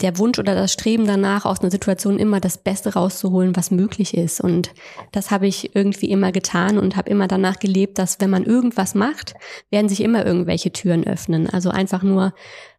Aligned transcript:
der 0.00 0.18
Wunsch 0.18 0.38
oder 0.38 0.54
das 0.54 0.72
Streben 0.72 1.06
danach, 1.06 1.44
aus 1.44 1.60
einer 1.60 1.70
Situation 1.70 2.18
immer 2.18 2.40
das 2.40 2.58
Beste 2.58 2.94
rauszuholen, 2.94 3.56
was 3.56 3.70
möglich 3.70 4.14
ist. 4.14 4.40
Und 4.40 4.72
das 5.12 5.30
habe 5.30 5.46
ich 5.46 5.74
irgendwie 5.74 6.10
immer 6.10 6.32
getan 6.32 6.78
und 6.78 6.96
habe 6.96 7.10
immer 7.10 7.28
danach 7.28 7.58
gelebt, 7.58 7.98
dass 7.98 8.20
wenn 8.20 8.30
man 8.30 8.44
irgendwas 8.44 8.94
macht, 8.94 9.34
werden 9.70 9.88
sich 9.88 10.02
immer 10.02 10.24
irgendwelche 10.24 10.72
Türen 10.72 11.06
öffnen. 11.06 11.48
Also 11.48 11.70
einfach 11.70 12.02
nur 12.02 12.32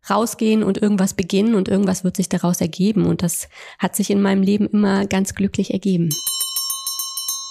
rausgehen 0.10 0.64
und 0.64 0.82
irgendwas 0.82 1.14
beginnen 1.14 1.56
und 1.56 1.70
irgendwas 1.70 2.04
wird 2.04 2.18
sich 2.18 2.30
daraus 2.30 2.60
ergeben. 2.60 3.06
Und 3.06 3.22
das 3.22 3.48
hat 3.78 3.96
sich 3.96 4.10
in 4.10 4.22
meinem 4.22 4.42
Leben 4.42 4.68
immer 4.68 5.06
ganz 5.06 5.36
glücklich 5.36 5.74
ergeben. 5.74 6.10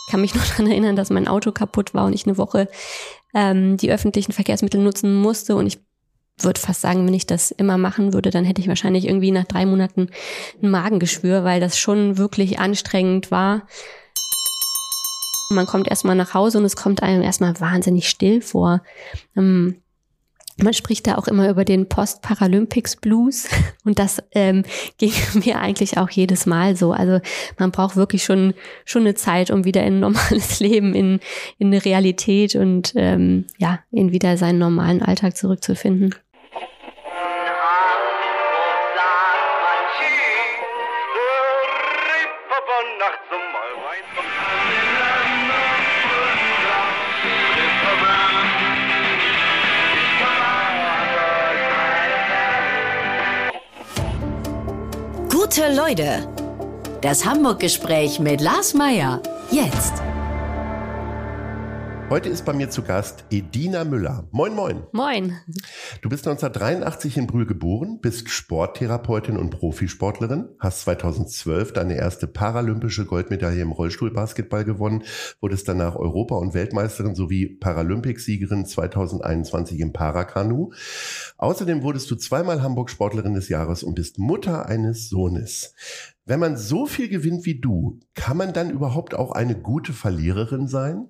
Ich 0.06 0.10
kann 0.10 0.20
mich 0.20 0.34
noch 0.36 0.46
daran 0.46 0.66
erinnern, 0.66 0.96
dass 0.96 1.10
mein 1.10 1.28
Auto 1.28 1.52
kaputt 1.52 1.94
war 1.94 2.06
und 2.06 2.12
ich 2.12 2.26
eine 2.26 2.38
Woche 2.38 2.68
ähm, 3.34 3.76
die 3.76 3.92
öffentlichen 3.92 4.32
Verkehrsmittel 4.32 4.80
nutzen 4.80 5.14
musste 5.14 5.54
und 5.54 5.66
ich 5.66 5.78
würde 6.44 6.60
fast 6.60 6.80
sagen, 6.80 7.06
wenn 7.06 7.14
ich 7.14 7.26
das 7.26 7.50
immer 7.50 7.78
machen 7.78 8.12
würde, 8.12 8.30
dann 8.30 8.44
hätte 8.44 8.60
ich 8.60 8.68
wahrscheinlich 8.68 9.06
irgendwie 9.06 9.30
nach 9.30 9.44
drei 9.44 9.66
Monaten 9.66 10.08
ein 10.62 10.70
Magengeschwür, 10.70 11.44
weil 11.44 11.60
das 11.60 11.78
schon 11.78 12.18
wirklich 12.18 12.58
anstrengend 12.58 13.30
war. 13.30 13.66
Man 15.50 15.66
kommt 15.66 15.88
erstmal 15.88 16.14
nach 16.14 16.34
Hause 16.34 16.58
und 16.58 16.64
es 16.64 16.76
kommt 16.76 17.02
einem 17.02 17.22
erstmal 17.22 17.58
wahnsinnig 17.60 18.08
still 18.08 18.40
vor. 18.40 18.82
Ähm, 19.36 19.82
man 20.62 20.74
spricht 20.74 21.06
da 21.06 21.16
auch 21.16 21.26
immer 21.26 21.48
über 21.48 21.64
den 21.64 21.88
Post-Paralympics 21.88 22.96
Blues 22.96 23.48
und 23.84 23.98
das 23.98 24.22
ähm, 24.32 24.64
ging 24.98 25.12
mir 25.34 25.58
eigentlich 25.60 25.98
auch 25.98 26.10
jedes 26.10 26.46
Mal 26.46 26.76
so. 26.76 26.92
Also 26.92 27.20
man 27.58 27.70
braucht 27.70 27.96
wirklich 27.96 28.24
schon 28.24 28.54
schon 28.84 29.02
eine 29.02 29.14
Zeit, 29.14 29.50
um 29.50 29.64
wieder 29.64 29.82
in 29.84 29.94
ein 29.94 30.00
normales 30.00 30.60
Leben, 30.60 30.94
in, 30.94 31.20
in 31.58 31.68
eine 31.68 31.84
Realität 31.84 32.54
und 32.54 32.92
ähm, 32.96 33.46
ja, 33.58 33.80
in 33.90 34.12
wieder 34.12 34.36
seinen 34.36 34.58
normalen 34.58 35.02
Alltag 35.02 35.36
zurückzufinden. 35.36 36.14
Gute 55.52 55.74
Leute. 55.74 56.28
Das 57.00 57.26
Hamburg-Gespräch 57.26 58.20
mit 58.20 58.40
Lars 58.40 58.72
Meier. 58.72 59.20
Jetzt. 59.50 59.94
Heute 62.10 62.28
ist 62.28 62.44
bei 62.44 62.52
mir 62.52 62.68
zu 62.68 62.82
Gast 62.82 63.22
Edina 63.30 63.84
Müller. 63.84 64.26
Moin, 64.32 64.52
moin. 64.52 64.82
Moin. 64.90 65.36
Du 66.02 66.08
bist 66.08 66.26
1983 66.26 67.16
in 67.18 67.28
Brühl 67.28 67.46
geboren, 67.46 68.00
bist 68.00 68.28
Sporttherapeutin 68.28 69.36
und 69.36 69.50
Profisportlerin, 69.50 70.48
hast 70.58 70.80
2012 70.80 71.72
deine 71.72 71.94
erste 71.94 72.26
paralympische 72.26 73.06
Goldmedaille 73.06 73.62
im 73.62 73.70
Rollstuhlbasketball 73.70 74.64
gewonnen, 74.64 75.04
wurdest 75.40 75.68
danach 75.68 75.94
Europa- 75.94 76.34
und 76.34 76.52
Weltmeisterin 76.52 77.14
sowie 77.14 77.46
Paralympicsiegerin 77.46 78.66
2021 78.66 79.78
im 79.78 79.92
Parakanu. 79.92 80.72
Außerdem 81.38 81.84
wurdest 81.84 82.10
du 82.10 82.16
zweimal 82.16 82.60
Hamburg 82.60 82.90
Sportlerin 82.90 83.34
des 83.34 83.48
Jahres 83.48 83.84
und 83.84 83.94
bist 83.94 84.18
Mutter 84.18 84.66
eines 84.66 85.10
Sohnes. 85.10 85.76
Wenn 86.24 86.40
man 86.40 86.56
so 86.56 86.86
viel 86.86 87.08
gewinnt 87.08 87.46
wie 87.46 87.60
du, 87.60 88.00
kann 88.14 88.36
man 88.36 88.52
dann 88.52 88.70
überhaupt 88.70 89.14
auch 89.14 89.30
eine 89.30 89.54
gute 89.54 89.92
Verliererin 89.92 90.66
sein? 90.66 91.06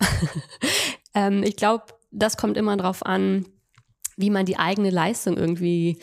ähm, 1.14 1.42
ich 1.42 1.56
glaube, 1.56 1.84
das 2.10 2.36
kommt 2.36 2.56
immer 2.56 2.76
darauf 2.76 3.04
an, 3.04 3.46
wie 4.16 4.30
man 4.30 4.46
die 4.46 4.58
eigene 4.58 4.90
Leistung 4.90 5.36
irgendwie 5.36 6.00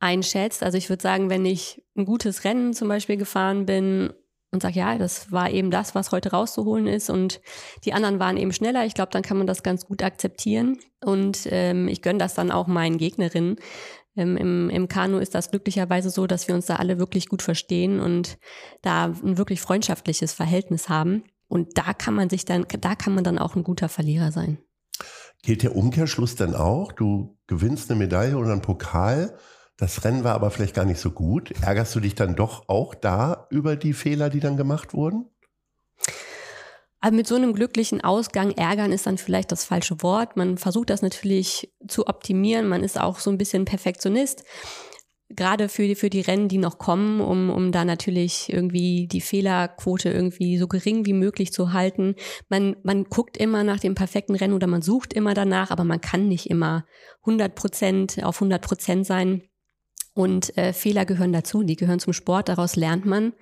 einschätzt. 0.00 0.62
Also 0.62 0.76
ich 0.76 0.88
würde 0.88 1.02
sagen, 1.02 1.30
wenn 1.30 1.46
ich 1.46 1.82
ein 1.96 2.04
gutes 2.04 2.44
Rennen 2.44 2.74
zum 2.74 2.88
Beispiel 2.88 3.16
gefahren 3.16 3.64
bin 3.66 4.12
und 4.50 4.62
sage, 4.62 4.78
ja, 4.78 4.98
das 4.98 5.32
war 5.32 5.50
eben 5.50 5.70
das, 5.70 5.94
was 5.94 6.12
heute 6.12 6.30
rauszuholen 6.30 6.86
ist 6.86 7.10
und 7.10 7.40
die 7.84 7.92
anderen 7.92 8.18
waren 8.18 8.36
eben 8.36 8.52
schneller, 8.52 8.84
ich 8.84 8.94
glaube, 8.94 9.10
dann 9.12 9.22
kann 9.22 9.36
man 9.36 9.46
das 9.46 9.62
ganz 9.62 9.86
gut 9.86 10.02
akzeptieren 10.02 10.78
und 11.04 11.48
ähm, 11.50 11.88
ich 11.88 12.02
gönne 12.02 12.18
das 12.18 12.34
dann 12.34 12.50
auch 12.50 12.66
meinen 12.66 12.98
Gegnerinnen. 12.98 13.56
Ähm, 14.16 14.36
im, 14.36 14.70
Im 14.70 14.88
Kanu 14.88 15.18
ist 15.18 15.34
das 15.34 15.50
glücklicherweise 15.50 16.10
so, 16.10 16.26
dass 16.26 16.46
wir 16.46 16.54
uns 16.54 16.66
da 16.66 16.76
alle 16.76 16.98
wirklich 16.98 17.28
gut 17.28 17.42
verstehen 17.42 17.98
und 17.98 18.38
da 18.82 19.06
ein 19.06 19.38
wirklich 19.38 19.60
freundschaftliches 19.60 20.32
Verhältnis 20.32 20.88
haben. 20.88 21.24
Und 21.54 21.78
da 21.78 21.94
kann 21.94 22.14
man 22.14 22.28
sich 22.28 22.44
dann, 22.44 22.66
da 22.80 22.96
kann 22.96 23.14
man 23.14 23.22
dann 23.22 23.38
auch 23.38 23.54
ein 23.54 23.62
guter 23.62 23.88
Verlierer 23.88 24.32
sein. 24.32 24.58
Gilt 25.42 25.62
der 25.62 25.76
Umkehrschluss 25.76 26.34
denn 26.34 26.52
auch? 26.52 26.90
Du 26.90 27.38
gewinnst 27.46 27.90
eine 27.90 27.98
Medaille 27.98 28.36
oder 28.36 28.50
einen 28.50 28.60
Pokal, 28.60 29.38
das 29.76 30.04
Rennen 30.04 30.24
war 30.24 30.34
aber 30.34 30.50
vielleicht 30.50 30.74
gar 30.74 30.84
nicht 30.84 31.00
so 31.00 31.12
gut. 31.12 31.52
Ärgerst 31.62 31.94
du 31.94 32.00
dich 32.00 32.16
dann 32.16 32.34
doch 32.34 32.68
auch 32.68 32.94
da 32.94 33.46
über 33.50 33.76
die 33.76 33.92
Fehler, 33.92 34.30
die 34.30 34.40
dann 34.40 34.56
gemacht 34.56 34.94
wurden? 34.94 35.26
Aber 37.00 37.14
mit 37.14 37.28
so 37.28 37.36
einem 37.36 37.52
glücklichen 37.52 38.02
Ausgang 38.02 38.52
ärgern 38.52 38.90
ist 38.90 39.06
dann 39.06 39.18
vielleicht 39.18 39.52
das 39.52 39.64
falsche 39.64 40.02
Wort. 40.02 40.36
Man 40.36 40.58
versucht 40.58 40.90
das 40.90 41.02
natürlich 41.02 41.72
zu 41.86 42.06
optimieren. 42.08 42.66
Man 42.66 42.82
ist 42.82 42.98
auch 42.98 43.20
so 43.20 43.30
ein 43.30 43.38
bisschen 43.38 43.64
Perfektionist 43.64 44.44
gerade 45.30 45.68
für 45.68 45.86
die, 45.86 45.94
für 45.94 46.10
die 46.10 46.20
Rennen, 46.20 46.48
die 46.48 46.58
noch 46.58 46.78
kommen, 46.78 47.20
um, 47.20 47.50
um 47.50 47.72
da 47.72 47.84
natürlich 47.84 48.52
irgendwie 48.52 49.06
die 49.06 49.20
Fehlerquote 49.20 50.10
irgendwie 50.10 50.58
so 50.58 50.68
gering 50.68 51.06
wie 51.06 51.12
möglich 51.12 51.52
zu 51.52 51.72
halten. 51.72 52.14
Man, 52.48 52.76
man 52.82 53.04
guckt 53.04 53.36
immer 53.36 53.64
nach 53.64 53.80
dem 53.80 53.94
perfekten 53.94 54.34
Rennen 54.34 54.54
oder 54.54 54.66
man 54.66 54.82
sucht 54.82 55.12
immer 55.12 55.34
danach, 55.34 55.70
aber 55.70 55.84
man 55.84 56.00
kann 56.00 56.28
nicht 56.28 56.50
immer 56.50 56.84
100 57.20 57.54
Prozent 57.54 58.24
auf 58.24 58.36
100 58.36 58.62
Prozent 58.62 59.06
sein. 59.06 59.42
Und 60.14 60.56
äh, 60.56 60.72
Fehler 60.72 61.06
gehören 61.06 61.32
dazu, 61.32 61.64
die 61.64 61.76
gehören 61.76 61.98
zum 61.98 62.12
Sport, 62.12 62.48
daraus 62.48 62.76
lernt 62.76 63.04
man. 63.04 63.32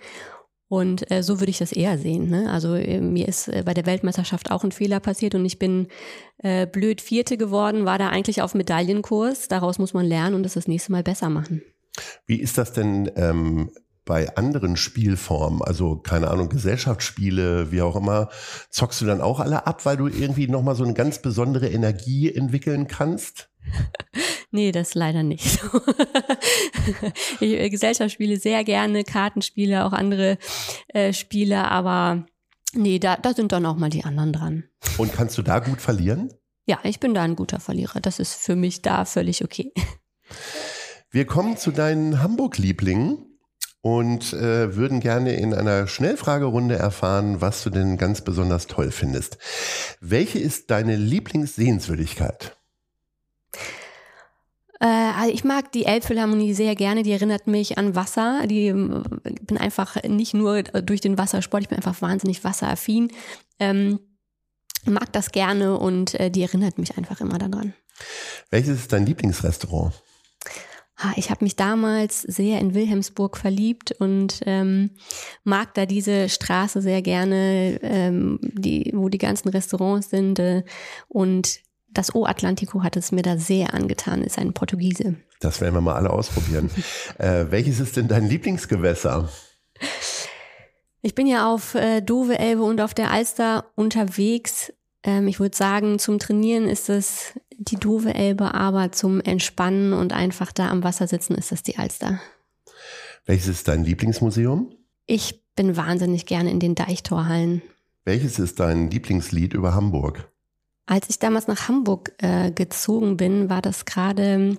Und 0.69 1.10
äh, 1.10 1.22
so 1.22 1.38
würde 1.38 1.50
ich 1.50 1.59
das 1.59 1.72
eher 1.72 1.98
sehen. 1.98 2.31
Ne? 2.31 2.50
Also 2.50 2.75
äh, 2.75 2.98
mir 2.98 3.28
ist 3.28 3.48
äh, 3.48 3.62
bei 3.62 3.75
der 3.75 3.84
Weltmeisterschaft 3.84 4.50
auch 4.50 4.65
ein 4.65 4.72
Fehler 4.72 5.00
passiert 5.00 5.34
und 5.34 5.44
ich 5.44 5.59
bin 5.59 5.88
äh, 6.38 6.66
blöd 6.66 7.03
Vierte 7.03 7.37
geworden, 7.37 7.84
war 7.84 7.98
da 7.98 8.09
eigentlich 8.09 8.41
auf 8.41 8.54
Medaillenkurs. 8.54 9.48
Daraus 9.48 9.78
muss 9.78 9.92
man 9.92 10.06
lernen 10.06 10.34
und 10.34 10.44
das 10.44 10.54
das 10.54 10.69
nächste 10.69 10.91
Mal 10.92 11.03
besser 11.03 11.28
machen. 11.28 11.60
Wie 12.26 12.41
ist 12.41 12.58
das 12.58 12.72
denn 12.72 13.10
ähm, 13.16 13.70
bei 14.04 14.34
anderen 14.36 14.76
Spielformen, 14.76 15.62
also 15.62 15.97
keine 15.97 16.30
Ahnung, 16.30 16.48
Gesellschaftsspiele, 16.48 17.70
wie 17.70 17.82
auch 17.82 17.97
immer, 17.97 18.30
zockst 18.70 19.00
du 19.00 19.06
dann 19.06 19.20
auch 19.20 19.38
alle 19.38 19.66
ab, 19.66 19.84
weil 19.86 19.97
du 19.97 20.08
irgendwie 20.08 20.48
nochmal 20.48 20.75
so 20.75 20.84
eine 20.84 20.94
ganz 20.94 21.22
besondere 21.22 21.69
Energie 21.69 22.32
entwickeln 22.32 22.88
kannst? 22.88 23.50
nee, 24.50 24.72
das 24.72 24.94
leider 24.94 25.22
nicht. 25.22 25.60
ich 27.41 27.53
äh, 27.53 27.70
Gesellschaftsspiele 27.70 28.38
sehr 28.38 28.64
gerne, 28.64 29.04
Kartenspiele, 29.04 29.84
auch 29.84 29.92
andere 29.92 30.36
äh, 30.88 31.12
Spiele, 31.12 31.70
aber 31.70 32.26
nee, 32.74 32.98
da, 32.98 33.16
da 33.16 33.34
sind 33.34 33.53
dann 33.53 33.66
auch 33.66 33.76
mal 33.76 33.91
die 33.91 34.04
anderen 34.04 34.32
dran. 34.32 34.64
Und 34.98 35.12
kannst 35.12 35.38
du 35.38 35.42
da 35.42 35.60
gut 35.60 35.80
verlieren? 35.80 36.32
Ja, 36.66 36.78
ich 36.84 37.00
bin 37.00 37.14
da 37.14 37.22
ein 37.22 37.36
guter 37.36 37.60
Verlierer. 37.60 38.00
Das 38.00 38.19
ist 38.19 38.34
für 38.34 38.56
mich 38.56 38.82
da 38.82 39.04
völlig 39.04 39.44
okay. 39.44 39.72
Wir 41.14 41.26
kommen 41.26 41.58
zu 41.58 41.72
deinen 41.72 42.22
Hamburg-Lieblingen 42.22 43.18
und 43.82 44.32
äh, 44.32 44.74
würden 44.74 44.98
gerne 44.98 45.34
in 45.34 45.52
einer 45.52 45.86
Schnellfragerunde 45.86 46.76
erfahren, 46.76 47.42
was 47.42 47.62
du 47.62 47.68
denn 47.68 47.98
ganz 47.98 48.22
besonders 48.22 48.66
toll 48.66 48.90
findest. 48.90 49.36
Welche 50.00 50.38
ist 50.38 50.70
deine 50.70 50.96
Lieblingssehenswürdigkeit? 50.96 52.56
Äh, 54.80 54.86
also 54.86 55.34
ich 55.34 55.44
mag 55.44 55.70
die 55.72 55.84
Elbphilharmonie 55.84 56.54
sehr 56.54 56.74
gerne. 56.76 57.02
Die 57.02 57.12
erinnert 57.12 57.46
mich 57.46 57.76
an 57.76 57.94
Wasser. 57.94 58.46
Die 58.46 58.72
bin 58.72 59.58
einfach 59.58 60.02
nicht 60.04 60.32
nur 60.32 60.62
durch 60.62 61.02
den 61.02 61.18
Wassersport, 61.18 61.64
ich 61.64 61.68
bin 61.68 61.76
einfach 61.76 62.00
wahnsinnig 62.00 62.42
wasseraffin. 62.42 63.12
Ähm, 63.58 64.00
mag 64.86 65.12
das 65.12 65.30
gerne 65.30 65.78
und 65.78 66.18
äh, 66.18 66.30
die 66.30 66.40
erinnert 66.40 66.78
mich 66.78 66.96
einfach 66.96 67.20
immer 67.20 67.36
daran. 67.36 67.74
Welches 68.48 68.78
ist 68.78 68.94
dein 68.94 69.04
Lieblingsrestaurant? 69.04 69.92
Ich 71.16 71.30
habe 71.30 71.44
mich 71.44 71.56
damals 71.56 72.22
sehr 72.22 72.60
in 72.60 72.74
Wilhelmsburg 72.74 73.36
verliebt 73.36 73.92
und 73.92 74.41
ähm, 74.47 74.91
mag 75.44 75.74
da 75.74 75.86
diese 75.86 76.28
Straße 76.28 76.80
sehr 76.82 77.03
gerne, 77.03 77.78
ähm, 77.82 78.38
die, 78.42 78.92
wo 78.94 79.09
die 79.09 79.18
ganzen 79.18 79.48
Restaurants 79.48 80.10
sind. 80.10 80.38
Äh, 80.38 80.65
und 81.09 81.60
das 81.91 82.15
O 82.15 82.24
Atlantico 82.24 82.82
hat 82.82 82.97
es 82.97 83.12
mir 83.12 83.22
da 83.22 83.36
sehr 83.36 83.74
angetan, 83.74 84.22
ist 84.22 84.38
ein 84.38 84.53
Portugiese. 84.53 85.16
Das 85.41 85.60
werden 85.60 85.74
wir 85.74 85.80
mal 85.80 85.97
alle 85.97 86.10
ausprobieren. 86.10 86.71
äh, 87.18 87.47
welches 87.50 87.80
ist 87.80 87.97
denn 87.97 88.09
dein 88.09 88.28
Lieblingsgewässer? 88.28 89.28
Ich 91.03 91.15
bin 91.15 91.27
ja 91.27 91.53
auf 91.53 91.74
äh, 91.74 92.00
Dove, 92.00 92.38
Elbe 92.38 92.62
und 92.62 92.80
auf 92.80 92.94
der 92.94 93.10
Alster 93.10 93.66
unterwegs. 93.74 94.72
Ähm, 95.03 95.28
ich 95.28 95.41
würde 95.41 95.57
sagen, 95.57 95.99
zum 95.99 96.19
Trainieren 96.19 96.69
ist 96.69 96.89
es 96.89 97.39
die 97.57 97.77
doofe 97.77 98.15
Elbe, 98.15 98.54
aber 98.54 98.93
zum 98.93 99.21
Entspannen 99.21 99.93
und 99.93 100.13
einfach 100.13 100.53
da 100.53 100.71
am 100.71 100.83
Wasser 100.83 101.07
sitzen 101.07 101.34
ist 101.34 101.53
das 101.53 101.63
die 101.63 101.78
Alster. 101.78 102.21
Welches 103.25 103.49
ist 103.49 103.69
dein 103.69 103.84
Lieblingsmuseum? 103.84 104.75
Ich 105.07 105.43
bin 105.54 105.77
wahnsinnig 105.77 106.27
gerne 106.27 106.51
in 106.51 106.60
den 106.60 106.75
Deichtorhallen. 106.75 107.63
Welches 108.04 108.39
ist 108.39 108.59
dein 108.59 108.91
Lieblingslied 108.91 109.54
über 109.54 109.75
Hamburg? 109.75 110.28
Als 110.87 111.09
ich 111.09 111.19
damals 111.19 111.47
nach 111.47 111.69
Hamburg 111.69 112.13
äh, 112.19 112.51
gezogen 112.51 113.16
bin, 113.16 113.49
war 113.49 113.63
das 113.63 113.84
gerade 113.84 114.57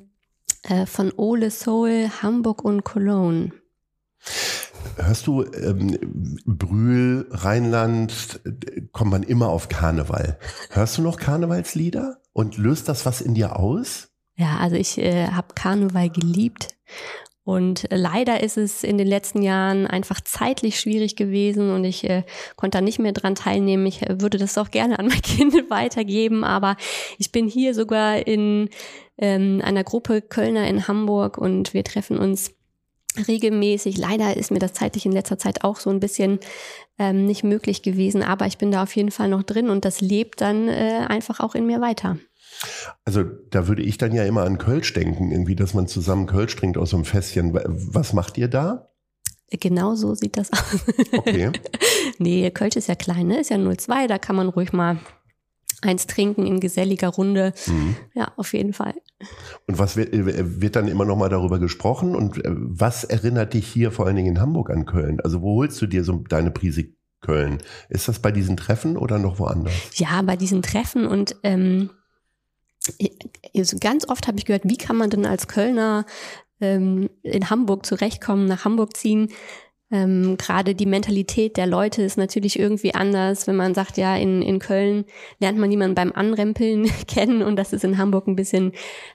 Äh, 0.63 0.85
von 0.85 1.11
Ole 1.17 1.51
Soul, 1.51 2.09
Hamburg 2.21 2.63
und 2.63 2.85
Cologne. 2.85 3.51
Hörst 4.97 5.27
du 5.27 5.43
ähm, 5.43 5.97
Brühl, 6.45 7.27
Rheinland, 7.31 8.41
kommt 8.91 9.11
man 9.11 9.23
immer 9.23 9.49
auf 9.49 9.69
Karneval. 9.69 10.37
Hörst 10.69 10.97
du 10.97 11.01
noch 11.01 11.17
Karnevalslieder 11.17 12.17
und 12.33 12.57
löst 12.57 12.89
das 12.89 13.05
was 13.05 13.21
in 13.21 13.33
dir 13.33 13.59
aus? 13.59 14.09
Ja, 14.35 14.57
also 14.57 14.75
ich 14.75 14.97
äh, 14.97 15.27
habe 15.27 15.53
Karneval 15.55 16.09
geliebt 16.09 16.75
und 17.45 17.87
leider 17.89 18.41
ist 18.41 18.57
es 18.57 18.85
in 18.85 18.97
den 18.97 19.07
letzten 19.07 19.41
Jahren 19.41 19.85
einfach 19.85 20.21
zeitlich 20.21 20.79
schwierig 20.79 21.17
gewesen 21.17 21.71
und 21.71 21.83
ich 21.83 22.09
äh, 22.09 22.23
konnte 22.55 22.77
da 22.77 22.81
nicht 22.81 22.99
mehr 22.99 23.11
dran 23.11 23.35
teilnehmen. 23.35 23.85
Ich 23.85 24.01
äh, 24.01 24.21
würde 24.21 24.37
das 24.37 24.57
auch 24.57 24.71
gerne 24.71 24.97
an 24.97 25.07
mein 25.07 25.21
Kind 25.23 25.53
weitergeben, 25.69 26.45
aber 26.45 26.77
ich 27.17 27.33
bin 27.33 27.49
hier 27.49 27.73
sogar 27.73 28.25
in 28.25 28.69
ähm, 29.17 29.61
einer 29.63 29.83
Gruppe 29.83 30.21
Kölner 30.21 30.67
in 30.67 30.87
Hamburg 30.87 31.37
und 31.37 31.73
wir 31.73 31.83
treffen 31.83 32.17
uns 32.17 32.53
regelmäßig. 33.27 33.97
Leider 33.97 34.35
ist 34.37 34.51
mir 34.51 34.59
das 34.59 34.73
zeitlich 34.73 35.05
in 35.05 35.11
letzter 35.11 35.37
Zeit 35.37 35.63
auch 35.63 35.79
so 35.79 35.89
ein 35.89 35.99
bisschen 35.99 36.39
ähm, 36.97 37.25
nicht 37.25 37.43
möglich 37.43 37.81
gewesen, 37.81 38.23
aber 38.23 38.45
ich 38.47 38.57
bin 38.57 38.71
da 38.71 38.83
auf 38.83 38.95
jeden 38.95 39.11
Fall 39.11 39.29
noch 39.29 39.43
drin 39.43 39.69
und 39.69 39.85
das 39.85 40.01
lebt 40.01 40.41
dann 40.41 40.67
äh, 40.67 41.05
einfach 41.07 41.39
auch 41.39 41.55
in 41.55 41.65
mir 41.65 41.81
weiter. 41.81 42.17
Also 43.05 43.23
da 43.23 43.67
würde 43.67 43.83
ich 43.83 43.97
dann 43.97 44.13
ja 44.13 44.23
immer 44.25 44.43
an 44.43 44.57
Kölsch 44.57 44.93
denken, 44.93 45.31
irgendwie, 45.31 45.55
dass 45.55 45.73
man 45.73 45.87
zusammen 45.87 46.27
Kölsch 46.27 46.55
trinkt 46.55 46.77
aus 46.77 46.91
so 46.91 46.97
einem 46.97 47.05
Fässchen. 47.05 47.53
Was 47.53 48.13
macht 48.13 48.37
ihr 48.37 48.47
da? 48.47 48.89
Genau 49.49 49.95
so 49.95 50.15
sieht 50.15 50.37
das 50.37 50.51
aus. 50.51 50.83
Okay. 51.11 51.51
nee, 52.17 52.49
Kölsch 52.51 52.75
ist 52.75 52.87
ja 52.87 52.95
klein, 52.95 53.27
ne? 53.27 53.41
Ist 53.41 53.49
ja 53.49 53.57
0,2, 53.57 54.07
da 54.07 54.17
kann 54.17 54.35
man 54.35 54.49
ruhig 54.49 54.73
mal 54.73 54.97
eins 55.83 56.07
trinken 56.07 56.45
in 56.45 56.59
geselliger 56.59 57.09
Runde. 57.09 57.53
Mhm. 57.67 57.95
Ja, 58.13 58.31
auf 58.37 58.53
jeden 58.53 58.73
Fall. 58.73 58.95
Und 59.67 59.79
was 59.79 59.95
wird, 59.95 60.13
äh, 60.13 60.61
wird 60.61 60.75
dann 60.75 60.87
immer 60.87 61.05
noch 61.05 61.17
mal 61.17 61.29
darüber 61.29 61.59
gesprochen? 61.59 62.15
Und 62.15 62.43
äh, 62.43 62.49
was 62.53 63.03
erinnert 63.03 63.53
dich 63.53 63.67
hier 63.67 63.91
vor 63.91 64.05
allen 64.05 64.15
Dingen 64.15 64.35
in 64.35 64.41
Hamburg 64.41 64.69
an 64.69 64.85
Köln? 64.85 65.19
Also 65.21 65.41
wo 65.41 65.57
holst 65.57 65.81
du 65.81 65.87
dir 65.87 66.03
so 66.03 66.23
deine 66.29 66.51
Prise 66.51 66.85
Köln? 67.21 67.59
Ist 67.89 68.07
das 68.07 68.19
bei 68.19 68.31
diesen 68.31 68.57
Treffen 68.57 68.97
oder 68.97 69.17
noch 69.17 69.39
woanders? 69.39 69.73
Ja, 69.95 70.21
bei 70.21 70.35
diesen 70.35 70.61
Treffen 70.61 71.07
und 71.07 71.35
ähm, 71.43 71.89
ganz 73.79 74.07
oft 74.07 74.27
habe 74.27 74.37
ich 74.37 74.45
gehört, 74.45 74.63
wie 74.65 74.77
kann 74.77 74.97
man 74.97 75.09
denn 75.09 75.25
als 75.25 75.47
Kölner 75.47 76.05
ähm, 76.59 77.09
in 77.23 77.49
Hamburg 77.49 77.85
zurechtkommen, 77.85 78.45
nach 78.45 78.65
Hamburg 78.65 78.95
ziehen? 78.97 79.29
Ähm, 79.93 80.37
Gerade 80.37 80.73
die 80.73 80.87
Mentalität 80.87 81.55
der 81.55 81.67
Leute 81.67 82.01
ist 82.01 82.17
natürlich 82.17 82.57
irgendwie 82.57 82.95
anders, 82.95 83.45
wenn 83.45 83.55
man 83.55 83.75
sagt, 83.75 83.97
ja, 83.97 84.15
in, 84.15 84.41
in 84.41 84.57
Köln 84.57 85.05
lernt 85.39 85.59
man 85.59 85.69
jemanden 85.69 85.93
beim 85.93 86.11
Anrempeln 86.11 86.89
kennen 87.07 87.43
und 87.43 87.57
das 87.57 87.73
ist 87.73 87.83
in 87.83 87.99
Hamburg 87.99 88.27
ein 88.27 88.35
bisschen 88.35 88.71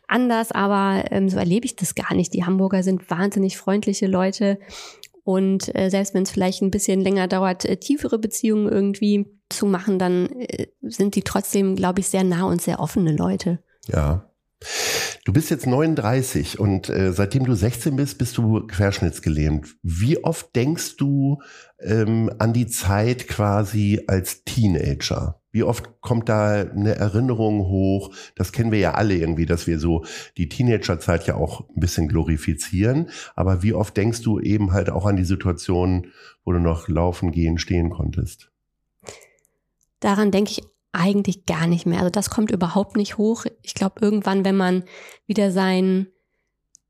anders, 0.06 0.52
aber 0.52 1.04
ähm, 1.10 1.28
so 1.28 1.36
erlebe 1.36 1.66
ich 1.66 1.74
das 1.74 1.96
gar 1.96 2.14
nicht. 2.14 2.32
Die 2.32 2.44
Hamburger 2.44 2.84
sind 2.84 3.10
wahnsinnig 3.10 3.56
freundliche 3.58 4.06
Leute 4.06 4.60
und 5.24 5.74
äh, 5.74 5.90
selbst 5.90 6.14
wenn 6.14 6.22
es 6.22 6.30
vielleicht 6.30 6.62
ein 6.62 6.70
bisschen 6.70 7.00
länger 7.00 7.26
dauert, 7.26 7.64
äh, 7.64 7.76
tiefere 7.76 8.20
Beziehungen 8.20 8.70
irgendwie 8.70 9.26
zu 9.48 9.66
machen, 9.66 9.98
dann 9.98 10.30
äh, 10.38 10.68
sind 10.82 11.16
die 11.16 11.22
trotzdem, 11.22 11.74
glaube 11.74 12.00
ich, 12.00 12.06
sehr 12.06 12.22
nah 12.22 12.44
und 12.44 12.62
sehr 12.62 12.78
offene 12.78 13.16
Leute. 13.16 13.58
Ja, 13.88 14.30
Du 15.28 15.34
bist 15.34 15.50
jetzt 15.50 15.66
39 15.66 16.58
und 16.58 16.88
äh, 16.88 17.12
seitdem 17.12 17.44
du 17.44 17.52
16 17.52 17.96
bist, 17.96 18.16
bist 18.16 18.38
du 18.38 18.66
querschnittsgelähmt. 18.66 19.76
Wie 19.82 20.24
oft 20.24 20.56
denkst 20.56 20.96
du 20.96 21.42
ähm, 21.80 22.32
an 22.38 22.54
die 22.54 22.66
Zeit 22.66 23.28
quasi 23.28 24.04
als 24.06 24.44
Teenager? 24.44 25.42
Wie 25.50 25.64
oft 25.64 26.00
kommt 26.00 26.30
da 26.30 26.62
eine 26.62 26.94
Erinnerung 26.94 27.66
hoch? 27.66 28.14
Das 28.36 28.52
kennen 28.52 28.72
wir 28.72 28.78
ja 28.78 28.94
alle 28.94 29.16
irgendwie, 29.16 29.44
dass 29.44 29.66
wir 29.66 29.78
so 29.78 30.06
die 30.38 30.48
Teenagerzeit 30.48 31.26
ja 31.26 31.34
auch 31.34 31.68
ein 31.68 31.78
bisschen 31.78 32.08
glorifizieren. 32.08 33.10
Aber 33.36 33.62
wie 33.62 33.74
oft 33.74 33.98
denkst 33.98 34.22
du 34.22 34.40
eben 34.40 34.72
halt 34.72 34.88
auch 34.88 35.04
an 35.04 35.16
die 35.16 35.24
Situation, 35.24 36.06
wo 36.42 36.52
du 36.52 36.58
noch 36.58 36.88
laufen, 36.88 37.32
gehen, 37.32 37.58
stehen 37.58 37.90
konntest? 37.90 38.50
Daran 40.00 40.30
denke 40.30 40.52
ich 40.52 40.62
eigentlich 40.98 41.46
gar 41.46 41.66
nicht 41.66 41.86
mehr. 41.86 42.00
Also 42.00 42.10
das 42.10 42.30
kommt 42.30 42.50
überhaupt 42.50 42.96
nicht 42.96 43.18
hoch. 43.18 43.44
Ich 43.62 43.74
glaube, 43.74 44.00
irgendwann, 44.00 44.44
wenn 44.44 44.56
man 44.56 44.84
wieder 45.26 45.50
sein 45.50 46.08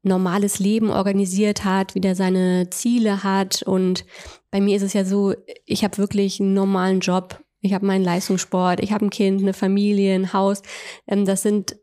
normales 0.02 0.58
Leben 0.58 0.90
organisiert 0.90 1.64
hat, 1.64 1.94
wieder 1.94 2.14
seine 2.14 2.70
Ziele 2.70 3.22
hat 3.22 3.62
und 3.62 4.04
bei 4.50 4.60
mir 4.60 4.76
ist 4.76 4.82
es 4.82 4.92
ja 4.92 5.04
so, 5.04 5.34
ich 5.66 5.84
habe 5.84 5.98
wirklich 5.98 6.40
einen 6.40 6.54
normalen 6.54 7.00
Job. 7.00 7.42
Ich 7.60 7.74
habe 7.74 7.84
meinen 7.84 8.04
Leistungssport, 8.04 8.80
ich 8.80 8.92
habe 8.92 9.04
ein 9.04 9.10
Kind, 9.10 9.42
eine 9.42 9.52
Familie, 9.52 10.14
ein 10.14 10.32
Haus. 10.32 10.62
Ähm, 11.06 11.24
das 11.24 11.42
sind 11.42 11.76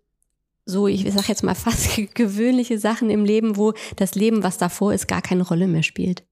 so, 0.65 0.87
ich 0.87 1.05
sag 1.13 1.27
jetzt 1.27 1.43
mal 1.43 1.55
fast 1.55 2.15
gewöhnliche 2.15 2.79
Sachen 2.79 3.09
im 3.09 3.25
Leben, 3.25 3.57
wo 3.57 3.73
das 3.97 4.15
Leben, 4.15 4.41
was 4.41 4.57
davor 4.57 4.93
ist, 4.93 5.07
gar 5.07 5.21
keine 5.21 5.43
Rolle 5.43 5.67
mehr 5.67 5.83
spielt. 5.83 6.23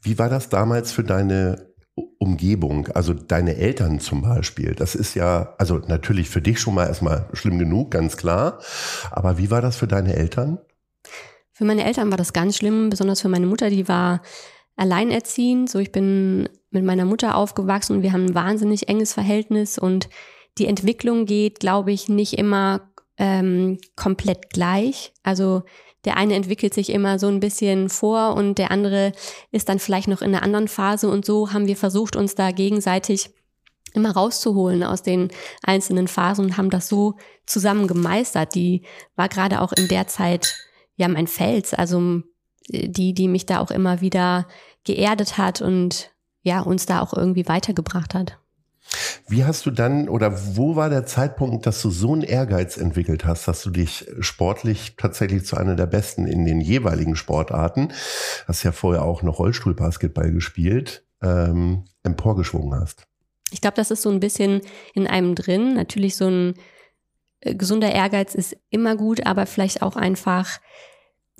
Wie 0.00 0.18
war 0.18 0.28
das 0.28 0.48
damals 0.48 0.90
für 0.90 1.04
deine 1.04 1.73
Umgebung, 1.94 2.88
also 2.88 3.12
deine 3.12 3.56
Eltern 3.56 4.00
zum 4.00 4.22
Beispiel, 4.22 4.74
das 4.74 4.94
ist 4.94 5.14
ja, 5.14 5.54
also 5.58 5.78
natürlich 5.78 6.28
für 6.28 6.42
dich 6.42 6.58
schon 6.58 6.74
mal 6.74 6.86
erstmal 6.86 7.28
schlimm 7.32 7.58
genug, 7.58 7.90
ganz 7.90 8.16
klar. 8.16 8.58
Aber 9.10 9.38
wie 9.38 9.50
war 9.50 9.60
das 9.62 9.76
für 9.76 9.86
deine 9.86 10.16
Eltern? 10.16 10.58
Für 11.52 11.64
meine 11.64 11.84
Eltern 11.84 12.10
war 12.10 12.18
das 12.18 12.32
ganz 12.32 12.56
schlimm, 12.56 12.90
besonders 12.90 13.20
für 13.20 13.28
meine 13.28 13.46
Mutter, 13.46 13.70
die 13.70 13.86
war 13.86 14.22
alleinerziehend. 14.76 15.70
So, 15.70 15.78
ich 15.78 15.92
bin 15.92 16.48
mit 16.70 16.84
meiner 16.84 17.04
Mutter 17.04 17.36
aufgewachsen 17.36 17.96
und 17.96 18.02
wir 18.02 18.12
haben 18.12 18.26
ein 18.26 18.34
wahnsinnig 18.34 18.88
enges 18.88 19.12
Verhältnis 19.12 19.78
und 19.78 20.08
die 20.58 20.66
Entwicklung 20.66 21.26
geht, 21.26 21.60
glaube 21.60 21.92
ich, 21.92 22.08
nicht 22.08 22.38
immer 22.38 22.92
ähm, 23.18 23.78
komplett 23.96 24.50
gleich. 24.50 25.12
Also 25.22 25.62
der 26.04 26.16
eine 26.16 26.34
entwickelt 26.34 26.74
sich 26.74 26.90
immer 26.90 27.18
so 27.18 27.28
ein 27.28 27.40
bisschen 27.40 27.88
vor 27.88 28.34
und 28.34 28.58
der 28.58 28.70
andere 28.70 29.12
ist 29.50 29.68
dann 29.68 29.78
vielleicht 29.78 30.08
noch 30.08 30.22
in 30.22 30.34
einer 30.34 30.42
anderen 30.42 30.68
Phase 30.68 31.08
und 31.08 31.24
so 31.24 31.52
haben 31.52 31.66
wir 31.66 31.76
versucht, 31.76 32.16
uns 32.16 32.34
da 32.34 32.50
gegenseitig 32.50 33.30
immer 33.94 34.10
rauszuholen 34.10 34.82
aus 34.82 35.02
den 35.02 35.28
einzelnen 35.62 36.08
Phasen 36.08 36.46
und 36.46 36.56
haben 36.56 36.70
das 36.70 36.88
so 36.88 37.14
zusammen 37.46 37.86
gemeistert. 37.86 38.54
Die 38.54 38.82
war 39.16 39.28
gerade 39.28 39.60
auch 39.60 39.72
in 39.72 39.88
der 39.88 40.06
Zeit 40.08 40.54
ja 40.96 41.08
mein 41.08 41.26
Fels, 41.26 41.72
also 41.74 42.20
die, 42.68 43.14
die 43.14 43.28
mich 43.28 43.46
da 43.46 43.60
auch 43.60 43.70
immer 43.70 44.00
wieder 44.00 44.46
geerdet 44.84 45.38
hat 45.38 45.62
und 45.62 46.10
ja, 46.42 46.60
uns 46.60 46.86
da 46.86 47.00
auch 47.00 47.14
irgendwie 47.14 47.48
weitergebracht 47.48 48.14
hat. 48.14 48.38
Wie 49.28 49.44
hast 49.44 49.66
du 49.66 49.70
dann 49.70 50.08
oder 50.08 50.56
wo 50.56 50.76
war 50.76 50.90
der 50.90 51.06
Zeitpunkt, 51.06 51.66
dass 51.66 51.80
du 51.82 51.90
so 51.90 52.12
einen 52.12 52.22
Ehrgeiz 52.22 52.76
entwickelt 52.76 53.24
hast, 53.24 53.48
dass 53.48 53.62
du 53.62 53.70
dich 53.70 54.06
sportlich 54.20 54.96
tatsächlich 54.96 55.44
zu 55.44 55.56
einer 55.56 55.76
der 55.76 55.86
Besten 55.86 56.26
in 56.26 56.44
den 56.44 56.60
jeweiligen 56.60 57.16
Sportarten, 57.16 57.92
hast 58.46 58.62
ja 58.62 58.72
vorher 58.72 59.04
auch 59.04 59.22
noch 59.22 59.38
Rollstuhlbasketball 59.38 60.32
gespielt, 60.32 61.04
ähm, 61.22 61.84
emporgeschwungen 62.02 62.78
hast? 62.78 63.06
Ich 63.50 63.60
glaube, 63.60 63.76
das 63.76 63.90
ist 63.90 64.02
so 64.02 64.10
ein 64.10 64.20
bisschen 64.20 64.60
in 64.94 65.06
einem 65.06 65.34
drin. 65.34 65.74
Natürlich 65.74 66.16
so 66.16 66.26
ein 66.26 66.54
äh, 67.40 67.54
gesunder 67.54 67.92
Ehrgeiz 67.92 68.34
ist 68.34 68.56
immer 68.70 68.96
gut, 68.96 69.26
aber 69.26 69.46
vielleicht 69.46 69.82
auch 69.82 69.96
einfach 69.96 70.60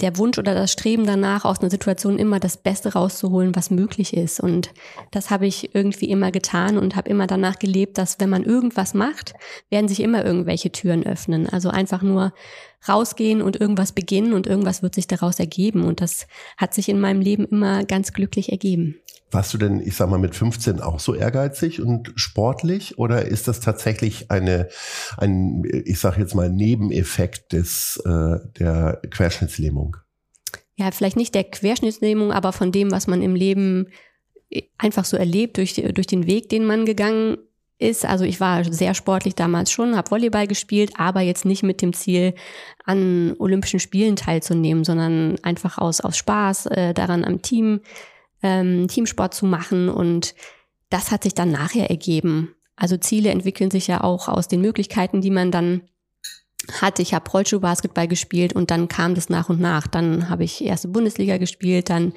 der 0.00 0.18
Wunsch 0.18 0.38
oder 0.38 0.54
das 0.54 0.72
Streben 0.72 1.06
danach, 1.06 1.44
aus 1.44 1.60
einer 1.60 1.70
Situation 1.70 2.18
immer 2.18 2.40
das 2.40 2.56
Beste 2.56 2.94
rauszuholen, 2.94 3.54
was 3.54 3.70
möglich 3.70 4.12
ist. 4.16 4.40
Und 4.40 4.70
das 5.12 5.30
habe 5.30 5.46
ich 5.46 5.74
irgendwie 5.74 6.10
immer 6.10 6.32
getan 6.32 6.78
und 6.78 6.96
habe 6.96 7.08
immer 7.08 7.26
danach 7.26 7.58
gelebt, 7.58 7.96
dass 7.96 8.18
wenn 8.18 8.30
man 8.30 8.42
irgendwas 8.42 8.92
macht, 8.94 9.34
werden 9.70 9.88
sich 9.88 10.00
immer 10.00 10.24
irgendwelche 10.24 10.72
Türen 10.72 11.06
öffnen. 11.06 11.48
Also 11.48 11.70
einfach 11.70 12.02
nur 12.02 12.32
rausgehen 12.88 13.40
und 13.40 13.60
irgendwas 13.60 13.92
beginnen 13.92 14.32
und 14.32 14.46
irgendwas 14.46 14.82
wird 14.82 14.94
sich 14.94 15.06
daraus 15.06 15.38
ergeben. 15.38 15.84
Und 15.84 16.00
das 16.00 16.26
hat 16.56 16.74
sich 16.74 16.88
in 16.88 17.00
meinem 17.00 17.20
Leben 17.20 17.46
immer 17.46 17.84
ganz 17.84 18.12
glücklich 18.12 18.50
ergeben. 18.50 19.00
Warst 19.34 19.52
du 19.52 19.58
denn, 19.58 19.80
ich 19.80 19.96
sag 19.96 20.08
mal, 20.08 20.18
mit 20.18 20.36
15 20.36 20.80
auch 20.80 21.00
so 21.00 21.12
ehrgeizig 21.12 21.82
und 21.82 22.12
sportlich 22.14 22.98
oder 22.98 23.24
ist 23.24 23.48
das 23.48 23.58
tatsächlich 23.58 24.30
eine, 24.30 24.68
ein, 25.16 25.64
ich 25.84 25.98
sag 25.98 26.18
jetzt 26.18 26.36
mal, 26.36 26.48
Nebeneffekt 26.48 27.52
des, 27.52 28.00
äh, 28.06 28.38
der 28.60 29.00
Querschnittslähmung? 29.10 29.96
Ja, 30.76 30.92
vielleicht 30.92 31.16
nicht 31.16 31.34
der 31.34 31.44
Querschnittslähmung, 31.44 32.30
aber 32.30 32.52
von 32.52 32.70
dem, 32.70 32.92
was 32.92 33.08
man 33.08 33.22
im 33.22 33.34
Leben 33.34 33.88
einfach 34.78 35.04
so 35.04 35.16
erlebt, 35.16 35.56
durch, 35.56 35.74
durch 35.74 36.06
den 36.06 36.28
Weg, 36.28 36.48
den 36.48 36.64
man 36.64 36.86
gegangen 36.86 37.38
ist. 37.78 38.04
Also 38.04 38.24
ich 38.24 38.38
war 38.40 38.64
sehr 38.64 38.94
sportlich 38.94 39.34
damals 39.34 39.72
schon, 39.72 39.96
habe 39.96 40.12
Volleyball 40.12 40.46
gespielt, 40.46 40.92
aber 40.96 41.22
jetzt 41.22 41.44
nicht 41.44 41.64
mit 41.64 41.82
dem 41.82 41.92
Ziel, 41.92 42.34
an 42.84 43.34
Olympischen 43.38 43.80
Spielen 43.80 44.14
teilzunehmen, 44.14 44.84
sondern 44.84 45.38
einfach 45.42 45.78
aus, 45.78 46.00
aus 46.00 46.16
Spaß 46.16 46.66
äh, 46.66 46.94
daran 46.94 47.24
am 47.24 47.42
Team 47.42 47.80
ähm, 48.44 48.86
Teamsport 48.86 49.34
zu 49.34 49.46
machen 49.46 49.88
und 49.88 50.34
das 50.90 51.10
hat 51.10 51.24
sich 51.24 51.34
dann 51.34 51.50
nachher 51.50 51.90
ergeben. 51.90 52.54
Also 52.76 52.96
Ziele 52.96 53.30
entwickeln 53.30 53.70
sich 53.70 53.86
ja 53.88 54.04
auch 54.04 54.28
aus 54.28 54.46
den 54.46 54.60
Möglichkeiten, 54.60 55.20
die 55.20 55.30
man 55.30 55.50
dann 55.50 55.82
hatte. 56.80 57.02
Ich 57.02 57.14
habe 57.14 57.28
Rollschuhbasketball 57.30 58.06
gespielt 58.06 58.52
und 58.52 58.70
dann 58.70 58.86
kam 58.88 59.14
das 59.14 59.30
nach 59.30 59.48
und 59.48 59.60
nach. 59.60 59.86
Dann 59.86 60.28
habe 60.28 60.44
ich 60.44 60.62
erste 60.62 60.88
Bundesliga 60.88 61.38
gespielt, 61.38 61.88
dann 61.88 62.12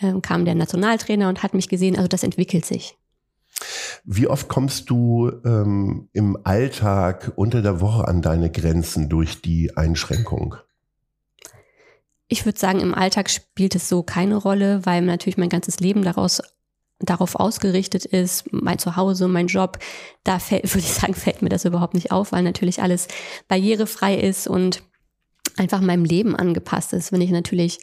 ähm, 0.00 0.22
kam 0.22 0.44
der 0.44 0.54
Nationaltrainer 0.54 1.28
und 1.28 1.42
hat 1.42 1.52
mich 1.52 1.68
gesehen. 1.68 1.96
Also 1.96 2.08
das 2.08 2.22
entwickelt 2.22 2.64
sich. 2.64 2.96
Wie 4.04 4.28
oft 4.28 4.48
kommst 4.48 4.90
du 4.90 5.32
ähm, 5.44 6.08
im 6.12 6.38
Alltag 6.44 7.32
unter 7.36 7.60
der 7.62 7.80
Woche 7.80 8.06
an 8.06 8.22
deine 8.22 8.50
Grenzen 8.50 9.08
durch 9.08 9.40
die 9.42 9.76
Einschränkung? 9.76 10.56
Ich 12.28 12.44
würde 12.44 12.58
sagen, 12.58 12.80
im 12.80 12.94
Alltag 12.94 13.30
spielt 13.30 13.74
es 13.74 13.88
so 13.88 14.02
keine 14.02 14.36
Rolle, 14.36 14.84
weil 14.84 15.02
natürlich 15.02 15.38
mein 15.38 15.48
ganzes 15.48 15.80
Leben 15.80 16.02
daraus 16.02 16.42
darauf 16.98 17.34
ausgerichtet 17.34 18.06
ist, 18.06 18.50
mein 18.52 18.78
Zuhause, 18.78 19.28
mein 19.28 19.48
Job, 19.48 19.78
da 20.24 20.38
fällt, 20.38 20.64
würde 20.74 20.86
ich 20.86 20.92
sagen, 20.92 21.14
fällt 21.14 21.42
mir 21.42 21.48
das 21.48 21.64
überhaupt 21.64 21.94
nicht 21.94 22.10
auf, 22.10 22.32
weil 22.32 22.42
natürlich 22.42 22.82
alles 22.82 23.08
barrierefrei 23.48 24.16
ist 24.16 24.48
und 24.48 24.82
einfach 25.56 25.80
meinem 25.80 26.04
Leben 26.04 26.36
angepasst 26.36 26.92
ist. 26.92 27.12
Wenn 27.12 27.20
ich 27.20 27.30
natürlich 27.30 27.80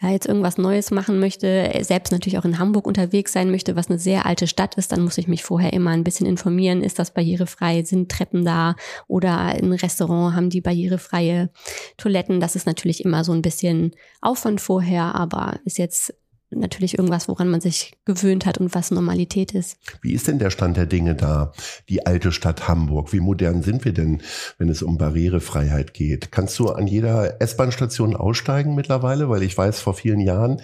ja, 0.00 0.10
jetzt 0.10 0.26
irgendwas 0.26 0.58
Neues 0.58 0.90
machen 0.90 1.20
möchte, 1.20 1.70
selbst 1.82 2.10
natürlich 2.10 2.38
auch 2.38 2.44
in 2.44 2.58
Hamburg 2.58 2.86
unterwegs 2.86 3.32
sein 3.32 3.50
möchte, 3.50 3.76
was 3.76 3.88
eine 3.88 3.98
sehr 3.98 4.26
alte 4.26 4.46
Stadt 4.46 4.74
ist, 4.74 4.90
dann 4.90 5.02
muss 5.02 5.18
ich 5.18 5.28
mich 5.28 5.44
vorher 5.44 5.72
immer 5.72 5.90
ein 5.90 6.04
bisschen 6.04 6.26
informieren, 6.26 6.82
ist 6.82 6.98
das 6.98 7.14
barrierefrei, 7.14 7.84
sind 7.84 8.10
Treppen 8.10 8.44
da? 8.44 8.74
Oder 9.06 9.38
ein 9.38 9.72
Restaurant 9.72 10.34
haben 10.34 10.50
die 10.50 10.60
barrierefreie 10.60 11.50
Toiletten. 11.96 12.40
Das 12.40 12.56
ist 12.56 12.66
natürlich 12.66 13.04
immer 13.04 13.22
so 13.22 13.32
ein 13.32 13.42
bisschen 13.42 13.92
Aufwand 14.20 14.60
vorher, 14.60 15.14
aber 15.14 15.60
ist 15.64 15.78
jetzt 15.78 16.12
natürlich 16.60 16.98
irgendwas, 16.98 17.28
woran 17.28 17.48
man 17.48 17.60
sich 17.60 17.96
gewöhnt 18.04 18.46
hat 18.46 18.58
und 18.58 18.74
was 18.74 18.90
Normalität 18.90 19.52
ist. 19.52 19.76
Wie 20.02 20.12
ist 20.12 20.28
denn 20.28 20.38
der 20.38 20.50
Stand 20.50 20.76
der 20.76 20.86
Dinge 20.86 21.14
da, 21.14 21.52
die 21.88 22.06
alte 22.06 22.32
Stadt 22.32 22.68
Hamburg? 22.68 23.12
Wie 23.12 23.20
modern 23.20 23.62
sind 23.62 23.84
wir 23.84 23.92
denn, 23.92 24.22
wenn 24.58 24.68
es 24.68 24.82
um 24.82 24.98
Barrierefreiheit 24.98 25.94
geht? 25.94 26.32
Kannst 26.32 26.58
du 26.58 26.70
an 26.70 26.86
jeder 26.86 27.40
S-Bahn-Station 27.40 28.16
aussteigen 28.16 28.74
mittlerweile? 28.74 29.28
Weil 29.28 29.42
ich 29.42 29.56
weiß, 29.56 29.80
vor 29.80 29.94
vielen 29.94 30.20
Jahren 30.20 30.60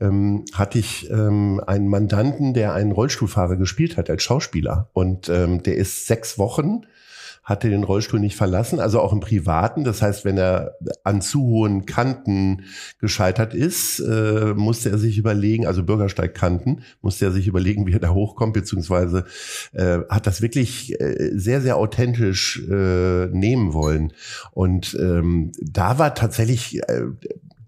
ähm, 0.00 0.44
hatte 0.52 0.78
ich 0.78 1.10
ähm, 1.10 1.60
einen 1.66 1.88
Mandanten, 1.88 2.54
der 2.54 2.74
einen 2.74 2.92
Rollstuhlfahrer 2.92 3.56
gespielt 3.56 3.96
hat 3.96 4.10
als 4.10 4.22
Schauspieler. 4.22 4.90
Und 4.92 5.28
ähm, 5.28 5.62
der 5.62 5.76
ist 5.76 6.06
sechs 6.06 6.38
Wochen 6.38 6.82
hatte 7.48 7.70
den 7.70 7.82
Rollstuhl 7.82 8.20
nicht 8.20 8.36
verlassen, 8.36 8.78
also 8.78 9.00
auch 9.00 9.10
im 9.10 9.20
Privaten. 9.20 9.82
Das 9.82 10.02
heißt, 10.02 10.26
wenn 10.26 10.36
er 10.36 10.76
an 11.02 11.22
zu 11.22 11.40
hohen 11.40 11.86
Kanten 11.86 12.64
gescheitert 12.98 13.54
ist, 13.54 14.00
äh, 14.00 14.52
musste 14.54 14.90
er 14.90 14.98
sich 14.98 15.16
überlegen, 15.16 15.66
also 15.66 15.82
Bürgersteigkanten, 15.82 16.82
musste 17.00 17.24
er 17.24 17.32
sich 17.32 17.46
überlegen, 17.46 17.86
wie 17.86 17.94
er 17.94 18.00
da 18.00 18.10
hochkommt, 18.10 18.52
beziehungsweise 18.52 19.24
äh, 19.72 20.00
hat 20.10 20.26
das 20.26 20.42
wirklich 20.42 21.00
äh, 21.00 21.30
sehr, 21.32 21.62
sehr 21.62 21.78
authentisch 21.78 22.62
äh, 22.68 23.26
nehmen 23.28 23.72
wollen. 23.72 24.12
Und 24.50 24.94
ähm, 25.00 25.52
da 25.58 25.98
war 25.98 26.14
tatsächlich 26.14 26.82
äh, 26.86 27.04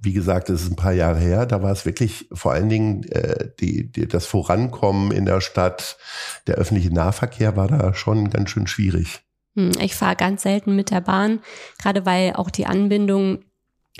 wie 0.02 0.14
gesagt, 0.14 0.48
es 0.48 0.62
ist 0.62 0.70
ein 0.70 0.76
paar 0.76 0.94
Jahre 0.94 1.18
her, 1.18 1.44
da 1.44 1.62
war 1.62 1.72
es 1.72 1.84
wirklich 1.84 2.26
vor 2.32 2.52
allen 2.52 2.70
Dingen 2.70 3.04
äh, 3.10 3.50
die, 3.60 3.92
die, 3.92 4.08
das 4.08 4.24
Vorankommen 4.24 5.12
in 5.12 5.26
der 5.26 5.42
Stadt, 5.42 5.98
der 6.46 6.54
öffentliche 6.54 6.90
Nahverkehr 6.90 7.54
war 7.54 7.68
da 7.68 7.92
schon 7.92 8.30
ganz 8.30 8.48
schön 8.48 8.66
schwierig. 8.66 9.20
Hm, 9.60 9.72
ich 9.80 9.94
fahre 9.94 10.16
ganz 10.16 10.42
selten 10.42 10.74
mit 10.74 10.90
der 10.90 11.00
Bahn, 11.00 11.40
gerade 11.78 12.06
weil 12.06 12.32
auch 12.34 12.50
die 12.50 12.66
Anbindung 12.66 13.44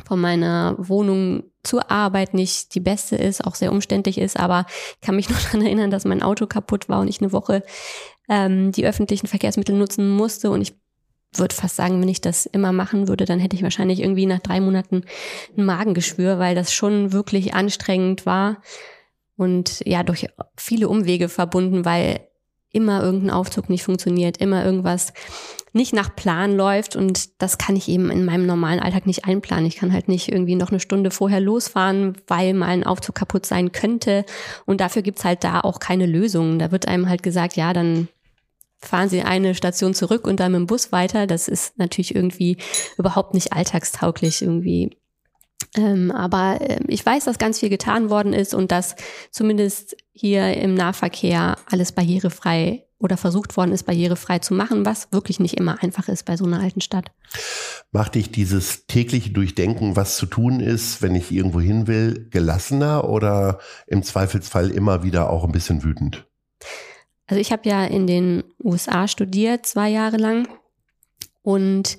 von 0.06 0.20
meiner 0.20 0.76
Wohnung 0.78 1.44
zur 1.62 1.90
Arbeit 1.90 2.32
nicht 2.32 2.74
die 2.74 2.80
beste 2.80 3.16
ist, 3.16 3.44
auch 3.44 3.54
sehr 3.54 3.72
umständlich 3.72 4.16
ist, 4.16 4.38
aber 4.38 4.64
ich 4.94 5.00
kann 5.00 5.16
mich 5.16 5.28
nur 5.30 5.38
daran 5.38 5.62
erinnern, 5.62 5.90
dass 5.90 6.04
mein 6.04 6.22
Auto 6.22 6.46
kaputt 6.46 6.88
war 6.88 7.00
und 7.00 7.08
ich 7.08 7.20
eine 7.20 7.32
Woche 7.32 7.62
ähm, 8.28 8.72
die 8.72 8.86
öffentlichen 8.86 9.26
Verkehrsmittel 9.26 9.76
nutzen 9.76 10.08
musste. 10.08 10.50
Und 10.50 10.62
ich 10.62 10.74
würde 11.34 11.54
fast 11.54 11.76
sagen, 11.76 12.00
wenn 12.00 12.08
ich 12.08 12.20
das 12.20 12.46
immer 12.46 12.72
machen 12.72 13.08
würde, 13.08 13.24
dann 13.24 13.40
hätte 13.40 13.56
ich 13.56 13.62
wahrscheinlich 13.62 14.00
irgendwie 14.00 14.26
nach 14.26 14.38
drei 14.38 14.60
Monaten 14.60 15.04
ein 15.56 15.64
Magengeschwür, 15.64 16.38
weil 16.38 16.54
das 16.54 16.72
schon 16.72 17.12
wirklich 17.12 17.54
anstrengend 17.54 18.24
war 18.24 18.62
und 19.36 19.82
ja 19.84 20.02
durch 20.02 20.28
viele 20.56 20.88
Umwege 20.88 21.28
verbunden, 21.28 21.84
weil 21.84 22.29
immer 22.72 23.02
irgendein 23.02 23.30
Aufzug 23.30 23.68
nicht 23.68 23.82
funktioniert, 23.82 24.36
immer 24.38 24.64
irgendwas 24.64 25.12
nicht 25.72 25.92
nach 25.92 26.14
Plan 26.14 26.56
läuft 26.56 26.96
und 26.96 27.40
das 27.42 27.58
kann 27.58 27.76
ich 27.76 27.88
eben 27.88 28.10
in 28.10 28.24
meinem 28.24 28.46
normalen 28.46 28.80
Alltag 28.80 29.06
nicht 29.06 29.24
einplanen. 29.24 29.66
Ich 29.66 29.76
kann 29.76 29.92
halt 29.92 30.08
nicht 30.08 30.30
irgendwie 30.30 30.56
noch 30.56 30.70
eine 30.70 30.80
Stunde 30.80 31.10
vorher 31.10 31.40
losfahren, 31.40 32.16
weil 32.26 32.54
mal 32.54 32.68
ein 32.68 32.84
Aufzug 32.84 33.14
kaputt 33.14 33.46
sein 33.46 33.72
könnte 33.72 34.24
und 34.66 34.80
dafür 34.80 35.02
gibt's 35.02 35.24
halt 35.24 35.44
da 35.44 35.60
auch 35.60 35.78
keine 35.78 36.06
Lösungen. 36.06 36.58
Da 36.58 36.72
wird 36.72 36.88
einem 36.88 37.08
halt 37.08 37.22
gesagt, 37.22 37.56
ja, 37.56 37.72
dann 37.72 38.08
fahren 38.82 39.08
Sie 39.08 39.22
eine 39.22 39.54
Station 39.54 39.94
zurück 39.94 40.26
und 40.26 40.40
dann 40.40 40.52
mit 40.52 40.60
dem 40.60 40.66
Bus 40.66 40.90
weiter. 40.90 41.26
Das 41.26 41.48
ist 41.48 41.78
natürlich 41.78 42.14
irgendwie 42.14 42.56
überhaupt 42.96 43.34
nicht 43.34 43.52
alltagstauglich 43.52 44.42
irgendwie. 44.42 44.96
Ähm, 45.76 46.10
aber 46.10 46.60
äh, 46.60 46.80
ich 46.88 47.04
weiß, 47.04 47.24
dass 47.24 47.38
ganz 47.38 47.60
viel 47.60 47.68
getan 47.68 48.10
worden 48.10 48.32
ist 48.32 48.54
und 48.54 48.72
dass 48.72 48.96
zumindest 49.30 49.96
hier 50.12 50.56
im 50.56 50.74
Nahverkehr 50.74 51.56
alles 51.66 51.92
barrierefrei 51.92 52.84
oder 52.98 53.16
versucht 53.16 53.56
worden 53.56 53.72
ist, 53.72 53.84
barrierefrei 53.84 54.40
zu 54.40 54.52
machen, 54.52 54.84
was 54.84 55.10
wirklich 55.10 55.40
nicht 55.40 55.54
immer 55.58 55.82
einfach 55.82 56.08
ist 56.08 56.24
bei 56.24 56.36
so 56.36 56.44
einer 56.44 56.60
alten 56.60 56.80
Stadt. 56.80 57.10
Macht 57.92 58.14
dich 58.14 58.30
dieses 58.30 58.86
tägliche 58.86 59.30
Durchdenken, 59.30 59.96
was 59.96 60.16
zu 60.16 60.26
tun 60.26 60.60
ist, 60.60 61.00
wenn 61.00 61.14
ich 61.14 61.32
irgendwo 61.32 61.60
hin 61.60 61.86
will, 61.86 62.28
gelassener 62.30 63.08
oder 63.08 63.58
im 63.86 64.02
Zweifelsfall 64.02 64.70
immer 64.70 65.02
wieder 65.02 65.30
auch 65.30 65.44
ein 65.44 65.52
bisschen 65.52 65.82
wütend? 65.82 66.26
Also 67.26 67.40
ich 67.40 67.52
habe 67.52 67.68
ja 67.68 67.84
in 67.84 68.06
den 68.06 68.44
USA 68.62 69.08
studiert, 69.08 69.64
zwei 69.64 69.88
Jahre 69.88 70.18
lang. 70.18 70.48
Und 71.42 71.98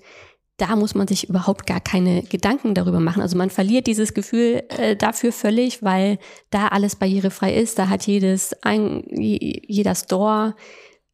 da 0.62 0.76
muss 0.76 0.94
man 0.94 1.08
sich 1.08 1.28
überhaupt 1.28 1.66
gar 1.66 1.80
keine 1.80 2.22
Gedanken 2.22 2.76
darüber 2.76 3.00
machen. 3.00 3.24
Also 3.24 3.36
man 3.36 3.50
verliert 3.50 3.88
dieses 3.88 4.14
Gefühl 4.14 4.64
äh, 4.70 4.96
dafür 4.96 5.32
völlig, 5.32 5.82
weil 5.82 6.20
da 6.52 6.68
alles 6.68 6.96
barrierefrei 6.96 7.56
ist. 7.56 7.80
Da 7.80 7.90
hat 7.90 8.06
jedes 8.06 8.54
ein, 8.62 9.04
jeder 9.10 9.96
Store 9.96 10.56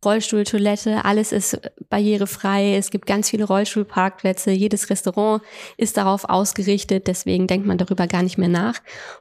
Rollstuhltoilette, 0.04 1.06
alles 1.06 1.32
ist 1.32 1.60
barrierefrei. 1.90 2.76
Es 2.76 2.92
gibt 2.92 3.06
ganz 3.08 3.30
viele 3.30 3.46
Rollstuhlparkplätze. 3.46 4.52
Jedes 4.52 4.90
Restaurant 4.90 5.42
ist 5.78 5.96
darauf 5.96 6.26
ausgerichtet. 6.26 7.08
Deswegen 7.08 7.48
denkt 7.48 7.66
man 7.66 7.78
darüber 7.78 8.06
gar 8.06 8.24
nicht 8.24 8.38
mehr 8.38 8.50
nach. 8.50 8.76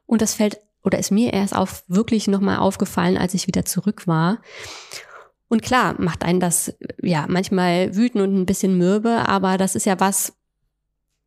Und 0.06 0.22
das 0.22 0.34
fällt 0.34 0.60
oder 0.82 0.98
ist 0.98 1.10
mir 1.10 1.32
erst 1.32 1.54
auf 1.54 1.82
wirklich 1.88 2.28
nochmal 2.28 2.58
aufgefallen, 2.58 3.16
als 3.16 3.34
ich 3.34 3.46
wieder 3.46 3.64
zurück 3.64 4.06
war. 4.06 4.38
Und 5.48 5.62
klar 5.62 5.94
macht 6.00 6.24
einen 6.24 6.40
das 6.40 6.74
ja 7.02 7.26
manchmal 7.28 7.94
wütend 7.94 8.22
und 8.22 8.34
ein 8.34 8.46
bisschen 8.46 8.78
mürbe, 8.78 9.28
aber 9.28 9.58
das 9.58 9.74
ist 9.76 9.86
ja 9.86 10.00
was, 10.00 10.32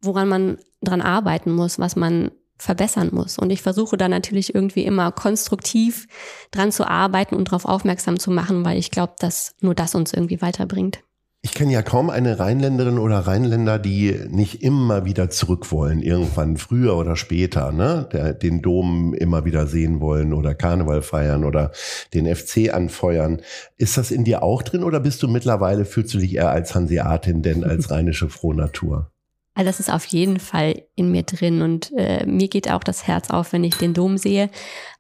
woran 0.01 0.27
man 0.27 0.57
dran 0.81 1.01
arbeiten 1.01 1.51
muss, 1.51 1.79
was 1.79 1.95
man 1.95 2.31
verbessern 2.57 3.09
muss. 3.13 3.37
Und 3.37 3.51
ich 3.51 3.61
versuche 3.61 3.95
da 3.95 4.09
natürlich 4.09 4.53
irgendwie 4.53 4.83
immer 4.83 5.11
konstruktiv 5.11 6.07
dran 6.51 6.71
zu 6.71 6.87
arbeiten 6.87 7.35
und 7.35 7.47
darauf 7.47 7.65
aufmerksam 7.65 8.19
zu 8.19 8.31
machen, 8.31 8.65
weil 8.65 8.77
ich 8.77 8.91
glaube, 8.91 9.13
dass 9.19 9.55
nur 9.61 9.73
das 9.73 9.95
uns 9.95 10.13
irgendwie 10.13 10.41
weiterbringt. 10.41 10.99
Ich 11.41 11.53
kenne 11.53 11.71
ja 11.71 11.81
kaum 11.81 12.09
eine 12.09 12.37
Rheinländerin 12.37 12.99
oder 12.99 13.19
Rheinländer, 13.19 13.79
die 13.79 14.13
nicht 14.27 14.61
immer 14.61 15.05
wieder 15.05 15.29
zurück 15.29 15.71
wollen, 15.71 16.01
irgendwann 16.01 16.57
früher 16.57 16.97
oder 16.97 17.15
später, 17.15 17.71
ne? 17.71 18.09
Der, 18.11 18.33
den 18.33 18.61
Dom 18.61 19.13
immer 19.13 19.45
wieder 19.45 19.65
sehen 19.65 20.01
wollen 20.01 20.33
oder 20.33 20.53
Karneval 20.53 21.01
feiern 21.01 21.45
oder 21.45 21.71
den 22.13 22.25
FC 22.33 22.73
anfeuern. 22.73 23.41
Ist 23.77 23.97
das 23.97 24.11
in 24.11 24.25
dir 24.25 24.43
auch 24.43 24.63
drin 24.63 24.83
oder 24.83 24.99
bist 24.99 25.23
du 25.23 25.29
mittlerweile, 25.29 25.85
fühlst 25.85 26.13
du 26.13 26.17
dich 26.17 26.35
eher 26.35 26.49
als 26.49 26.75
Hanseatin 26.75 27.41
denn 27.41 27.63
als 27.63 27.89
rheinische 27.91 28.27
Frohnatur? 28.27 29.09
Also 29.53 29.69
das 29.69 29.79
ist 29.79 29.91
auf 29.91 30.05
jeden 30.07 30.39
Fall 30.39 30.83
in 30.95 31.09
mir 31.09 31.23
drin 31.23 31.61
und 31.61 31.93
äh, 31.95 32.25
mir 32.25 32.49
geht 32.49 32.69
auch 32.69 32.83
das 32.83 33.07
Herz 33.07 33.29
auf, 33.29 33.53
wenn 33.53 33.63
ich 33.63 33.75
den 33.75 33.93
Dom 33.93 34.17
sehe. 34.17 34.49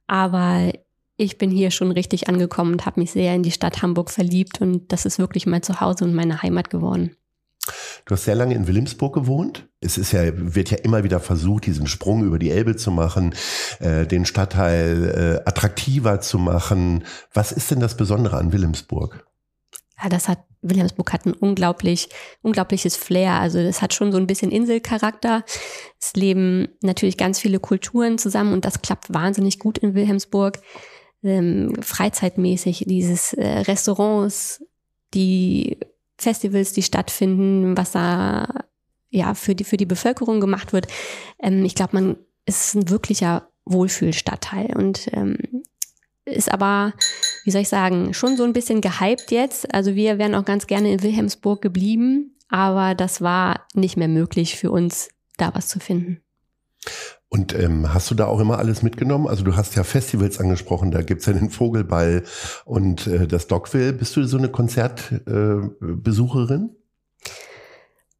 Aber 0.07 0.71
ich 1.19 1.37
bin 1.37 1.51
hier 1.51 1.69
schon 1.69 1.91
richtig 1.91 2.29
angekommen 2.29 2.71
und 2.71 2.85
habe 2.85 3.01
mich 3.01 3.11
sehr 3.11 3.35
in 3.35 3.43
die 3.43 3.51
Stadt 3.51 3.81
Hamburg 3.81 4.09
verliebt 4.09 4.61
und 4.61 4.91
das 4.91 5.05
ist 5.05 5.19
wirklich 5.19 5.45
mein 5.45 5.61
Zuhause 5.61 6.05
und 6.05 6.13
meine 6.13 6.41
Heimat 6.41 6.69
geworden. 6.69 7.15
Du 8.05 8.15
hast 8.15 8.23
sehr 8.23 8.35
lange 8.35 8.55
in 8.55 8.67
Wilhelmsburg 8.67 9.13
gewohnt. 9.13 9.67
Es 9.81 9.97
ist 9.97 10.13
ja, 10.13 10.21
wird 10.33 10.71
ja 10.71 10.77
immer 10.77 11.03
wieder 11.03 11.19
versucht, 11.19 11.65
diesen 11.65 11.87
Sprung 11.87 12.23
über 12.23 12.39
die 12.39 12.49
Elbe 12.49 12.77
zu 12.77 12.89
machen, 12.89 13.35
äh, 13.79 14.07
den 14.07 14.25
Stadtteil 14.25 15.41
äh, 15.45 15.47
attraktiver 15.47 16.21
zu 16.21 16.39
machen. 16.39 17.03
Was 17.33 17.51
ist 17.51 17.69
denn 17.69 17.81
das 17.81 17.97
Besondere 17.97 18.37
an 18.37 18.53
Wilhelmsburg? 18.53 19.27
Ja, 20.01 20.07
das 20.07 20.29
hat, 20.29 20.39
Wilhelmsburg 20.61 21.11
hat 21.11 21.25
ein 21.25 21.33
unglaublich, 21.33 22.07
unglaubliches 22.41 22.95
Flair. 22.95 23.33
Also 23.33 23.59
es 23.59 23.81
hat 23.81 23.93
schon 23.93 24.13
so 24.13 24.17
ein 24.17 24.27
bisschen 24.27 24.51
Inselcharakter. 24.51 25.43
Es 25.99 26.13
leben 26.13 26.69
natürlich 26.81 27.17
ganz 27.17 27.39
viele 27.39 27.59
Kulturen 27.59 28.17
zusammen 28.17 28.53
und 28.53 28.63
das 28.63 28.81
klappt 28.81 29.13
wahnsinnig 29.13 29.59
gut 29.59 29.77
in 29.77 29.93
Wilhelmsburg 29.93 30.59
ähm, 31.23 31.73
freizeitmäßig, 31.81 32.85
dieses 32.87 33.33
äh, 33.33 33.59
Restaurants, 33.59 34.63
die 35.13 35.77
Festivals, 36.17 36.73
die 36.73 36.83
stattfinden, 36.83 37.77
was 37.77 37.91
da 37.91 38.65
ja 39.09 39.33
für 39.33 39.55
die 39.55 39.63
für 39.63 39.77
die 39.77 39.85
Bevölkerung 39.85 40.39
gemacht 40.39 40.73
wird. 40.73 40.87
Ähm, 41.41 41.65
ich 41.65 41.75
glaube, 41.75 41.95
man 41.95 42.17
ist 42.45 42.75
ein 42.75 42.89
wirklicher 42.89 43.49
Wohlfühlstadtteil 43.65 44.75
und 44.75 45.09
ähm, 45.13 45.37
ist 46.25 46.51
aber, 46.51 46.93
wie 47.43 47.51
soll 47.51 47.61
ich 47.61 47.69
sagen, 47.69 48.13
schon 48.13 48.37
so 48.37 48.43
ein 48.43 48.53
bisschen 48.53 48.81
gehypt 48.81 49.31
jetzt. 49.31 49.73
Also 49.73 49.95
wir 49.95 50.17
wären 50.17 50.35
auch 50.35 50.45
ganz 50.45 50.67
gerne 50.67 50.91
in 50.91 51.03
Wilhelmsburg 51.03 51.61
geblieben, 51.61 52.35
aber 52.49 52.95
das 52.95 53.21
war 53.21 53.65
nicht 53.73 53.97
mehr 53.97 54.07
möglich 54.07 54.55
für 54.55 54.71
uns, 54.71 55.09
da 55.37 55.53
was 55.53 55.67
zu 55.67 55.79
finden. 55.79 56.21
Und 57.29 57.53
ähm, 57.53 57.93
hast 57.93 58.09
du 58.09 58.15
da 58.15 58.25
auch 58.25 58.39
immer 58.39 58.57
alles 58.57 58.81
mitgenommen? 58.81 59.27
Also 59.27 59.43
du 59.43 59.55
hast 59.55 59.75
ja 59.75 59.83
Festivals 59.83 60.39
angesprochen, 60.39 60.89
da 60.89 61.03
gibt's 61.03 61.27
ja 61.27 61.33
den 61.33 61.51
Vogelball 61.51 62.23
und 62.65 63.05
äh, 63.05 63.27
das 63.27 63.45
Dogville. 63.45 63.93
Bist 63.93 64.15
du 64.15 64.23
so 64.23 64.37
eine 64.37 64.49
Konzertbesucherin? 64.49 66.69
Äh, 66.69 66.75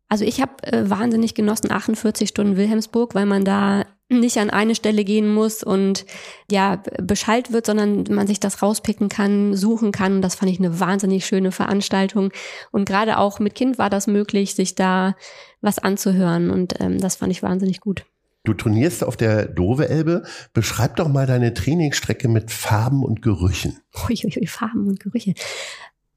Also 0.10 0.26
ich 0.26 0.42
habe 0.42 0.62
äh, 0.64 0.90
wahnsinnig 0.90 1.34
genossen 1.34 1.72
48 1.72 2.30
Stunden 2.30 2.56
Wilhelmsburg, 2.56 3.16
weil 3.16 3.26
man 3.26 3.46
da 3.46 3.86
nicht 4.10 4.38
an 4.38 4.50
eine 4.50 4.76
Stelle 4.76 5.04
gehen 5.04 5.32
muss 5.32 5.64
und 5.64 6.06
ja 6.50 6.82
Bescheid 7.02 7.52
wird, 7.52 7.68
sondern 7.68 8.06
man 8.10 8.28
sich 8.28 8.40
das 8.40 8.62
rauspicken 8.62 9.10
kann, 9.10 9.56
suchen 9.56 9.92
kann. 9.92 10.22
Das 10.22 10.36
fand 10.36 10.52
ich 10.52 10.60
eine 10.60 10.80
wahnsinnig 10.80 11.26
schöne 11.26 11.52
Veranstaltung 11.52 12.32
und 12.72 12.86
gerade 12.86 13.18
auch 13.18 13.40
mit 13.40 13.56
Kind 13.56 13.78
war 13.78 13.90
das 13.90 14.08
möglich, 14.08 14.56
sich 14.56 14.76
da 14.76 15.16
was 15.62 15.80
anzuhören 15.80 16.50
und 16.50 16.80
ähm, 16.80 17.00
das 17.00 17.18
fand 17.18 17.32
ich 17.32 17.44
wahnsinnig 17.44 17.80
gut. 17.80 18.06
Du 18.44 18.54
trainierst 18.54 19.04
auf 19.04 19.18
der 19.18 19.48
Dove 19.48 19.90
Elbe. 19.90 20.24
Beschreib 20.54 20.96
doch 20.96 21.08
mal 21.08 21.28
deine 21.28 21.54
Trainingsstrecke 21.54 22.28
mit 22.28 22.52
Farben 22.52 23.04
und 23.04 23.22
Gerüchen. 23.22 23.80
Uiuiui, 24.08 24.48
Farben 24.48 24.88
und 24.88 25.00
Gerüche. 25.00 25.34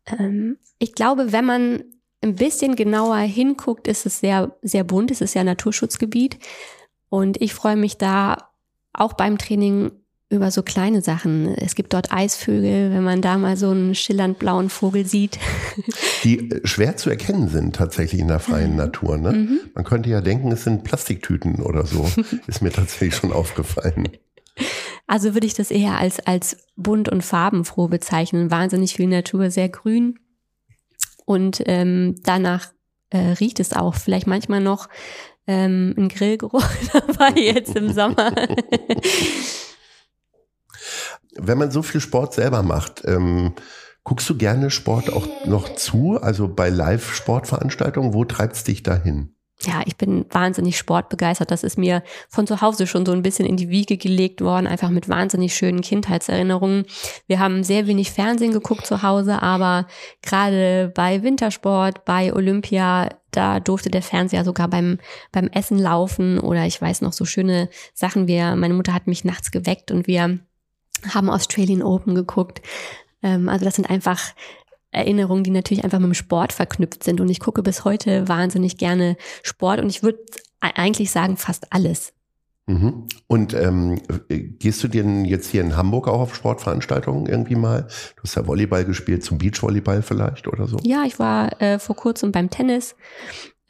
Ähm, 0.06 0.58
ich 0.78 0.94
glaube, 0.94 1.32
wenn 1.32 1.44
man 1.44 1.84
ein 2.22 2.36
bisschen 2.36 2.76
genauer 2.76 3.18
hinguckt, 3.18 3.88
ist 3.88 4.06
es 4.06 4.20
sehr, 4.20 4.56
sehr 4.62 4.84
bunt. 4.84 5.10
Es 5.10 5.20
ist 5.20 5.34
ja 5.34 5.42
Naturschutzgebiet. 5.42 6.38
Und 7.08 7.40
ich 7.42 7.54
freue 7.54 7.76
mich 7.76 7.98
da 7.98 8.50
auch 8.92 9.14
beim 9.14 9.38
Training 9.38 9.90
über 10.32 10.50
so 10.50 10.62
kleine 10.62 11.02
Sachen. 11.02 11.54
Es 11.54 11.74
gibt 11.74 11.92
dort 11.92 12.12
Eisvögel, 12.12 12.90
wenn 12.90 13.04
man 13.04 13.22
da 13.22 13.38
mal 13.38 13.56
so 13.56 13.70
einen 13.70 13.94
schillernd 13.94 14.38
blauen 14.38 14.70
Vogel 14.70 15.06
sieht. 15.06 15.38
Die 16.24 16.50
äh, 16.50 16.66
schwer 16.66 16.96
zu 16.96 17.10
erkennen 17.10 17.48
sind 17.48 17.76
tatsächlich 17.76 18.20
in 18.20 18.28
der 18.28 18.40
freien 18.40 18.74
Natur. 18.74 19.18
Ne? 19.18 19.32
Mhm. 19.32 19.60
Man 19.74 19.84
könnte 19.84 20.10
ja 20.10 20.20
denken, 20.20 20.50
es 20.50 20.64
sind 20.64 20.84
Plastiktüten 20.84 21.62
oder 21.62 21.86
so. 21.86 22.10
Ist 22.46 22.62
mir 22.62 22.72
tatsächlich 22.72 23.14
schon 23.14 23.32
aufgefallen. 23.32 24.08
Also 25.06 25.34
würde 25.34 25.46
ich 25.46 25.54
das 25.54 25.70
eher 25.70 25.98
als, 25.98 26.20
als 26.20 26.56
bunt 26.76 27.08
und 27.08 27.22
farbenfroh 27.22 27.88
bezeichnen. 27.88 28.50
Wahnsinnig 28.50 28.94
viel 28.94 29.08
Natur, 29.08 29.50
sehr 29.50 29.68
grün. 29.68 30.18
Und 31.24 31.62
ähm, 31.66 32.16
danach 32.22 32.72
äh, 33.10 33.18
riecht 33.18 33.60
es 33.60 33.72
auch 33.72 33.94
vielleicht 33.94 34.26
manchmal 34.26 34.60
noch 34.60 34.88
ähm, 35.46 35.94
ein 35.96 36.08
Grillgeruch 36.08 36.64
dabei 36.92 37.40
jetzt 37.40 37.76
im 37.76 37.92
Sommer. 37.92 38.32
Wenn 41.38 41.58
man 41.58 41.70
so 41.70 41.82
viel 41.82 42.00
Sport 42.00 42.34
selber 42.34 42.62
macht, 42.62 43.02
ähm, 43.04 43.54
guckst 44.04 44.28
du 44.28 44.36
gerne 44.36 44.70
Sport 44.70 45.12
auch 45.12 45.26
noch 45.46 45.74
zu? 45.74 46.18
Also 46.20 46.48
bei 46.48 46.68
Live-Sportveranstaltungen, 46.68 48.14
wo 48.14 48.24
treibt's 48.24 48.64
dich 48.64 48.82
dahin? 48.82 49.34
ja, 49.66 49.82
ich 49.84 49.96
bin 49.96 50.26
wahnsinnig 50.30 50.76
sportbegeistert. 50.76 51.50
Das 51.50 51.62
ist 51.62 51.78
mir 51.78 52.02
von 52.28 52.46
zu 52.46 52.60
Hause 52.60 52.86
schon 52.86 53.06
so 53.06 53.12
ein 53.12 53.22
bisschen 53.22 53.46
in 53.46 53.56
die 53.56 53.68
Wiege 53.68 53.96
gelegt 53.96 54.40
worden, 54.40 54.66
einfach 54.66 54.90
mit 54.90 55.08
wahnsinnig 55.08 55.54
schönen 55.54 55.80
Kindheitserinnerungen. 55.80 56.84
Wir 57.26 57.38
haben 57.38 57.64
sehr 57.64 57.86
wenig 57.86 58.10
Fernsehen 58.10 58.52
geguckt 58.52 58.86
zu 58.86 59.02
Hause, 59.02 59.42
aber 59.42 59.86
gerade 60.22 60.92
bei 60.94 61.22
Wintersport, 61.22 62.04
bei 62.04 62.32
Olympia, 62.32 63.08
da 63.30 63.60
durfte 63.60 63.90
der 63.90 64.02
Fernseher 64.02 64.44
sogar 64.44 64.68
beim, 64.68 64.98
beim 65.30 65.48
Essen 65.48 65.78
laufen 65.78 66.38
oder 66.38 66.66
ich 66.66 66.80
weiß 66.80 67.00
noch 67.00 67.12
so 67.12 67.24
schöne 67.24 67.68
Sachen. 67.94 68.26
Wir, 68.26 68.56
meine 68.56 68.74
Mutter 68.74 68.94
hat 68.94 69.06
mich 69.06 69.24
nachts 69.24 69.50
geweckt 69.50 69.90
und 69.90 70.06
wir 70.06 70.38
haben 71.08 71.30
Australian 71.30 71.82
Open 71.82 72.14
geguckt. 72.14 72.62
Ähm, 73.22 73.48
also 73.48 73.64
das 73.64 73.76
sind 73.76 73.88
einfach 73.88 74.34
Erinnerungen, 74.90 75.44
die 75.44 75.50
natürlich 75.50 75.84
einfach 75.84 75.98
mit 75.98 76.08
dem 76.08 76.14
Sport 76.14 76.52
verknüpft 76.52 77.02
sind. 77.02 77.20
Und 77.20 77.28
ich 77.28 77.40
gucke 77.40 77.62
bis 77.62 77.84
heute 77.84 78.28
wahnsinnig 78.28 78.76
gerne 78.76 79.16
Sport 79.42 79.80
und 79.80 79.88
ich 79.88 80.02
würde 80.02 80.18
eigentlich 80.60 81.10
sagen, 81.10 81.36
fast 81.36 81.72
alles. 81.72 82.12
Mhm. 82.66 83.08
Und 83.26 83.54
ähm, 83.54 84.00
gehst 84.28 84.84
du 84.84 84.88
denn 84.88 85.24
jetzt 85.24 85.50
hier 85.50 85.62
in 85.62 85.76
Hamburg 85.76 86.06
auch 86.06 86.20
auf 86.20 86.34
Sportveranstaltungen 86.34 87.26
irgendwie 87.26 87.56
mal? 87.56 87.88
Du 88.16 88.22
hast 88.22 88.36
ja 88.36 88.46
Volleyball 88.46 88.84
gespielt, 88.84 89.24
zum 89.24 89.38
Beachvolleyball 89.38 90.02
vielleicht 90.02 90.46
oder 90.46 90.68
so? 90.68 90.76
Ja, 90.82 91.02
ich 91.04 91.18
war 91.18 91.60
äh, 91.60 91.80
vor 91.80 91.96
kurzem 91.96 92.30
beim 92.30 92.50
Tennis 92.50 92.94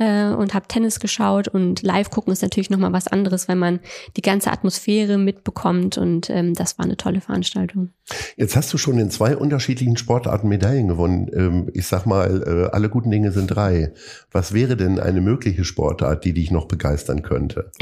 äh, 0.02 0.34
und 0.34 0.54
habe 0.54 0.66
Tennis 0.66 1.00
geschaut 1.00 1.48
und 1.48 1.82
live 1.82 2.10
gucken 2.10 2.32
ist 2.32 2.42
natürlich 2.42 2.70
nochmal 2.70 2.92
was 2.92 3.06
anderes, 3.06 3.48
wenn 3.48 3.58
man 3.58 3.80
die 4.16 4.22
ganze 4.22 4.50
Atmosphäre 4.50 5.18
mitbekommt 5.18 5.98
und 5.98 6.28
ähm, 6.30 6.54
das 6.54 6.78
war 6.78 6.84
eine 6.84 6.96
tolle 6.96 7.20
Veranstaltung. 7.20 7.90
Jetzt 8.36 8.56
hast 8.56 8.72
du 8.72 8.78
schon 8.78 8.98
in 8.98 9.10
zwei 9.10 9.36
unterschiedlichen 9.36 9.96
Sportarten 9.96 10.48
Medaillen 10.48 10.88
gewonnen. 10.88 11.30
Ähm, 11.32 11.70
ich 11.72 11.86
sag 11.86 12.04
mal, 12.04 12.42
äh, 12.42 12.74
alle 12.74 12.88
guten 12.88 13.10
Dinge 13.10 13.32
sind 13.32 13.48
drei. 13.48 13.92
Was 14.30 14.52
wäre 14.52 14.76
denn 14.76 14.98
eine 14.98 15.20
mögliche 15.20 15.64
Sportart, 15.64 16.24
die 16.24 16.32
dich 16.32 16.50
noch 16.50 16.66
begeistern 16.66 17.22
könnte? 17.22 17.70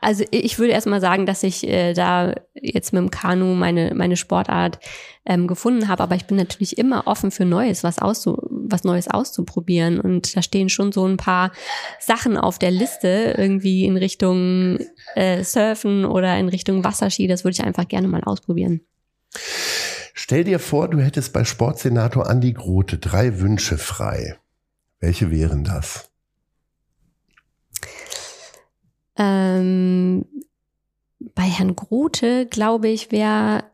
Also 0.00 0.24
ich 0.30 0.58
würde 0.58 0.72
erstmal 0.72 1.00
sagen, 1.00 1.26
dass 1.26 1.42
ich 1.42 1.66
äh, 1.68 1.92
da 1.92 2.34
jetzt 2.64 2.92
mit 2.92 3.00
dem 3.00 3.10
Kanu 3.10 3.54
meine, 3.54 3.94
meine 3.94 4.16
Sportart 4.16 4.78
ähm, 5.26 5.46
gefunden 5.46 5.88
habe, 5.88 6.02
aber 6.02 6.16
ich 6.16 6.26
bin 6.26 6.36
natürlich 6.36 6.78
immer 6.78 7.06
offen 7.06 7.30
für 7.30 7.44
Neues, 7.44 7.84
was, 7.84 7.98
auszu 7.98 8.38
was 8.50 8.84
Neues 8.84 9.08
auszuprobieren. 9.08 10.00
Und 10.00 10.36
da 10.36 10.42
stehen 10.42 10.68
schon 10.68 10.92
so 10.92 11.06
ein 11.06 11.16
paar 11.16 11.52
Sachen 12.00 12.36
auf 12.36 12.58
der 12.58 12.70
Liste, 12.70 13.34
irgendwie 13.36 13.84
in 13.84 13.96
Richtung 13.96 14.78
äh, 15.14 15.42
Surfen 15.42 16.04
oder 16.04 16.38
in 16.38 16.48
Richtung 16.48 16.84
Wasserski. 16.84 17.26
Das 17.26 17.44
würde 17.44 17.54
ich 17.54 17.64
einfach 17.64 17.88
gerne 17.88 18.08
mal 18.08 18.22
ausprobieren. 18.24 18.80
Stell 20.14 20.44
dir 20.44 20.58
vor, 20.58 20.88
du 20.88 21.00
hättest 21.00 21.32
bei 21.32 21.44
Sportsenator 21.44 22.28
Andi 22.28 22.52
Grote 22.52 22.98
drei 22.98 23.40
Wünsche 23.40 23.78
frei. 23.78 24.38
Welche 25.00 25.30
wären 25.30 25.64
das? 25.64 26.10
Ähm, 29.16 30.24
bei 31.34 31.44
Herrn 31.44 31.76
Grote, 31.76 32.46
glaube 32.46 32.88
ich, 32.88 33.12
wäre 33.12 33.64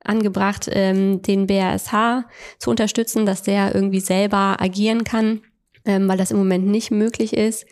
angebracht, 0.00 0.68
ähm, 0.70 1.22
den 1.22 1.46
BRSH 1.46 2.24
zu 2.58 2.70
unterstützen, 2.70 3.26
dass 3.26 3.42
der 3.42 3.74
irgendwie 3.74 4.00
selber 4.00 4.60
agieren 4.60 5.04
kann, 5.04 5.42
ähm, 5.84 6.08
weil 6.08 6.18
das 6.18 6.30
im 6.30 6.36
Moment 6.36 6.66
nicht 6.66 6.90
möglich 6.90 7.32
ist. 7.32 7.66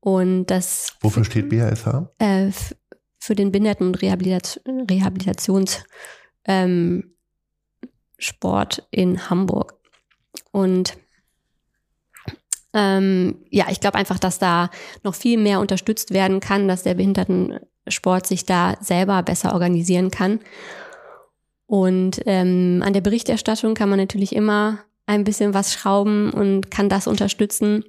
Und 0.00 0.46
das. 0.46 0.96
Wofür 1.00 1.24
steht 1.24 1.48
BRSH? 1.48 2.10
Äh, 2.18 2.50
für 3.18 3.34
den 3.34 3.50
Behinderten- 3.50 3.86
und 3.86 4.02
Rehabilitat 4.02 4.60
Rehabilitationssport 4.66 5.88
ähm, 6.46 7.14
in 8.90 9.30
Hamburg. 9.30 9.74
Und 10.52 10.98
ähm, 12.74 13.46
ja, 13.50 13.66
ich 13.70 13.80
glaube 13.80 13.96
einfach, 13.96 14.18
dass 14.18 14.38
da 14.38 14.68
noch 15.04 15.14
viel 15.14 15.38
mehr 15.38 15.60
unterstützt 15.60 16.12
werden 16.12 16.40
kann, 16.40 16.68
dass 16.68 16.82
der 16.82 16.94
Behindertensport 17.84 18.26
sich 18.26 18.44
da 18.44 18.76
selber 18.80 19.22
besser 19.22 19.52
organisieren 19.52 20.10
kann. 20.10 20.40
Und 21.66 22.20
ähm, 22.26 22.82
an 22.84 22.92
der 22.92 23.00
Berichterstattung 23.00 23.74
kann 23.74 23.88
man 23.88 23.98
natürlich 23.98 24.34
immer 24.34 24.80
ein 25.06 25.24
bisschen 25.24 25.54
was 25.54 25.72
schrauben 25.72 26.30
und 26.30 26.70
kann 26.70 26.88
das 26.88 27.06
unterstützen. 27.06 27.84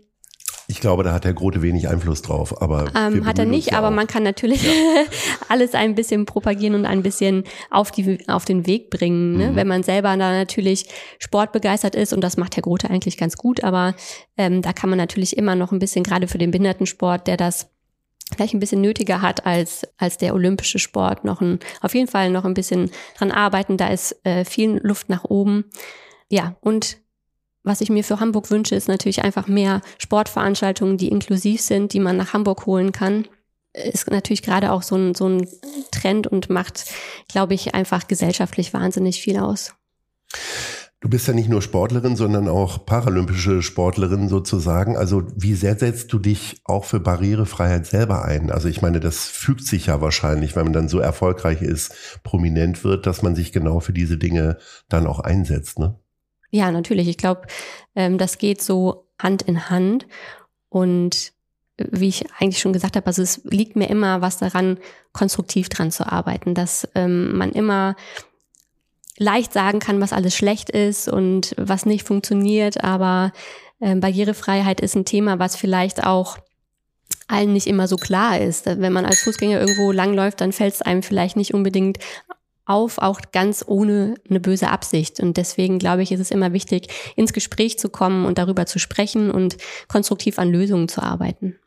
Ich 0.68 0.80
glaube, 0.80 1.04
da 1.04 1.14
hat 1.14 1.26
Herr 1.26 1.34
Grote 1.34 1.62
wenig 1.62 1.88
Einfluss 1.88 2.24
drauf, 2.24 2.60
aber 2.62 2.92
ähm, 2.96 3.26
hat 3.26 3.38
er 3.38 3.46
nicht, 3.46 3.74
aber 3.74 3.90
auch. 3.90 3.92
man 3.92 4.08
kann 4.08 4.24
natürlich 4.24 4.64
ja. 4.64 4.72
alles 5.50 5.76
ein 5.76 5.94
bisschen 5.94 6.26
propagieren 6.26 6.74
und 6.74 6.86
ein 6.86 7.04
bisschen 7.04 7.44
auf 7.70 7.92
die 7.92 8.28
auf 8.28 8.46
den 8.46 8.66
Weg 8.66 8.90
bringen, 8.90 9.38
ne? 9.38 9.52
Mhm. 9.52 9.56
wenn 9.56 9.68
man 9.68 9.84
selber 9.84 10.10
da 10.18 10.32
natürlich 10.32 10.88
sportbegeistert 11.20 11.94
ist 11.94 12.14
und 12.14 12.22
das 12.22 12.38
macht 12.38 12.56
Herr 12.56 12.64
Grote 12.64 12.90
eigentlich 12.90 13.18
ganz 13.18 13.38
gut, 13.38 13.64
aber 13.64 13.94
ähm, 14.38 14.64
da 14.64 14.74
kann 14.74 14.90
man 14.90 14.98
natürlich 14.98 15.38
immer 15.38 15.56
noch 15.56 15.72
ein 15.72 15.80
bisschen 15.80 16.04
gerade 16.04 16.28
für 16.28 16.40
den 16.40 16.50
Behindertensport, 16.50 17.28
der 17.28 17.38
das 17.38 17.75
vielleicht 18.34 18.54
ein 18.54 18.60
bisschen 18.60 18.82
nötiger 18.82 19.22
hat 19.22 19.46
als 19.46 19.88
als 19.98 20.18
der 20.18 20.34
olympische 20.34 20.80
Sport 20.80 21.24
noch 21.24 21.42
ein 21.42 21.60
auf 21.82 21.94
jeden 21.94 22.08
Fall 22.08 22.30
noch 22.30 22.46
ein 22.46 22.54
bisschen 22.54 22.92
dran 23.18 23.32
arbeiten, 23.32 23.78
da 23.78 23.90
ist 23.90 24.16
äh, 24.26 24.46
viel 24.46 24.80
Luft 24.84 25.10
nach 25.10 25.24
oben. 25.26 25.66
Ja, 26.30 26.56
und 26.62 26.98
was 27.64 27.82
ich 27.82 27.90
mir 27.90 28.04
für 28.04 28.20
Hamburg 28.20 28.52
wünsche, 28.52 28.76
ist 28.76 28.88
natürlich 28.88 29.24
einfach 29.24 29.48
mehr 29.48 29.82
Sportveranstaltungen, 29.98 30.98
die 30.98 31.10
inklusiv 31.10 31.62
sind, 31.62 31.94
die 31.94 32.00
man 32.00 32.16
nach 32.16 32.34
Hamburg 32.34 32.68
holen 32.68 32.92
kann. 32.92 33.28
Ist 33.74 34.10
natürlich 34.10 34.44
gerade 34.44 34.72
auch 34.72 34.84
so 34.84 34.96
ein, 34.96 35.16
so 35.16 35.28
ein 35.28 35.48
Trend 35.92 36.28
und 36.28 36.50
macht, 36.50 36.86
glaube 37.28 37.56
ich, 37.56 37.74
einfach 37.74 38.08
gesellschaftlich 38.08 38.74
wahnsinnig 38.74 39.20
viel 39.20 39.40
aus. 39.40 39.74
Du 41.06 41.10
bist 41.10 41.28
ja 41.28 41.36
nicht 41.36 41.50
nur 41.50 41.62
Sportlerin, 41.62 42.16
sondern 42.16 42.48
auch 42.48 42.84
paralympische 42.84 43.62
Sportlerin 43.62 44.28
sozusagen. 44.28 44.98
Also 44.98 45.22
wie 45.36 45.54
sehr 45.54 45.78
setzt 45.78 46.12
du 46.12 46.18
dich 46.18 46.62
auch 46.64 46.84
für 46.84 47.00
Barrierefreiheit 47.00 47.86
selber 47.86 48.26
ein? 48.26 48.50
Also 48.50 48.70
ich 48.70 48.82
meine, 48.82 49.00
das 49.00 49.28
fügt 49.28 49.68
sich 49.68 49.86
ja 49.86 50.02
wahrscheinlich, 50.02 50.56
wenn 50.56 50.64
man 50.64 50.74
dann 50.74 50.90
so 50.90 50.98
erfolgreich 50.98 51.62
ist, 51.62 51.94
prominent 52.24 52.84
wird, 52.84 53.06
dass 53.06 53.22
man 53.22 53.36
sich 53.36 53.52
genau 53.52 53.82
für 53.82 53.94
diese 53.94 54.18
Dinge 54.18 54.58
dann 54.90 55.06
auch 55.06 55.20
einsetzt, 55.20 55.78
ne? 55.78 56.00
Ja, 56.50 56.72
natürlich. 56.72 57.08
Ich 57.08 57.18
glaube, 57.18 57.44
ähm, 57.94 58.18
das 58.18 58.40
geht 58.40 58.64
so 58.64 59.08
Hand 59.20 59.44
in 59.44 59.70
Hand. 59.70 60.08
Und 60.70 61.34
wie 61.78 62.08
ich 62.08 62.26
eigentlich 62.40 62.58
schon 62.58 62.74
gesagt 62.74 62.96
habe, 62.96 63.06
also 63.06 63.22
es 63.22 63.42
liegt 63.44 63.76
mir 63.76 63.92
immer 63.92 64.22
was 64.22 64.38
daran, 64.38 64.80
konstruktiv 65.12 65.70
dran 65.70 65.92
zu 65.92 66.12
arbeiten, 66.12 66.56
dass 66.56 66.88
ähm, 66.96 67.38
man 67.38 67.52
immer 67.52 67.96
leicht 69.18 69.54
sagen 69.54 69.80
kann, 69.80 70.02
was 70.02 70.14
alles 70.14 70.36
schlecht 70.36 70.70
ist 70.70 71.08
und 71.08 71.54
was 71.58 71.86
nicht 71.86 72.06
funktioniert, 72.06 72.84
aber 72.84 73.32
ähm, 73.82 74.00
Barrierefreiheit 74.00 74.82
ist 74.82 74.96
ein 74.96 75.06
Thema, 75.06 75.40
was 75.40 75.56
vielleicht 75.56 76.06
auch 76.06 76.38
allen 77.28 77.54
nicht 77.54 77.68
immer 77.68 77.88
so 77.88 77.96
klar 77.96 78.40
ist. 78.40 78.66
Wenn 78.66 78.94
man 78.94 79.06
als 79.06 79.22
Fußgänger 79.22 79.60
irgendwo 79.60 79.92
langläuft, 79.92 80.42
dann 80.42 80.52
fällt 80.52 80.76
es 80.76 80.82
einem 80.82 81.02
vielleicht 81.02 81.38
nicht 81.38 81.54
unbedingt 81.54 81.98
auf, 82.66 82.98
auch 82.98 83.20
ganz 83.32 83.64
ohne 83.68 84.16
eine 84.30 84.40
böse 84.40 84.70
Absicht. 84.70 85.20
Und 85.20 85.38
deswegen 85.38 85.80
glaube 85.80 86.04
ich, 86.04 86.12
ist 86.12 86.20
es 86.20 86.32
immer 86.32 86.54
wichtig, 86.54 86.88
ins 87.16 87.34
Gespräch 87.34 87.80
zu 87.80 87.90
kommen 87.90 88.26
und 88.26 88.38
darüber 88.38 88.66
zu 88.66 88.80
sprechen 88.80 89.32
und 89.32 89.58
konstruktiv 89.88 90.40
an 90.40 90.50
Lösungen 90.52 90.88
zu 90.88 91.02
arbeiten. 91.02 91.60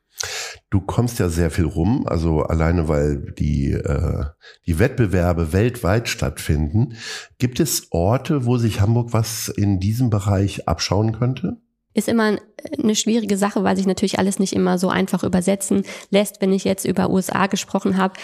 Du 0.70 0.80
kommst 0.80 1.18
ja 1.18 1.28
sehr 1.28 1.50
viel 1.50 1.64
rum, 1.64 2.06
also 2.06 2.42
alleine 2.42 2.88
weil 2.88 3.32
die, 3.38 3.72
äh, 3.72 4.24
die 4.66 4.78
Wettbewerbe 4.78 5.52
weltweit 5.52 6.08
stattfinden. 6.08 6.94
Gibt 7.38 7.60
es 7.60 7.88
Orte, 7.90 8.44
wo 8.44 8.58
sich 8.58 8.80
Hamburg 8.80 9.12
was 9.12 9.48
in 9.48 9.80
diesem 9.80 10.10
Bereich 10.10 10.68
abschauen 10.68 11.12
könnte? 11.12 11.58
ist 11.98 12.08
immer 12.08 12.38
eine 12.82 12.94
schwierige 12.94 13.36
Sache, 13.36 13.64
weil 13.64 13.76
sich 13.76 13.86
natürlich 13.86 14.18
alles 14.18 14.38
nicht 14.38 14.52
immer 14.52 14.78
so 14.78 14.88
einfach 14.88 15.24
übersetzen 15.24 15.82
lässt. 16.10 16.40
Wenn 16.40 16.52
ich 16.52 16.64
jetzt 16.64 16.84
über 16.84 17.10
USA 17.10 17.46
gesprochen 17.46 17.96
habe, 17.96 18.14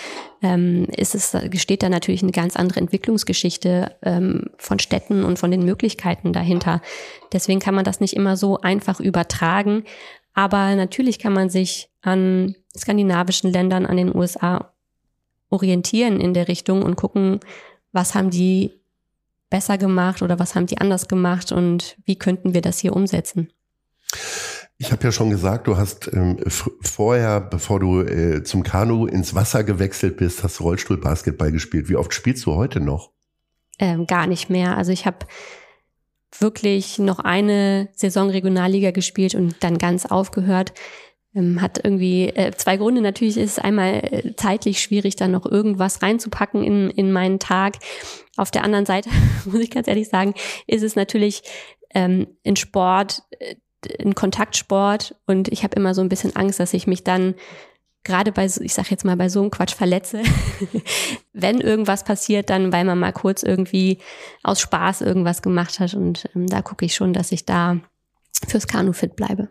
ähm, 0.42 0.86
ist 0.96 1.14
es, 1.14 1.36
gesteht 1.50 1.82
da 1.82 1.88
natürlich 1.88 2.22
eine 2.22 2.32
ganz 2.32 2.56
andere 2.56 2.80
Entwicklungsgeschichte 2.80 3.96
ähm, 4.02 4.44
von 4.58 4.78
Städten 4.78 5.24
und 5.24 5.38
von 5.38 5.50
den 5.50 5.64
Möglichkeiten 5.64 6.32
dahinter. 6.32 6.80
Deswegen 7.32 7.60
kann 7.60 7.74
man 7.74 7.84
das 7.84 8.00
nicht 8.00 8.14
immer 8.14 8.36
so 8.36 8.60
einfach 8.60 9.00
übertragen. 9.00 9.84
Aber 10.34 10.74
natürlich 10.74 11.18
kann 11.18 11.32
man 11.32 11.48
sich 11.48 11.88
an 12.02 12.56
skandinavischen 12.76 13.52
Ländern, 13.52 13.86
an 13.86 13.96
den 13.96 14.14
USA 14.14 14.72
orientieren 15.48 16.20
in 16.20 16.34
der 16.34 16.48
Richtung 16.48 16.82
und 16.82 16.96
gucken, 16.96 17.40
was 17.92 18.14
haben 18.14 18.30
die 18.30 18.72
besser 19.48 19.78
gemacht 19.78 20.20
oder 20.20 20.38
was 20.40 20.56
haben 20.56 20.66
die 20.66 20.78
anders 20.78 21.06
gemacht 21.06 21.52
und 21.52 21.96
wie 22.04 22.16
könnten 22.16 22.54
wir 22.54 22.60
das 22.60 22.80
hier 22.80 22.94
umsetzen? 22.94 23.52
Ich 24.76 24.90
habe 24.90 25.04
ja 25.04 25.12
schon 25.12 25.30
gesagt, 25.30 25.68
du 25.68 25.76
hast 25.76 26.12
ähm, 26.12 26.38
vorher, 26.82 27.40
bevor 27.40 27.78
du 27.78 28.00
äh, 28.00 28.42
zum 28.42 28.64
Kanu 28.64 29.06
ins 29.06 29.34
Wasser 29.34 29.62
gewechselt 29.62 30.16
bist, 30.16 30.42
hast 30.42 30.60
Rollstuhlbasketball 30.60 31.52
gespielt. 31.52 31.88
Wie 31.88 31.96
oft 31.96 32.12
spielst 32.12 32.44
du 32.46 32.54
heute 32.54 32.80
noch? 32.80 33.12
Ähm, 33.78 34.06
gar 34.06 34.26
nicht 34.26 34.50
mehr. 34.50 34.76
Also 34.76 34.90
ich 34.90 35.06
habe 35.06 35.18
wirklich 36.40 36.98
noch 36.98 37.18
eine 37.18 37.88
Saison 37.94 38.30
Regionalliga 38.30 38.90
gespielt 38.90 39.34
und 39.34 39.56
dann 39.60 39.78
ganz 39.78 40.06
aufgehört. 40.06 40.72
Ähm, 41.34 41.60
hat 41.60 41.80
irgendwie 41.82 42.28
äh, 42.28 42.52
zwei 42.52 42.76
Gründe. 42.76 43.00
Natürlich 43.00 43.36
ist 43.36 43.52
es 43.52 43.58
einmal 43.58 43.94
äh, 44.04 44.36
zeitlich 44.36 44.80
schwierig, 44.80 45.16
dann 45.16 45.32
noch 45.32 45.46
irgendwas 45.46 46.00
reinzupacken 46.00 46.62
in, 46.62 46.90
in 46.90 47.10
meinen 47.10 47.40
Tag. 47.40 47.74
Auf 48.36 48.50
der 48.50 48.62
anderen 48.62 48.86
Seite, 48.86 49.10
muss 49.44 49.60
ich 49.60 49.70
ganz 49.70 49.88
ehrlich 49.88 50.08
sagen, 50.08 50.34
ist 50.66 50.82
es 50.82 50.94
natürlich 50.94 51.42
ähm, 51.92 52.28
in 52.42 52.56
Sport, 52.56 53.22
äh, 53.40 53.56
in 53.98 54.14
Kontaktsport 54.14 55.16
und 55.26 55.48
ich 55.48 55.62
habe 55.62 55.76
immer 55.76 55.92
so 55.92 56.00
ein 56.00 56.08
bisschen 56.08 56.34
Angst, 56.36 56.58
dass 56.58 56.72
ich 56.72 56.86
mich 56.86 57.04
dann 57.04 57.34
gerade 58.04 58.32
bei, 58.32 58.46
so, 58.48 58.60
ich 58.62 58.74
sag 58.74 58.90
jetzt 58.90 59.04
mal, 59.04 59.16
bei 59.16 59.28
so 59.28 59.40
einem 59.40 59.50
Quatsch 59.50 59.74
verletze. 59.74 60.22
Wenn 61.32 61.60
irgendwas 61.60 62.04
passiert, 62.04 62.50
dann 62.50 62.72
weil 62.72 62.84
man 62.84 62.98
mal 62.98 63.12
kurz 63.12 63.42
irgendwie 63.42 63.98
aus 64.42 64.60
Spaß 64.60 65.00
irgendwas 65.00 65.42
gemacht 65.42 65.80
hat 65.80 65.94
und 65.94 66.28
ähm, 66.34 66.46
da 66.46 66.62
gucke 66.62 66.84
ich 66.84 66.94
schon, 66.94 67.12
dass 67.12 67.32
ich 67.32 67.44
da 67.44 67.80
fürs 68.46 68.66
Kanu 68.66 68.92
fit 68.92 69.16
bleibe. 69.16 69.48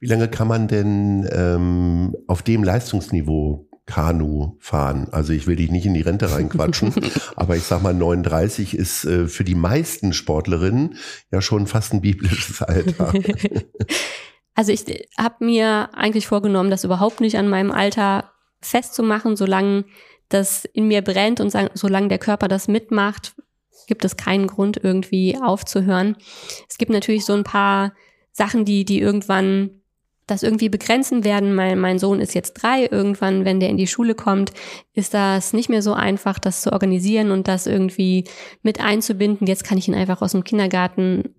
Wie 0.00 0.06
lange 0.06 0.28
kann 0.28 0.48
man 0.48 0.66
denn 0.66 1.28
ähm, 1.30 2.16
auf 2.26 2.42
dem 2.42 2.64
Leistungsniveau 2.64 3.68
Kanu 3.86 4.56
fahren? 4.60 5.08
Also 5.10 5.32
ich 5.32 5.46
will 5.46 5.56
dich 5.56 5.70
nicht 5.70 5.86
in 5.86 5.94
die 5.94 6.00
Rente 6.00 6.32
reinquatschen, 6.32 6.94
aber 7.36 7.56
ich 7.56 7.64
sag 7.64 7.82
mal 7.82 7.94
39 7.94 8.76
ist 8.76 9.04
äh, 9.04 9.26
für 9.26 9.44
die 9.44 9.54
meisten 9.54 10.12
Sportlerinnen 10.12 10.96
ja 11.30 11.42
schon 11.42 11.66
fast 11.66 11.92
ein 11.92 12.00
biblisches 12.00 12.62
Alter. 12.62 13.12
also 14.60 14.72
ich 14.72 15.08
habe 15.16 15.42
mir 15.42 15.88
eigentlich 15.94 16.26
vorgenommen, 16.26 16.70
das 16.70 16.84
überhaupt 16.84 17.22
nicht 17.22 17.38
an 17.38 17.48
meinem 17.48 17.72
Alter 17.72 18.30
festzumachen, 18.60 19.34
solange 19.34 19.86
das 20.28 20.66
in 20.66 20.86
mir 20.86 21.00
brennt 21.00 21.40
und 21.40 21.56
solange 21.72 22.08
der 22.08 22.18
Körper 22.18 22.46
das 22.46 22.68
mitmacht, 22.68 23.34
gibt 23.86 24.04
es 24.04 24.18
keinen 24.18 24.48
Grund 24.48 24.78
irgendwie 24.82 25.38
aufzuhören. 25.42 26.14
Es 26.68 26.76
gibt 26.76 26.92
natürlich 26.92 27.24
so 27.24 27.32
ein 27.32 27.42
paar 27.42 27.94
Sachen, 28.32 28.66
die, 28.66 28.84
die 28.84 29.00
irgendwann 29.00 29.80
das 30.26 30.42
irgendwie 30.42 30.68
begrenzen 30.68 31.24
werden. 31.24 31.54
Mein, 31.54 31.80
mein 31.80 31.98
Sohn 31.98 32.20
ist 32.20 32.34
jetzt 32.34 32.52
drei. 32.52 32.84
Irgendwann, 32.84 33.46
wenn 33.46 33.60
der 33.60 33.70
in 33.70 33.78
die 33.78 33.86
Schule 33.86 34.14
kommt, 34.14 34.52
ist 34.92 35.14
das 35.14 35.54
nicht 35.54 35.70
mehr 35.70 35.80
so 35.80 35.94
einfach, 35.94 36.38
das 36.38 36.60
zu 36.60 36.70
organisieren 36.70 37.30
und 37.30 37.48
das 37.48 37.66
irgendwie 37.66 38.24
mit 38.60 38.78
einzubinden. 38.78 39.46
Jetzt 39.46 39.64
kann 39.64 39.78
ich 39.78 39.88
ihn 39.88 39.94
einfach 39.94 40.20
aus 40.20 40.32
dem 40.32 40.44
Kindergarten 40.44 41.34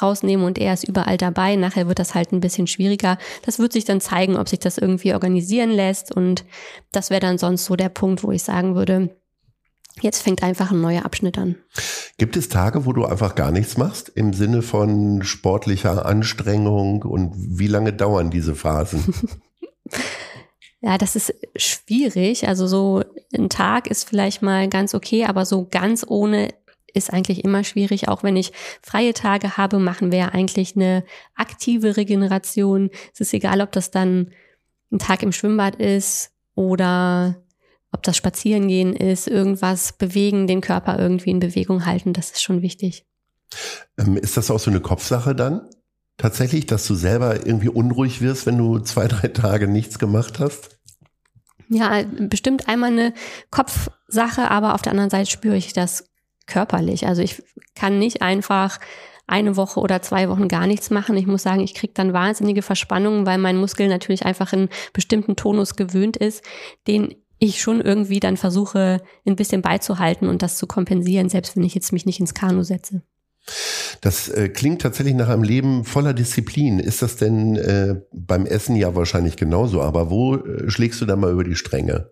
rausnehmen 0.00 0.44
und 0.44 0.58
er 0.58 0.74
ist 0.74 0.88
überall 0.88 1.16
dabei. 1.16 1.56
Nachher 1.56 1.88
wird 1.88 1.98
das 1.98 2.14
halt 2.14 2.32
ein 2.32 2.40
bisschen 2.40 2.66
schwieriger. 2.66 3.18
Das 3.44 3.58
wird 3.58 3.72
sich 3.72 3.84
dann 3.84 4.00
zeigen, 4.00 4.36
ob 4.36 4.48
sich 4.48 4.58
das 4.58 4.78
irgendwie 4.78 5.14
organisieren 5.14 5.70
lässt. 5.70 6.14
Und 6.14 6.44
das 6.92 7.10
wäre 7.10 7.20
dann 7.20 7.38
sonst 7.38 7.64
so 7.64 7.76
der 7.76 7.88
Punkt, 7.88 8.22
wo 8.22 8.32
ich 8.32 8.42
sagen 8.42 8.74
würde, 8.74 9.16
Jetzt 10.02 10.20
fängt 10.20 10.42
einfach 10.42 10.72
ein 10.72 10.82
neuer 10.82 11.06
Abschnitt 11.06 11.38
an. 11.38 11.56
Gibt 12.18 12.36
es 12.36 12.50
Tage, 12.50 12.84
wo 12.84 12.92
du 12.92 13.06
einfach 13.06 13.34
gar 13.34 13.50
nichts 13.50 13.78
machst 13.78 14.10
im 14.10 14.34
Sinne 14.34 14.60
von 14.60 15.22
sportlicher 15.22 16.04
Anstrengung 16.04 17.00
und 17.00 17.32
wie 17.34 17.66
lange 17.66 17.94
dauern 17.94 18.30
diese 18.30 18.54
Phasen? 18.54 19.14
ja, 20.80 20.98
das 20.98 21.16
ist 21.16 21.34
schwierig. 21.56 22.46
Also 22.46 22.66
so 22.66 23.02
ein 23.34 23.48
Tag 23.48 23.86
ist 23.86 24.08
vielleicht 24.08 24.42
mal 24.42 24.68
ganz 24.68 24.94
okay, 24.94 25.24
aber 25.24 25.44
so 25.44 25.66
ganz 25.70 26.04
ohne 26.06 26.52
ist 26.96 27.12
eigentlich 27.12 27.44
immer 27.44 27.64
schwierig. 27.64 28.08
Auch 28.08 28.22
wenn 28.22 28.36
ich 28.36 28.52
freie 28.82 29.14
Tage 29.14 29.56
habe, 29.56 29.78
machen 29.78 30.10
wir 30.10 30.18
ja 30.18 30.28
eigentlich 30.28 30.76
eine 30.76 31.04
aktive 31.34 31.96
Regeneration. 31.96 32.90
Es 33.12 33.20
ist 33.20 33.34
egal, 33.34 33.60
ob 33.60 33.72
das 33.72 33.90
dann 33.90 34.32
ein 34.90 34.98
Tag 34.98 35.22
im 35.22 35.32
Schwimmbad 35.32 35.76
ist 35.76 36.30
oder 36.54 37.36
ob 37.92 38.02
das 38.02 38.16
Spazierengehen 38.16 38.94
ist, 38.94 39.26
irgendwas 39.26 39.92
bewegen, 39.92 40.46
den 40.46 40.60
Körper 40.60 40.98
irgendwie 40.98 41.30
in 41.30 41.40
Bewegung 41.40 41.86
halten, 41.86 42.12
das 42.12 42.30
ist 42.30 42.42
schon 42.42 42.62
wichtig. 42.62 43.06
Ähm, 43.98 44.16
ist 44.16 44.36
das 44.36 44.50
auch 44.50 44.58
so 44.58 44.70
eine 44.70 44.80
Kopfsache 44.80 45.34
dann? 45.34 45.68
Tatsächlich, 46.18 46.66
dass 46.66 46.86
du 46.86 46.94
selber 46.94 47.46
irgendwie 47.46 47.68
unruhig 47.68 48.20
wirst, 48.20 48.46
wenn 48.46 48.58
du 48.58 48.78
zwei, 48.80 49.06
drei 49.06 49.28
Tage 49.28 49.68
nichts 49.68 49.98
gemacht 49.98 50.38
hast? 50.40 50.78
Ja, 51.68 52.02
bestimmt 52.04 52.68
einmal 52.68 52.92
eine 52.92 53.12
Kopfsache, 53.50 54.50
aber 54.50 54.74
auf 54.74 54.82
der 54.82 54.92
anderen 54.92 55.10
Seite 55.10 55.30
spüre 55.30 55.56
ich 55.56 55.72
das 55.72 56.08
körperlich. 56.46 57.06
Also 57.06 57.22
ich 57.22 57.42
kann 57.74 57.98
nicht 57.98 58.22
einfach 58.22 58.78
eine 59.26 59.56
Woche 59.56 59.80
oder 59.80 60.02
zwei 60.02 60.28
Wochen 60.28 60.48
gar 60.48 60.66
nichts 60.66 60.90
machen. 60.90 61.16
Ich 61.16 61.26
muss 61.26 61.42
sagen, 61.42 61.60
ich 61.60 61.74
kriege 61.74 61.92
dann 61.94 62.12
wahnsinnige 62.12 62.62
Verspannungen, 62.62 63.26
weil 63.26 63.38
mein 63.38 63.56
Muskel 63.56 63.88
natürlich 63.88 64.24
einfach 64.24 64.52
einen 64.52 64.68
bestimmten 64.92 65.36
Tonus 65.36 65.76
gewöhnt 65.76 66.16
ist, 66.16 66.44
den 66.86 67.16
ich 67.38 67.60
schon 67.60 67.80
irgendwie 67.80 68.20
dann 68.20 68.36
versuche, 68.36 69.02
ein 69.26 69.36
bisschen 69.36 69.62
beizuhalten 69.62 70.28
und 70.28 70.42
das 70.42 70.56
zu 70.56 70.66
kompensieren, 70.66 71.28
selbst 71.28 71.56
wenn 71.56 71.64
ich 71.64 71.74
jetzt 71.74 71.92
mich 71.92 72.06
nicht 72.06 72.20
ins 72.20 72.34
Kanu 72.34 72.62
setze. 72.62 73.02
Das 74.00 74.28
äh, 74.28 74.48
klingt 74.48 74.82
tatsächlich 74.82 75.14
nach 75.14 75.28
einem 75.28 75.42
Leben 75.42 75.84
voller 75.84 76.14
Disziplin. 76.14 76.78
Ist 76.78 77.02
das 77.02 77.16
denn 77.16 77.56
äh, 77.56 77.96
beim 78.12 78.46
Essen 78.46 78.74
ja 78.74 78.94
wahrscheinlich 78.94 79.36
genauso? 79.36 79.82
Aber 79.82 80.10
wo 80.10 80.36
äh, 80.36 80.68
schlägst 80.70 81.00
du 81.00 81.06
da 81.06 81.16
mal 81.16 81.30
über 81.30 81.44
die 81.44 81.54
Stränge? 81.54 82.10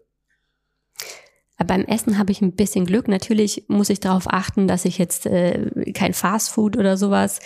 Beim 1.56 1.84
Essen 1.84 2.18
habe 2.18 2.32
ich 2.32 2.42
ein 2.42 2.56
bisschen 2.56 2.84
Glück. 2.84 3.06
Natürlich 3.06 3.64
muss 3.68 3.88
ich 3.88 4.00
darauf 4.00 4.24
achten, 4.26 4.66
dass 4.66 4.84
ich 4.84 4.98
jetzt 4.98 5.26
äh, 5.26 5.92
kein 5.92 6.12
Fastfood 6.12 6.76
oder 6.76 6.96
sowas 6.96 7.38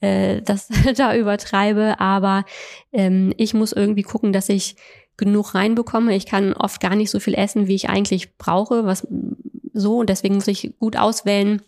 äh, 0.00 0.40
das 0.42 0.68
da 0.96 1.16
übertreibe. 1.16 1.98
Aber 1.98 2.44
ähm, 2.92 3.32
ich 3.36 3.54
muss 3.54 3.72
irgendwie 3.72 4.02
gucken, 4.02 4.32
dass 4.32 4.48
ich 4.48 4.76
genug 5.16 5.54
reinbekomme. 5.54 6.14
Ich 6.14 6.26
kann 6.26 6.52
oft 6.52 6.80
gar 6.80 6.94
nicht 6.94 7.10
so 7.10 7.18
viel 7.18 7.34
essen, 7.34 7.66
wie 7.66 7.74
ich 7.74 7.88
eigentlich 7.88 8.36
brauche, 8.36 8.84
was 8.84 9.06
so 9.72 9.98
und 9.98 10.10
deswegen 10.10 10.36
muss 10.36 10.48
ich 10.48 10.74
gut 10.78 10.96
auswählen, 10.96 11.62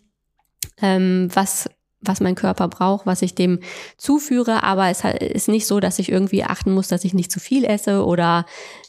ähm, 0.81 1.29
was 1.33 1.69
was 2.01 2.21
mein 2.21 2.35
Körper 2.35 2.67
braucht, 2.67 3.05
was 3.05 3.21
ich 3.21 3.35
dem 3.35 3.59
zuführe. 3.97 4.63
Aber 4.63 4.89
es 4.89 5.03
ist 5.03 5.47
nicht 5.47 5.65
so, 5.67 5.79
dass 5.79 5.99
ich 5.99 6.11
irgendwie 6.11 6.43
achten 6.43 6.73
muss, 6.73 6.87
dass 6.87 7.03
ich 7.03 7.13
nicht 7.13 7.31
zu 7.31 7.39
viel 7.39 7.65
esse 7.65 8.05
oder 8.05 8.45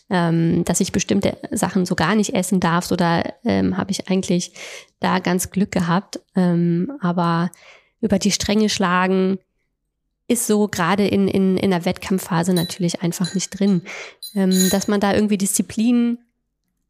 ähm, 0.09 0.65
dass 0.65 0.81
ich 0.81 0.93
bestimmte 0.93 1.37
Sachen 1.51 1.87
so 1.87 1.95
gar 1.95 2.15
nicht 2.15 2.35
essen 2.35 2.61
darf. 2.61 2.91
Oder 2.93 3.35
ähm, 3.45 3.77
habe 3.77 3.91
ich 3.91 4.09
eigentlich 4.09 4.53
da 5.01 5.19
ganz 5.19 5.51
Glück 5.51 5.73
gehabt. 5.73 6.21
Ähm, 6.37 6.93
aber 7.01 7.51
über 8.01 8.19
die 8.19 8.33
Stränge 8.33 8.69
schlagen 8.69 9.39
ist 10.29 10.47
so 10.47 10.69
gerade 10.69 11.07
in, 11.07 11.27
in, 11.27 11.57
in 11.57 11.71
der 11.71 11.85
Wettkampfphase 11.85 12.55
natürlich 12.55 13.03
einfach 13.03 13.35
nicht 13.35 13.59
drin. 13.59 13.83
Ähm, 14.35 14.71
dass 14.71 14.87
man 14.87 15.01
da 15.01 15.13
irgendwie 15.13 15.39
Disziplin 15.39 16.19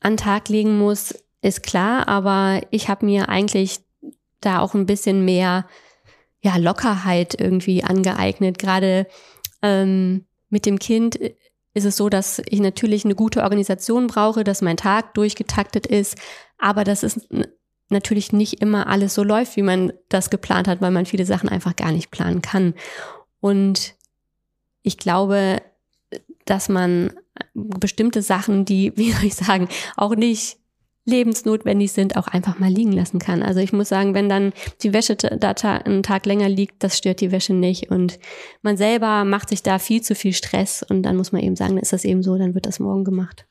an 0.01 0.19
Tag 0.19 0.49
legen 0.51 0.79
muss, 0.79 1.15
ist 1.43 1.63
klar, 1.63 2.07
aber 2.07 2.61
ich 2.71 2.89
habe 2.89 3.07
mir 3.07 3.31
eigentlich 3.31 3.81
da 4.41 4.61
auch 4.61 4.75
ein 4.75 4.87
bisschen 4.87 5.25
mehr 5.25 5.67
ja, 6.43 6.57
Lockerheit 6.57 7.39
irgendwie 7.39 7.85
angeeignet. 7.85 8.59
Gerade 8.59 9.07
ähm, 9.63 10.27
mit 10.49 10.67
dem 10.67 10.79
Kind 10.79 11.17
ist 11.75 11.85
es 11.85 11.97
so, 11.97 12.09
dass 12.09 12.43
ich 12.47 12.61
natürlich 12.61 13.05
eine 13.05 13.15
gute 13.15 13.43
Organisation 13.43 14.07
brauche, 14.07 14.45
dass 14.45 14.63
mein 14.63 14.77
Tag 14.77 15.15
durchgetaktet 15.15 15.87
ist, 15.87 16.17
aber 16.59 16.85
dass 16.85 17.03
es 17.03 17.29
natürlich 17.89 18.33
nicht 18.33 18.61
immer 18.61 18.87
alles 18.87 19.15
so 19.15 19.23
läuft, 19.23 19.57
wie 19.57 19.63
man 19.63 19.93
das 20.09 20.31
geplant 20.31 20.69
hat, 20.69 20.81
weil 20.81 20.91
man 20.91 21.07
viele 21.07 21.27
Sachen 21.27 21.49
einfach 21.49 21.77
gar 21.77 21.93
nicht 21.93 22.11
planen 22.11 22.43
kann. 22.43 22.75
Und 23.41 23.95
ich 24.83 24.97
glaube, 24.97 25.61
dass 26.45 26.69
man 26.69 27.13
bestimmte 27.55 28.23
Sachen, 28.23 28.65
die, 28.65 28.93
wie 28.97 29.13
soll 29.13 29.25
ich 29.25 29.35
sagen, 29.35 29.69
auch 29.97 30.15
nicht 30.15 30.59
lebensnotwendig 31.07 31.93
sind, 31.93 32.17
auch 32.17 32.29
einfach 32.29 32.59
mal 32.59 32.71
liegen 32.71 32.93
lassen 32.93 33.19
kann. 33.19 33.43
Also 33.43 33.61
ich 33.61 33.73
muss 33.73 33.89
sagen, 33.89 34.15
wenn 34.15 34.29
dann 34.29 34.53
die 34.83 34.93
Wäsche 34.93 35.17
da 35.17 35.51
einen 35.51 36.03
Tag 36.03 36.27
länger 36.27 36.49
liegt, 36.49 36.83
das 36.83 36.99
stört 36.99 37.21
die 37.21 37.33
Wäsche 37.33 37.55
nicht. 37.55 37.91
Und 37.91 38.19
man 38.63 38.77
selber 38.77 39.25
macht 39.25 39.49
sich 39.49 39.63
da 39.63 39.79
viel 39.79 40.03
zu 40.03 40.15
viel 40.15 40.33
Stress 40.33 40.85
und 40.89 41.03
dann 41.03 41.17
muss 41.17 41.33
man 41.33 41.43
eben 41.43 41.57
sagen, 41.57 41.75
dann 41.75 41.83
ist 41.83 41.93
das 41.93 42.05
eben 42.05 42.23
so, 42.23 42.37
dann 42.37 42.55
wird 42.55 42.67
das 42.67 42.81
morgen 42.81 43.05
gemacht. 43.05 43.47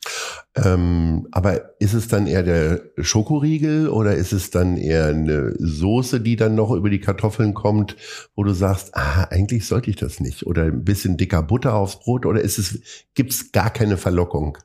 Ähm, 0.55 1.27
aber 1.31 1.79
ist 1.79 1.93
es 1.93 2.07
dann 2.07 2.27
eher 2.27 2.43
der 2.43 2.81
Schokoriegel 2.97 3.89
oder 3.89 4.15
ist 4.15 4.31
es 4.31 4.51
dann 4.51 4.77
eher 4.77 5.07
eine 5.07 5.53
Soße, 5.57 6.21
die 6.21 6.35
dann 6.35 6.55
noch 6.55 6.71
über 6.71 6.89
die 6.89 6.99
Kartoffeln 6.99 7.53
kommt, 7.53 7.95
wo 8.35 8.43
du 8.43 8.53
sagst, 8.53 8.95
ah, 8.95 9.27
eigentlich 9.29 9.67
sollte 9.67 9.89
ich 9.89 9.95
das 9.95 10.19
nicht? 10.19 10.45
Oder 10.45 10.65
ein 10.65 10.83
bisschen 10.83 11.17
dicker 11.17 11.43
Butter 11.43 11.75
aufs 11.75 11.99
Brot 11.99 12.25
oder 12.25 12.41
ist 12.41 12.57
es, 12.57 12.79
gibt's 13.13 13.51
gar 13.51 13.69
keine 13.69 13.97
Verlockung? 13.97 14.57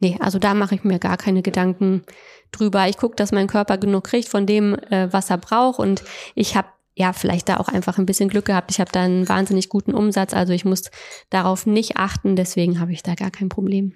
Nee, 0.00 0.16
also 0.18 0.38
da 0.38 0.54
mache 0.54 0.74
ich 0.74 0.82
mir 0.82 0.98
gar 0.98 1.16
keine 1.16 1.42
Gedanken 1.42 2.02
drüber. 2.52 2.88
Ich 2.88 2.96
gucke, 2.96 3.16
dass 3.16 3.32
mein 3.32 3.46
Körper 3.46 3.78
genug 3.78 4.04
kriegt 4.04 4.28
von 4.28 4.46
dem, 4.46 4.74
äh, 4.90 5.12
was 5.12 5.30
er 5.30 5.38
braucht. 5.38 5.78
Und 5.78 6.02
ich 6.34 6.56
habe 6.56 6.68
ja 6.94 7.12
vielleicht 7.12 7.48
da 7.48 7.58
auch 7.58 7.68
einfach 7.68 7.98
ein 7.98 8.06
bisschen 8.06 8.28
Glück 8.28 8.46
gehabt. 8.46 8.70
Ich 8.70 8.80
habe 8.80 8.90
da 8.90 9.02
einen 9.02 9.28
wahnsinnig 9.28 9.68
guten 9.68 9.94
Umsatz. 9.94 10.34
Also 10.34 10.52
ich 10.54 10.64
muss 10.64 10.90
darauf 11.28 11.66
nicht 11.66 11.98
achten. 11.98 12.34
Deswegen 12.34 12.80
habe 12.80 12.92
ich 12.92 13.02
da 13.02 13.14
gar 13.14 13.30
kein 13.30 13.50
Problem. 13.50 13.94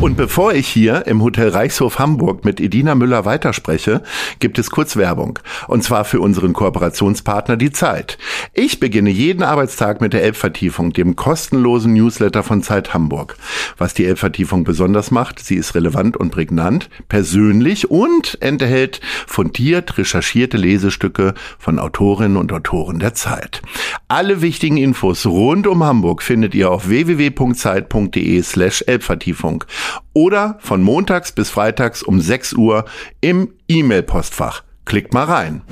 Und 0.00 0.16
bevor 0.16 0.52
ich 0.52 0.66
hier 0.66 1.06
im 1.06 1.22
Hotel 1.22 1.50
Reichshof 1.50 2.00
Hamburg 2.00 2.44
mit 2.44 2.60
Edina 2.60 2.96
Müller 2.96 3.24
weiterspreche, 3.24 4.02
gibt 4.40 4.58
es 4.58 4.70
kurz 4.70 4.96
Werbung. 4.96 5.38
Und 5.68 5.84
zwar 5.84 6.04
für 6.04 6.20
unseren 6.20 6.52
Kooperationspartner 6.52 7.56
Die 7.56 7.70
Zeit. 7.70 8.18
Ich 8.52 8.80
beginne 8.80 9.10
jeden 9.10 9.44
Arbeitstag 9.44 10.00
mit 10.00 10.12
der 10.12 10.24
Elbvertiefung, 10.24 10.92
dem 10.92 11.14
kostenlosen 11.14 11.92
Newsletter 11.92 12.42
von 12.42 12.62
Zeit 12.62 12.94
Hamburg. 12.94 13.36
Was 13.78 13.94
die 13.94 14.04
Elbvertiefung 14.04 14.64
besonders 14.64 15.12
macht, 15.12 15.38
sie 15.38 15.54
ist 15.54 15.76
relevant 15.76 16.16
und 16.16 16.30
prägnant, 16.30 16.90
persönlich 17.08 17.90
und 17.90 18.38
enthält 18.40 19.00
fundiert 19.26 19.98
recherchierte 19.98 20.56
Lesestücke 20.56 21.34
von 21.58 21.78
Autorinnen 21.78 22.36
und 22.36 22.52
Autoren 22.52 22.98
der 22.98 23.14
Zeit. 23.14 23.62
Alle 24.08 24.42
wichtigen 24.42 24.76
Infos 24.76 25.26
rund 25.26 25.66
um 25.66 25.84
Hamburg 25.84 26.22
findet 26.22 26.54
ihr 26.54 26.70
auf 26.70 26.88
www.zeit.de 26.88 28.42
slash 28.42 28.82
Elbvertiefung 28.86 29.64
oder 30.12 30.58
von 30.60 30.82
montags 30.82 31.32
bis 31.32 31.50
freitags 31.50 32.02
um 32.02 32.20
6 32.20 32.54
Uhr 32.54 32.84
im 33.20 33.54
E-Mail-Postfach. 33.68 34.64
Klickt 34.84 35.14
mal 35.14 35.24
rein. 35.24 35.62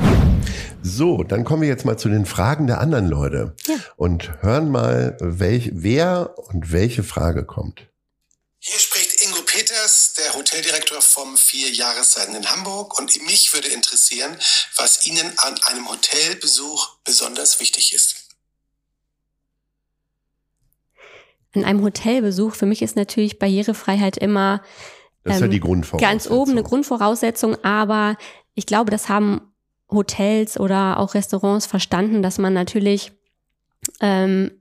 So, 0.82 1.22
dann 1.24 1.44
kommen 1.44 1.62
wir 1.62 1.68
jetzt 1.68 1.84
mal 1.84 1.98
zu 1.98 2.08
den 2.08 2.24
Fragen 2.24 2.66
der 2.66 2.80
anderen 2.80 3.06
Leute 3.06 3.54
ja. 3.66 3.76
und 3.96 4.30
hören 4.40 4.70
mal, 4.70 5.16
welch, 5.20 5.70
wer 5.74 6.34
und 6.38 6.72
welche 6.72 7.02
Frage 7.02 7.44
kommt. 7.44 7.86
Hier 8.62 8.78
spricht 8.78 9.22
Ingo 9.22 9.40
Peters, 9.42 10.12
der 10.18 10.34
Hoteldirektor 10.34 11.00
vom 11.00 11.36
Vier 11.38 11.70
Jahreszeiten 11.70 12.34
in 12.34 12.50
Hamburg. 12.50 12.98
Und 12.98 13.20
mich 13.22 13.52
würde 13.54 13.68
interessieren, 13.68 14.36
was 14.76 15.06
Ihnen 15.06 15.32
an 15.38 15.58
einem 15.64 15.88
Hotelbesuch 15.88 16.96
besonders 17.04 17.58
wichtig 17.60 17.94
ist. 17.94 18.19
In 21.52 21.64
einem 21.64 21.82
Hotelbesuch, 21.82 22.54
für 22.54 22.66
mich 22.66 22.82
ist 22.82 22.96
natürlich 22.96 23.38
Barrierefreiheit 23.38 24.16
immer 24.16 24.62
das 25.24 25.34
ist 25.34 25.40
ja 25.40 25.46
ähm, 25.46 25.52
die 25.52 25.60
Grundvoraussetzung. 25.60 26.10
ganz 26.10 26.30
oben 26.30 26.52
eine 26.52 26.62
Grundvoraussetzung, 26.62 27.56
aber 27.62 28.16
ich 28.54 28.66
glaube, 28.66 28.90
das 28.90 29.08
haben 29.08 29.40
Hotels 29.90 30.58
oder 30.58 30.98
auch 30.98 31.14
Restaurants 31.14 31.66
verstanden, 31.66 32.22
dass 32.22 32.38
man 32.38 32.52
natürlich 32.52 33.12
ähm, 34.00 34.52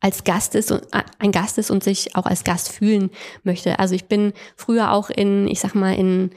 als 0.00 0.24
Gast 0.24 0.54
ist 0.54 0.70
und 0.72 0.82
äh, 0.92 1.02
ein 1.18 1.32
Gast 1.32 1.58
ist 1.58 1.70
und 1.70 1.84
sich 1.84 2.16
auch 2.16 2.26
als 2.26 2.44
Gast 2.44 2.70
fühlen 2.70 3.10
möchte. 3.42 3.78
Also 3.78 3.94
ich 3.94 4.06
bin 4.06 4.32
früher 4.56 4.92
auch 4.92 5.10
in, 5.10 5.46
ich 5.46 5.60
sag 5.60 5.74
mal, 5.74 5.94
in 5.94 6.30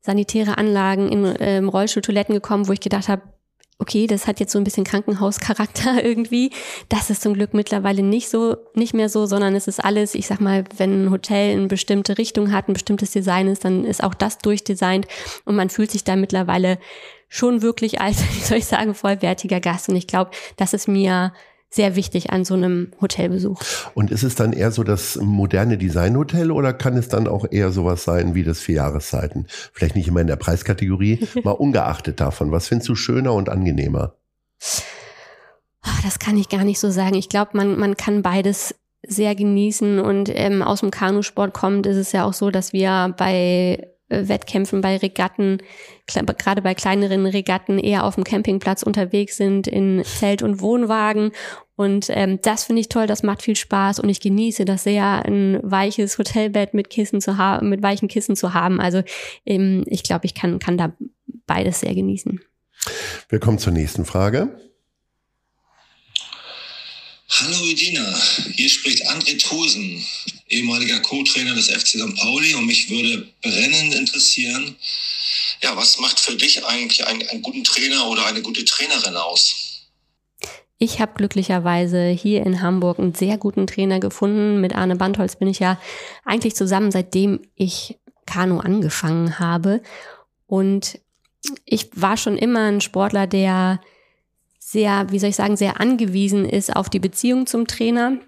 sanitäre 0.00 0.58
Anlagen, 0.58 1.10
in 1.10 1.36
ähm, 1.40 1.68
Rollstuhltoiletten 1.68 2.34
gekommen, 2.34 2.68
wo 2.68 2.72
ich 2.72 2.80
gedacht 2.80 3.08
habe, 3.08 3.22
okay, 3.78 4.06
das 4.06 4.26
hat 4.26 4.40
jetzt 4.40 4.52
so 4.52 4.58
ein 4.58 4.64
bisschen 4.64 4.84
Krankenhauscharakter 4.84 6.04
irgendwie. 6.04 6.50
Das 6.88 7.10
ist 7.10 7.22
zum 7.22 7.34
Glück 7.34 7.54
mittlerweile 7.54 8.02
nicht 8.02 8.28
so, 8.28 8.56
nicht 8.74 8.94
mehr 8.94 9.08
so, 9.08 9.26
sondern 9.26 9.54
es 9.54 9.68
ist 9.68 9.82
alles, 9.82 10.14
ich 10.14 10.26
sag 10.26 10.40
mal, 10.40 10.64
wenn 10.76 11.04
ein 11.04 11.10
Hotel 11.10 11.56
eine 11.56 11.68
bestimmte 11.68 12.18
Richtung 12.18 12.52
hat, 12.52 12.68
ein 12.68 12.72
bestimmtes 12.74 13.12
Design 13.12 13.48
ist, 13.48 13.64
dann 13.64 13.84
ist 13.84 14.02
auch 14.02 14.14
das 14.14 14.38
durchdesignt 14.38 15.06
und 15.44 15.56
man 15.56 15.70
fühlt 15.70 15.90
sich 15.90 16.04
da 16.04 16.16
mittlerweile 16.16 16.78
schon 17.28 17.62
wirklich 17.62 18.00
als, 18.00 18.22
wie 18.34 18.40
soll 18.40 18.58
ich 18.58 18.66
sagen, 18.66 18.94
vollwertiger 18.94 19.60
Gast. 19.60 19.88
Und 19.88 19.96
ich 19.96 20.06
glaube, 20.06 20.32
das 20.56 20.74
ist 20.74 20.88
mir 20.88 21.32
sehr 21.70 21.96
wichtig 21.96 22.30
an 22.30 22.44
so 22.44 22.54
einem 22.54 22.92
Hotelbesuch. 23.00 23.60
Und 23.94 24.10
ist 24.10 24.22
es 24.22 24.34
dann 24.34 24.52
eher 24.52 24.70
so 24.70 24.84
das 24.84 25.16
moderne 25.16 25.76
Designhotel 25.76 26.50
oder 26.50 26.72
kann 26.72 26.96
es 26.96 27.08
dann 27.08 27.28
auch 27.28 27.44
eher 27.50 27.70
sowas 27.70 28.04
sein 28.04 28.34
wie 28.34 28.42
das 28.42 28.60
Vier 28.60 28.76
Jahreszeiten? 28.76 29.46
Vielleicht 29.72 29.94
nicht 29.94 30.08
immer 30.08 30.20
in 30.20 30.26
der 30.26 30.36
Preiskategorie, 30.36 31.26
mal 31.44 31.52
ungeachtet 31.52 32.20
davon. 32.20 32.52
Was 32.52 32.68
findest 32.68 32.88
du 32.88 32.94
schöner 32.94 33.34
und 33.34 33.48
angenehmer? 33.48 34.14
Ah, 35.82 35.98
das 36.02 36.18
kann 36.18 36.36
ich 36.36 36.48
gar 36.48 36.64
nicht 36.64 36.78
so 36.78 36.90
sagen. 36.90 37.14
Ich 37.14 37.28
glaube, 37.28 37.50
man, 37.54 37.78
man 37.78 37.96
kann 37.96 38.22
beides 38.22 38.74
sehr 39.06 39.34
genießen 39.34 40.00
und 40.00 40.30
ähm, 40.34 40.62
aus 40.62 40.80
dem 40.80 40.90
Kanusport 40.90 41.54
kommt, 41.54 41.86
ist 41.86 41.96
es 41.96 42.12
ja 42.12 42.24
auch 42.24 42.32
so, 42.32 42.50
dass 42.50 42.72
wir 42.72 43.14
bei 43.16 43.88
Wettkämpfen, 44.08 44.80
bei 44.80 44.96
Regatten, 44.96 45.58
gerade 46.06 46.62
bei 46.62 46.74
kleineren 46.74 47.26
Regatten 47.26 47.78
eher 47.78 48.04
auf 48.04 48.14
dem 48.14 48.24
Campingplatz 48.24 48.82
unterwegs 48.82 49.36
sind, 49.36 49.66
in 49.66 50.02
Zelt 50.04 50.42
und 50.42 50.60
Wohnwagen. 50.60 51.32
Und 51.76 52.06
ähm, 52.10 52.40
das 52.42 52.64
finde 52.64 52.80
ich 52.80 52.88
toll, 52.88 53.06
das 53.06 53.22
macht 53.22 53.42
viel 53.42 53.54
Spaß 53.54 54.00
und 54.00 54.08
ich 54.08 54.20
genieße 54.20 54.64
das 54.64 54.82
sehr, 54.82 55.24
ein 55.24 55.60
weiches 55.62 56.18
Hotelbett 56.18 56.74
mit 56.74 56.90
Kissen 56.90 57.20
zu 57.20 57.36
haben, 57.38 57.68
mit 57.68 57.82
weichen 57.82 58.08
Kissen 58.08 58.34
zu 58.34 58.54
haben. 58.54 58.80
Also 58.80 59.02
ähm, 59.46 59.84
ich 59.86 60.02
glaube, 60.02 60.26
ich 60.26 60.34
kann, 60.34 60.58
kann 60.58 60.76
da 60.76 60.92
beides 61.46 61.80
sehr 61.80 61.94
genießen. 61.94 62.40
Wir 63.28 63.38
kommen 63.38 63.58
zur 63.58 63.72
nächsten 63.72 64.04
Frage. 64.04 64.58
Hallo 67.30 67.66
Edina, 67.66 68.18
hier 68.54 68.70
spricht 68.70 69.06
André 69.06 69.38
Thusen, 69.38 70.02
ehemaliger 70.48 70.98
Co-Trainer 71.00 71.54
des 71.54 71.68
FC 71.68 71.88
St. 71.88 72.16
Pauli 72.16 72.54
und 72.54 72.64
mich 72.66 72.88
würde 72.88 73.28
brennend 73.42 73.94
interessieren, 73.94 74.76
ja, 75.62 75.76
was 75.76 75.98
macht 75.98 76.18
für 76.18 76.34
dich 76.36 76.64
eigentlich 76.64 77.06
einen, 77.06 77.28
einen 77.28 77.42
guten 77.42 77.64
Trainer 77.64 78.08
oder 78.08 78.24
eine 78.24 78.40
gute 78.40 78.64
Trainerin 78.64 79.16
aus? 79.16 79.84
Ich 80.78 81.00
habe 81.00 81.12
glücklicherweise 81.14 82.08
hier 82.08 82.46
in 82.46 82.62
Hamburg 82.62 82.98
einen 82.98 83.14
sehr 83.14 83.36
guten 83.36 83.66
Trainer 83.66 84.00
gefunden. 84.00 84.60
Mit 84.62 84.74
Arne 84.74 84.96
Bandholz 84.96 85.36
bin 85.36 85.48
ich 85.48 85.58
ja 85.58 85.78
eigentlich 86.24 86.54
zusammen, 86.56 86.90
seitdem 86.90 87.40
ich 87.56 87.98
Kanu 88.24 88.58
angefangen 88.60 89.38
habe. 89.38 89.82
Und 90.46 90.98
ich 91.66 91.90
war 91.94 92.16
schon 92.16 92.38
immer 92.38 92.68
ein 92.68 92.80
Sportler, 92.80 93.26
der 93.26 93.80
sehr, 94.70 95.06
wie 95.10 95.18
soll 95.18 95.30
ich 95.30 95.36
sagen, 95.36 95.56
sehr 95.56 95.80
angewiesen 95.80 96.44
ist 96.44 96.76
auf 96.76 96.90
die 96.90 96.98
Beziehung 96.98 97.46
zum 97.46 97.66
Trainer. 97.66 98.18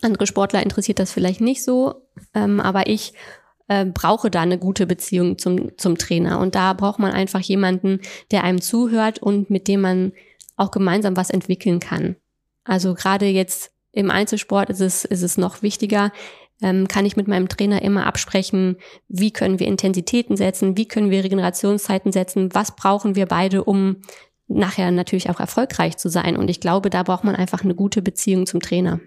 Andere 0.00 0.26
Sportler 0.26 0.62
interessiert 0.62 0.98
das 0.98 1.12
vielleicht 1.12 1.42
nicht 1.42 1.62
so, 1.62 2.06
ähm, 2.32 2.58
aber 2.58 2.88
ich 2.88 3.12
äh, 3.68 3.84
brauche 3.84 4.30
da 4.30 4.40
eine 4.40 4.58
gute 4.58 4.86
Beziehung 4.86 5.36
zum, 5.36 5.76
zum 5.76 5.98
Trainer. 5.98 6.40
Und 6.40 6.54
da 6.54 6.72
braucht 6.72 6.98
man 6.98 7.12
einfach 7.12 7.40
jemanden, 7.40 8.00
der 8.30 8.44
einem 8.44 8.62
zuhört 8.62 9.18
und 9.18 9.50
mit 9.50 9.68
dem 9.68 9.82
man 9.82 10.12
auch 10.56 10.70
gemeinsam 10.70 11.18
was 11.18 11.28
entwickeln 11.28 11.80
kann. 11.80 12.16
Also 12.64 12.94
gerade 12.94 13.26
jetzt 13.26 13.70
im 13.92 14.10
Einzelsport 14.10 14.70
ist 14.70 14.80
es, 14.80 15.04
ist 15.04 15.22
es 15.22 15.36
noch 15.36 15.60
wichtiger, 15.60 16.12
ähm, 16.62 16.88
kann 16.88 17.04
ich 17.04 17.16
mit 17.16 17.28
meinem 17.28 17.48
Trainer 17.48 17.82
immer 17.82 18.06
absprechen, 18.06 18.76
wie 19.08 19.32
können 19.32 19.58
wir 19.58 19.66
Intensitäten 19.66 20.36
setzen, 20.36 20.78
wie 20.78 20.86
können 20.86 21.10
wir 21.10 21.24
Regenerationszeiten 21.24 22.10
setzen, 22.10 22.54
was 22.54 22.74
brauchen 22.74 23.16
wir 23.16 23.26
beide, 23.26 23.64
um 23.64 23.96
nachher 24.46 24.90
natürlich 24.90 25.30
auch 25.30 25.40
erfolgreich 25.40 25.96
zu 25.96 26.08
sein. 26.08 26.36
Und 26.36 26.48
ich 26.48 26.60
glaube, 26.60 26.90
da 26.90 27.02
braucht 27.02 27.24
man 27.24 27.36
einfach 27.36 27.64
eine 27.64 27.74
gute 27.74 28.02
Beziehung 28.02 28.46
zum 28.46 28.60
Trainer. 28.60 29.00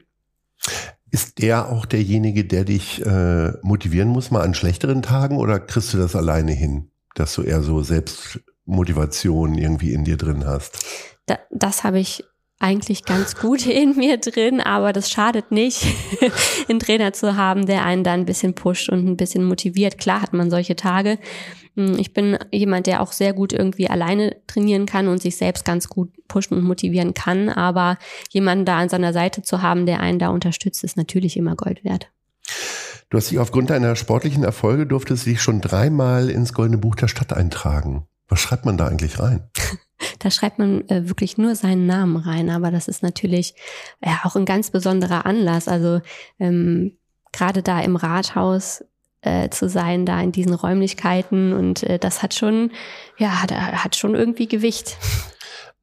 Ist 1.11 1.41
der 1.41 1.69
auch 1.69 1.85
derjenige, 1.85 2.45
der 2.45 2.65
dich 2.65 3.05
äh, 3.05 3.53
motivieren 3.61 4.09
muss, 4.09 4.31
mal 4.31 4.43
an 4.43 4.53
schlechteren 4.53 5.01
Tagen 5.01 5.37
oder 5.37 5.59
kriegst 5.59 5.93
du 5.93 5.97
das 5.97 6.15
alleine 6.15 6.51
hin, 6.51 6.91
dass 7.15 7.33
du 7.35 7.43
eher 7.43 7.61
so 7.61 7.81
Selbstmotivation 7.81 9.57
irgendwie 9.57 9.93
in 9.93 10.03
dir 10.03 10.17
drin 10.17 10.45
hast? 10.45 10.85
Da, 11.25 11.39
das 11.49 11.83
habe 11.83 11.99
ich 11.99 12.23
eigentlich 12.59 13.05
ganz 13.05 13.35
gut 13.35 13.65
in 13.67 13.95
mir 13.95 14.17
drin, 14.17 14.61
aber 14.61 14.93
das 14.93 15.11
schadet 15.11 15.51
nicht, 15.51 15.85
einen 16.69 16.79
Trainer 16.79 17.13
zu 17.13 17.35
haben, 17.35 17.65
der 17.65 17.85
einen 17.85 18.03
da 18.03 18.13
ein 18.13 18.25
bisschen 18.25 18.55
pusht 18.55 18.89
und 18.89 19.07
ein 19.07 19.17
bisschen 19.17 19.43
motiviert. 19.43 19.97
Klar 19.97 20.21
hat 20.21 20.33
man 20.33 20.49
solche 20.49 20.75
Tage. 20.75 21.19
Hm, 21.75 21.97
ich 21.99 22.13
bin 22.13 22.37
jemand, 22.51 22.87
der 22.87 23.01
auch 23.01 23.11
sehr 23.11 23.33
gut 23.33 23.53
irgendwie 23.53 23.89
alleine 23.89 24.35
trainieren 24.47 24.85
kann 24.85 25.07
und 25.07 25.21
sich 25.21 25.37
selbst 25.37 25.65
ganz 25.65 25.87
gut 25.87 26.11
pushen 26.27 26.57
und 26.57 26.63
motivieren 26.63 27.13
kann, 27.13 27.49
aber 27.49 27.97
jemanden 28.31 28.65
da 28.65 28.79
an 28.79 28.89
seiner 28.89 29.13
Seite 29.13 29.43
zu 29.43 29.61
haben, 29.61 29.85
der 29.85 29.99
einen 29.99 30.19
da 30.19 30.29
unterstützt, 30.29 30.83
ist 30.83 30.97
natürlich 30.97 31.37
immer 31.37 31.55
Gold 31.55 31.83
wert. 31.83 32.11
Du 33.09 33.17
hast 33.17 33.31
dich 33.31 33.39
aufgrund 33.39 33.69
deiner 33.69 33.95
sportlichen 33.95 34.43
Erfolge 34.43 34.85
durftest 34.85 35.25
dich 35.25 35.41
schon 35.41 35.61
dreimal 35.61 36.29
ins 36.29 36.53
Goldene 36.53 36.77
Buch 36.77 36.95
der 36.95 37.07
Stadt 37.07 37.31
eintragen. 37.31 38.05
Was 38.27 38.41
schreibt 38.41 38.65
man 38.65 38.77
da 38.77 38.87
eigentlich 38.87 39.19
rein? 39.19 39.49
Da 40.19 40.31
schreibt 40.31 40.59
man 40.59 40.87
äh, 40.89 41.07
wirklich 41.07 41.37
nur 41.37 41.55
seinen 41.55 41.85
Namen 41.85 42.17
rein, 42.17 42.49
aber 42.49 42.71
das 42.71 42.87
ist 42.87 43.03
natürlich 43.03 43.55
ja 44.03 44.21
auch 44.23 44.35
ein 44.35 44.45
ganz 44.45 44.71
besonderer 44.71 45.25
Anlass. 45.25 45.67
Also 45.67 46.01
ähm, 46.39 46.97
gerade 47.31 47.61
da 47.61 47.79
im 47.81 47.95
Rathaus 47.95 48.83
äh, 49.21 49.49
zu 49.49 49.69
sein, 49.69 50.05
da 50.05 50.21
in 50.21 50.31
diesen 50.31 50.53
Räumlichkeiten. 50.53 51.53
Und 51.53 51.83
äh, 51.83 51.99
das 51.99 52.23
hat 52.23 52.33
schon, 52.33 52.71
ja, 53.17 53.41
hat, 53.41 53.51
hat 53.51 53.95
schon 53.95 54.15
irgendwie 54.15 54.47
Gewicht. 54.47 54.97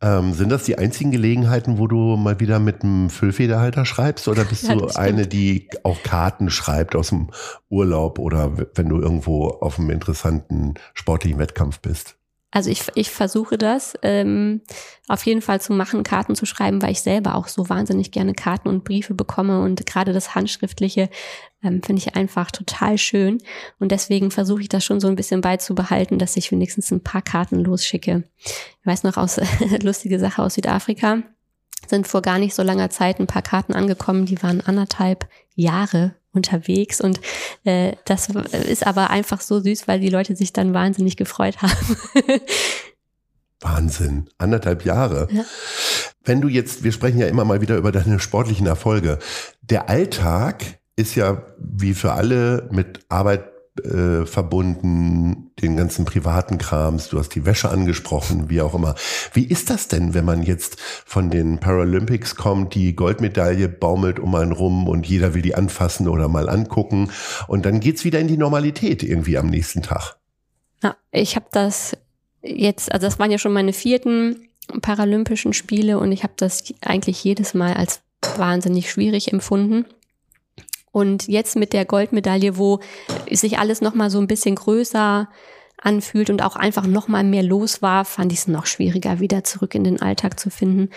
Ähm, 0.01 0.35
sind 0.35 0.51
das 0.51 0.65
die 0.65 0.77
einzigen 0.77 1.13
Gelegenheiten, 1.13 1.79
wo 1.79 1.87
du 1.87 2.17
mal 2.17 2.39
wieder 2.39 2.59
mit 2.59 2.83
einem 2.83 3.11
Füllfederhalter 3.11 3.85
schreibst? 3.85 4.29
Oder 4.29 4.45
bist 4.45 4.65
ja, 4.65 4.75
du 4.75 4.87
eine, 4.89 5.27
die 5.27 5.69
auch 5.83 6.03
Karten 6.03 6.51
schreibt 6.51 6.95
aus 6.95 7.09
dem 7.09 7.31
Urlaub 7.71 8.19
oder 8.19 8.53
wenn 8.75 8.89
du 8.89 9.01
irgendwo 9.01 9.49
auf 9.49 9.79
einem 9.79 9.91
interessanten 9.91 10.75
sportlichen 10.93 11.39
Wettkampf 11.39 11.81
bist? 11.81 12.17
Also 12.55 12.71
ich, 12.71 12.85
ich 12.95 13.11
versuche 13.11 13.59
das 13.59 13.95
ähm, 14.03 14.61
auf 15.09 15.27
jeden 15.27 15.43
Fall 15.43 15.61
zu 15.61 15.73
machen, 15.73 16.05
Karten 16.05 16.37
zu 16.37 16.47
schreiben, 16.47 16.81
weil 16.83 16.93
ich 16.93 17.01
selber 17.01 17.35
auch 17.35 17.49
so 17.49 17.69
wahnsinnig 17.69 18.13
gerne 18.13 18.33
Karten 18.33 18.69
und 18.69 18.85
Briefe 18.85 19.13
bekomme. 19.13 19.61
Und 19.61 19.85
gerade 19.87 20.13
das 20.13 20.37
Handschriftliche 20.37 21.11
ähm, 21.65 21.83
finde 21.83 22.01
ich 22.01 22.15
einfach 22.15 22.53
total 22.53 22.97
schön. 22.97 23.43
Und 23.81 23.91
deswegen 23.91 24.31
versuche 24.31 24.63
ich 24.63 24.69
das 24.69 24.85
schon 24.85 25.01
so 25.01 25.09
ein 25.09 25.17
bisschen 25.17 25.41
beizubehalten, 25.41 26.21
dass 26.21 26.37
ich 26.37 26.53
wenigstens 26.53 26.93
ein 26.93 27.03
paar 27.03 27.23
Karten 27.23 27.59
losschicke. 27.59 28.23
Ich 28.45 28.87
weiß 28.87 29.03
noch 29.03 29.17
aus 29.17 29.41
lustige 29.83 30.21
Sache 30.21 30.41
aus 30.41 30.55
Südafrika. 30.55 31.25
Sind 31.89 32.07
vor 32.07 32.23
gar 32.23 32.39
nicht 32.39 32.55
so 32.55 32.63
langer 32.63 32.89
Zeit 32.89 33.19
ein 33.19 33.27
paar 33.27 33.43
Karten 33.43 33.75
angekommen, 33.75 34.27
die 34.27 34.41
waren 34.45 34.61
anderthalb 34.61 35.29
Jahre 35.57 36.15
unterwegs 36.35 37.01
und 37.01 37.21
äh, 37.65 37.93
das 38.05 38.29
ist 38.29 38.87
aber 38.87 39.11
einfach 39.11 39.41
so 39.41 39.61
süß, 39.61 39.89
weil 39.89 40.01
die 40.01 40.11
Leute 40.11 40.37
sich 40.37 40.53
dann 40.53 40.75
wahnsinnig 40.75 41.17
gefreut 41.17 41.59
haben. 41.63 41.97
Wahnsinn, 43.61 44.29
anderthalb 44.39 44.85
Jahre. 44.85 45.29
Ja. 45.31 45.45
Wenn 46.23 46.41
du 46.41 46.49
jetzt, 46.49 46.85
wir 46.85 46.93
sprechen 46.93 47.19
ja 47.19 47.27
immer 47.27 47.45
mal 47.45 47.61
wieder 47.61 47.77
über 47.77 47.93
deine 47.93 48.21
sportlichen 48.21 48.67
Erfolge. 48.67 49.19
Der 49.63 49.89
Alltag 49.89 50.81
ist 50.97 51.15
ja 51.15 51.43
wie 51.59 51.95
für 51.95 52.13
alle 52.13 52.69
mit 52.71 53.01
Arbeit 53.09 53.54
äh, 53.83 54.25
verbunden, 54.25 55.51
den 55.61 55.77
ganzen 55.77 56.05
privaten 56.05 56.59
Krams, 56.59 57.09
du 57.09 57.19
hast 57.19 57.35
die 57.35 57.45
Wäsche 57.45 57.71
angesprochen, 57.71 58.49
wie 58.49 58.61
auch 58.61 58.75
immer. 58.75 58.95
Wie 59.33 59.45
ist 59.45 59.71
das 59.71 59.89
denn, 59.89 60.15
wenn 60.15 60.25
man 60.25 60.43
jetzt 60.43 60.81
von 60.81 61.31
den 61.31 61.59
Paralympics 61.59 62.37
kommt, 62.37 62.75
die 62.75 62.95
Goldmedaille 62.95 63.69
baumelt 63.69 64.21
um 64.21 64.35
einen 64.35 64.53
rum 64.53 64.89
und 64.89 65.07
jeder 65.07 65.35
will 65.35 65.43
die 65.43 65.55
anfassen 65.55 66.07
oder 66.07 66.29
mal 66.29 66.49
angucken 66.49 67.11
und 67.49 67.67
dann 67.67 67.81
geht's 67.81 68.05
wieder 68.05 68.21
in 68.21 68.29
die 68.29 68.37
Normalität 68.37 69.03
irgendwie 69.03 69.39
am 69.39 69.47
nächsten 69.47 69.83
Tag? 69.83 70.17
Ja, 70.83 70.97
ich 71.11 71.35
habe 71.35 71.47
das 71.51 71.97
jetzt, 72.43 72.93
also 72.93 73.07
das 73.07 73.19
waren 73.19 73.31
ja 73.31 73.39
schon 73.39 73.53
meine 73.53 73.73
vierten 73.73 74.49
Paralympischen 74.83 75.53
Spiele 75.53 75.99
und 75.99 76.13
ich 76.13 76.23
habe 76.23 76.35
das 76.37 76.63
eigentlich 76.81 77.23
jedes 77.25 77.55
Mal 77.55 77.75
als 77.75 78.03
wahnsinnig 78.37 78.91
schwierig 78.91 79.33
empfunden. 79.33 79.85
Und 80.95 81.27
jetzt 81.27 81.57
mit 81.57 81.73
der 81.73 81.85
Goldmedaille, 81.85 82.57
wo 82.57 82.79
sich 83.29 83.59
alles 83.59 83.81
nochmal 83.81 84.11
so 84.11 84.21
ein 84.21 84.29
bisschen 84.29 84.55
größer 84.55 85.29
anfühlt 85.77 86.31
und 86.31 86.41
auch 86.41 86.55
einfach 86.55 86.87
nochmal 86.87 87.25
mehr 87.25 87.43
los 87.43 87.83
war, 87.83 88.05
fand 88.05 88.31
ich 88.31 88.39
es 88.39 88.47
noch 88.47 88.65
schwieriger, 88.67 89.19
wieder 89.19 89.43
zurück 89.43 89.75
in 89.75 89.83
den 89.83 90.01
Alltag 90.01 90.39
zu 90.39 90.51
finden. 90.51 90.91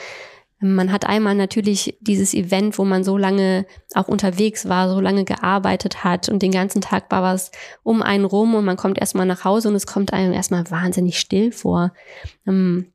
Man 0.60 0.92
hat 0.92 1.08
einmal 1.08 1.34
natürlich 1.34 1.98
dieses 2.00 2.36
Event, 2.36 2.78
wo 2.78 2.86
man 2.86 3.04
so 3.04 3.18
lange 3.18 3.66
auch 3.96 4.08
unterwegs 4.08 4.70
war, 4.70 4.88
so 4.88 5.02
lange 5.02 5.26
gearbeitet 5.26 6.04
hat 6.04 6.30
und 6.30 6.44
den 6.44 6.52
ganzen 6.52 6.82
Tag 6.82 7.10
war 7.10 7.24
was 7.24 7.50
um 7.82 8.04
einen 8.04 8.26
rum 8.26 8.54
und 8.54 8.66
man 8.66 8.78
kommt 8.78 9.00
erstmal 9.00 9.26
nach 9.26 9.46
Hause 9.46 9.70
und 9.70 9.76
es 9.76 9.88
kommt 9.88 10.14
einem 10.14 10.32
erstmal 10.32 10.70
wahnsinnig 10.70 11.20
still 11.20 11.52
vor. 11.52 11.92
Ähm, 12.46 12.94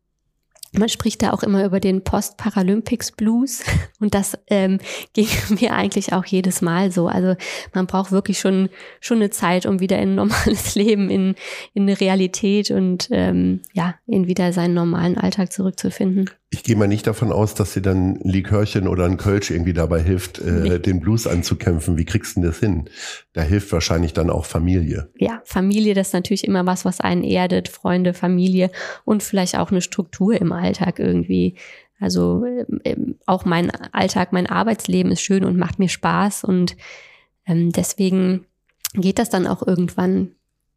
man 0.72 0.88
spricht 0.88 1.22
da 1.22 1.32
auch 1.32 1.42
immer 1.42 1.64
über 1.64 1.80
den 1.80 2.02
Post-Paralympics 2.02 3.12
Blues 3.12 3.62
und 4.00 4.14
das 4.14 4.38
ähm, 4.48 4.78
ging 5.12 5.28
mir 5.60 5.74
eigentlich 5.74 6.12
auch 6.12 6.24
jedes 6.24 6.62
Mal 6.62 6.90
so. 6.90 7.08
Also 7.08 7.34
man 7.74 7.86
braucht 7.86 8.12
wirklich 8.12 8.38
schon 8.38 8.68
schon 9.00 9.18
eine 9.18 9.30
Zeit, 9.30 9.66
um 9.66 9.80
wieder 9.80 9.98
in 9.98 10.10
ein 10.10 10.14
normales 10.16 10.74
Leben, 10.74 11.10
in, 11.10 11.34
in 11.74 11.82
eine 11.82 12.00
Realität 12.00 12.70
und 12.70 13.08
ähm, 13.10 13.60
ja, 13.72 13.94
in 14.06 14.26
wieder 14.26 14.52
seinen 14.52 14.74
normalen 14.74 15.18
Alltag 15.18 15.52
zurückzufinden. 15.52 16.30
Ich 16.54 16.62
gehe 16.62 16.76
mal 16.76 16.86
nicht 16.86 17.06
davon 17.06 17.32
aus, 17.32 17.54
dass 17.54 17.72
dir 17.72 17.80
dann 17.80 18.16
Likörchen 18.16 18.86
oder 18.86 19.06
ein 19.06 19.16
Kölsch 19.16 19.50
irgendwie 19.50 19.72
dabei 19.72 20.02
hilft, 20.02 20.38
äh, 20.38 20.50
nee. 20.50 20.78
den 20.78 21.00
Blues 21.00 21.26
anzukämpfen. 21.26 21.96
Wie 21.96 22.04
kriegst 22.04 22.36
du 22.36 22.40
denn 22.40 22.50
das 22.50 22.58
hin? 22.58 22.90
Da 23.32 23.40
hilft 23.40 23.72
wahrscheinlich 23.72 24.12
dann 24.12 24.28
auch 24.28 24.44
Familie. 24.44 25.08
Ja, 25.16 25.40
Familie, 25.46 25.94
das 25.94 26.08
ist 26.08 26.12
natürlich 26.12 26.46
immer 26.46 26.66
was, 26.66 26.84
was 26.84 27.00
einen 27.00 27.24
erdet. 27.24 27.70
Freunde, 27.70 28.12
Familie 28.12 28.70
und 29.06 29.22
vielleicht 29.22 29.56
auch 29.56 29.70
eine 29.70 29.80
Struktur 29.80 30.38
im 30.38 30.52
Alltag 30.52 30.98
irgendwie. 30.98 31.56
Also 31.98 32.44
äh, 32.84 32.96
auch 33.24 33.46
mein 33.46 33.70
Alltag, 33.70 34.34
mein 34.34 34.46
Arbeitsleben 34.46 35.10
ist 35.10 35.22
schön 35.22 35.46
und 35.46 35.56
macht 35.56 35.78
mir 35.78 35.88
Spaß 35.88 36.44
und 36.44 36.76
ähm, 37.46 37.72
deswegen 37.72 38.44
geht 38.92 39.18
das 39.18 39.30
dann 39.30 39.46
auch 39.46 39.66
irgendwann 39.66 40.32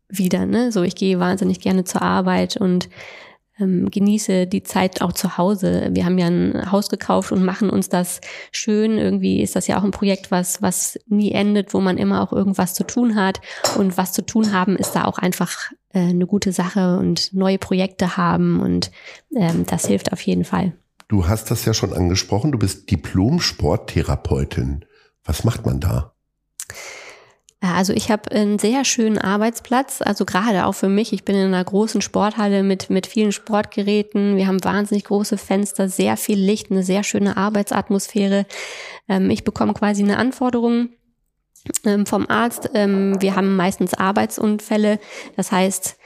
wieder. 0.07 0.45
Ne? 0.45 0.71
So, 0.71 0.83
ich 0.83 0.95
gehe 0.95 1.19
wahnsinnig 1.19 1.59
gerne 1.59 1.83
zur 1.83 2.01
Arbeit 2.01 2.55
und 2.55 2.89
ähm, 3.59 3.89
genieße 3.89 4.47
die 4.47 4.63
Zeit 4.63 5.01
auch 5.01 5.13
zu 5.13 5.37
Hause. 5.37 5.89
Wir 5.91 6.05
haben 6.05 6.17
ja 6.17 6.27
ein 6.27 6.71
Haus 6.71 6.89
gekauft 6.89 7.31
und 7.31 7.43
machen 7.43 7.69
uns 7.69 7.89
das 7.89 8.21
schön. 8.51 8.97
Irgendwie 8.97 9.41
ist 9.41 9.55
das 9.55 9.67
ja 9.67 9.79
auch 9.79 9.83
ein 9.83 9.91
Projekt, 9.91 10.31
was, 10.31 10.61
was 10.61 10.99
nie 11.07 11.31
endet, 11.31 11.73
wo 11.73 11.79
man 11.79 11.97
immer 11.97 12.21
auch 12.21 12.33
irgendwas 12.33 12.73
zu 12.73 12.85
tun 12.85 13.15
hat. 13.15 13.41
Und 13.77 13.97
was 13.97 14.11
zu 14.13 14.25
tun 14.25 14.51
haben, 14.51 14.75
ist 14.75 14.91
da 14.93 15.05
auch 15.05 15.17
einfach 15.17 15.71
äh, 15.93 15.99
eine 15.99 16.27
gute 16.27 16.51
Sache 16.51 16.97
und 16.97 17.33
neue 17.33 17.57
Projekte 17.57 18.17
haben. 18.17 18.59
Und 18.59 18.91
ähm, 19.35 19.65
das 19.65 19.87
hilft 19.87 20.11
auf 20.11 20.21
jeden 20.21 20.43
Fall. 20.43 20.73
Du 21.07 21.27
hast 21.27 21.51
das 21.51 21.65
ja 21.65 21.73
schon 21.73 21.93
angesprochen. 21.93 22.51
Du 22.51 22.57
bist 22.57 22.89
Diplom-Sporttherapeutin. 22.89 24.85
Was 25.23 25.43
macht 25.43 25.65
man 25.65 25.79
da? 25.79 26.13
Also 27.61 27.93
ich 27.93 28.11
habe 28.11 28.31
einen 28.31 28.59
sehr 28.59 28.85
schönen 28.85 29.17
Arbeitsplatz, 29.17 30.01
also 30.01 30.25
gerade 30.25 30.65
auch 30.65 30.73
für 30.73 30.89
mich. 30.89 31.13
Ich 31.13 31.25
bin 31.25 31.35
in 31.35 31.47
einer 31.47 31.63
großen 31.63 32.01
Sporthalle 32.01 32.63
mit, 32.63 32.89
mit 32.89 33.07
vielen 33.07 33.31
Sportgeräten. 33.31 34.35
Wir 34.37 34.47
haben 34.47 34.63
wahnsinnig 34.63 35.05
große 35.05 35.37
Fenster, 35.37 35.89
sehr 35.89 36.17
viel 36.17 36.37
Licht, 36.37 36.69
eine 36.69 36.83
sehr 36.83 37.03
schöne 37.03 37.37
Arbeitsatmosphäre. 37.37 38.45
Ähm, 39.07 39.29
ich 39.29 39.43
bekomme 39.43 39.73
quasi 39.73 40.03
eine 40.03 40.17
Anforderung 40.17 40.89
ähm, 41.85 42.05
vom 42.05 42.27
Arzt. 42.27 42.69
Ähm, 42.73 43.19
wir 43.19 43.35
haben 43.35 43.55
meistens 43.55 43.93
Arbeitsunfälle. 43.93 44.99
Das 45.35 45.51
heißt, 45.51 45.97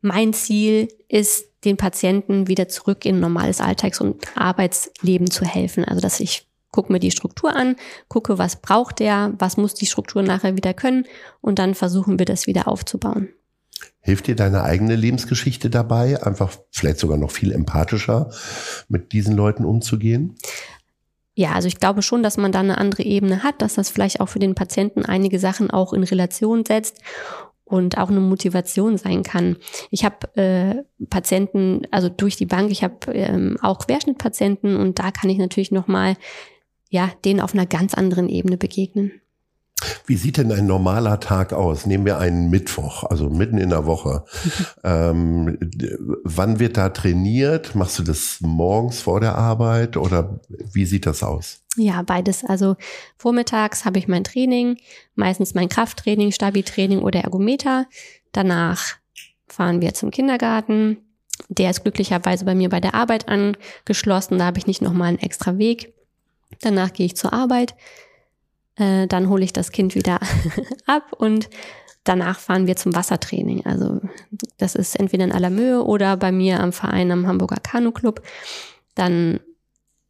mein 0.00 0.32
Ziel 0.32 0.88
ist, 1.08 1.46
den 1.64 1.76
Patienten 1.78 2.46
wieder 2.46 2.68
zurück 2.68 3.06
in 3.06 3.20
normales 3.20 3.60
Alltags- 3.60 4.00
und 4.00 4.22
Arbeitsleben 4.36 5.30
zu 5.30 5.46
helfen. 5.46 5.84
Also 5.84 6.00
dass 6.00 6.20
ich 6.20 6.46
gucke 6.74 6.92
mir 6.92 6.98
die 6.98 7.12
Struktur 7.12 7.54
an, 7.54 7.76
gucke, 8.08 8.36
was 8.36 8.56
braucht 8.56 8.98
der, 8.98 9.32
was 9.38 9.56
muss 9.56 9.74
die 9.74 9.86
Struktur 9.86 10.22
nachher 10.24 10.56
wieder 10.56 10.74
können 10.74 11.06
und 11.40 11.60
dann 11.60 11.76
versuchen 11.76 12.18
wir 12.18 12.26
das 12.26 12.48
wieder 12.48 12.66
aufzubauen. 12.66 13.28
Hilft 14.00 14.26
dir 14.26 14.34
deine 14.34 14.64
eigene 14.64 14.96
Lebensgeschichte 14.96 15.70
dabei, 15.70 16.20
einfach 16.22 16.50
vielleicht 16.72 16.98
sogar 16.98 17.16
noch 17.16 17.30
viel 17.30 17.52
empathischer 17.52 18.30
mit 18.88 19.12
diesen 19.12 19.36
Leuten 19.36 19.64
umzugehen? 19.64 20.34
Ja, 21.36 21.52
also 21.52 21.68
ich 21.68 21.78
glaube 21.78 22.02
schon, 22.02 22.24
dass 22.24 22.36
man 22.36 22.50
da 22.50 22.60
eine 22.60 22.78
andere 22.78 23.04
Ebene 23.04 23.44
hat, 23.44 23.62
dass 23.62 23.74
das 23.74 23.90
vielleicht 23.90 24.20
auch 24.20 24.28
für 24.28 24.40
den 24.40 24.56
Patienten 24.56 25.04
einige 25.04 25.38
Sachen 25.38 25.70
auch 25.70 25.92
in 25.92 26.02
Relation 26.02 26.64
setzt 26.64 27.00
und 27.64 27.98
auch 27.98 28.10
eine 28.10 28.20
Motivation 28.20 28.98
sein 28.98 29.22
kann. 29.22 29.56
Ich 29.90 30.04
habe 30.04 30.36
äh, 30.36 31.06
Patienten, 31.08 31.82
also 31.92 32.08
durch 32.08 32.36
die 32.36 32.46
Bank, 32.46 32.70
ich 32.70 32.82
habe 32.82 33.12
ähm, 33.12 33.58
auch 33.62 33.78
Querschnittpatienten 33.78 34.76
und 34.76 34.98
da 34.98 35.12
kann 35.12 35.30
ich 35.30 35.38
natürlich 35.38 35.70
noch 35.70 35.86
mal 35.86 36.16
ja, 36.94 37.10
denen 37.24 37.40
auf 37.40 37.54
einer 37.54 37.66
ganz 37.66 37.92
anderen 37.92 38.28
Ebene 38.28 38.56
begegnen. 38.56 39.10
Wie 40.06 40.14
sieht 40.14 40.36
denn 40.36 40.52
ein 40.52 40.66
normaler 40.66 41.18
Tag 41.18 41.52
aus? 41.52 41.86
Nehmen 41.86 42.06
wir 42.06 42.18
einen 42.18 42.50
Mittwoch, 42.50 43.02
also 43.02 43.28
mitten 43.28 43.58
in 43.58 43.70
der 43.70 43.84
Woche. 43.84 44.24
ähm, 44.84 45.58
wann 46.22 46.60
wird 46.60 46.76
da 46.76 46.90
trainiert? 46.90 47.74
Machst 47.74 47.98
du 47.98 48.04
das 48.04 48.38
morgens 48.42 49.02
vor 49.02 49.18
der 49.18 49.36
Arbeit 49.36 49.96
oder 49.96 50.38
wie 50.48 50.86
sieht 50.86 51.04
das 51.04 51.24
aus? 51.24 51.64
Ja, 51.76 52.00
beides. 52.02 52.44
Also 52.44 52.76
vormittags 53.16 53.84
habe 53.84 53.98
ich 53.98 54.06
mein 54.06 54.22
Training, 54.22 54.76
meistens 55.16 55.54
mein 55.54 55.68
Krafttraining, 55.68 56.30
Stabi-Training 56.30 57.00
oder 57.00 57.22
Ergometer. 57.22 57.86
Danach 58.30 58.94
fahren 59.48 59.80
wir 59.80 59.94
zum 59.94 60.12
Kindergarten. 60.12 60.98
Der 61.48 61.70
ist 61.70 61.82
glücklicherweise 61.82 62.44
bei 62.44 62.54
mir 62.54 62.68
bei 62.68 62.78
der 62.78 62.94
Arbeit 62.94 63.26
angeschlossen. 63.28 64.38
Da 64.38 64.44
habe 64.44 64.58
ich 64.58 64.68
nicht 64.68 64.80
nochmal 64.80 65.08
einen 65.08 65.18
extra 65.18 65.58
Weg. 65.58 65.93
Danach 66.60 66.92
gehe 66.92 67.06
ich 67.06 67.16
zur 67.16 67.32
Arbeit, 67.32 67.74
äh, 68.76 69.06
dann 69.06 69.28
hole 69.28 69.44
ich 69.44 69.52
das 69.52 69.72
Kind 69.72 69.94
wieder 69.94 70.18
ab 70.86 71.12
und 71.12 71.48
danach 72.04 72.38
fahren 72.38 72.66
wir 72.66 72.76
zum 72.76 72.94
Wassertraining. 72.94 73.64
Also 73.64 74.00
das 74.58 74.74
ist 74.74 74.96
entweder 74.96 75.24
in 75.24 75.32
Alamöhe 75.32 75.82
oder 75.82 76.16
bei 76.16 76.32
mir 76.32 76.60
am 76.60 76.72
Verein 76.72 77.10
am 77.10 77.26
Hamburger 77.26 77.60
Kanu 77.62 77.92
Club. 77.92 78.22
Dann 78.94 79.40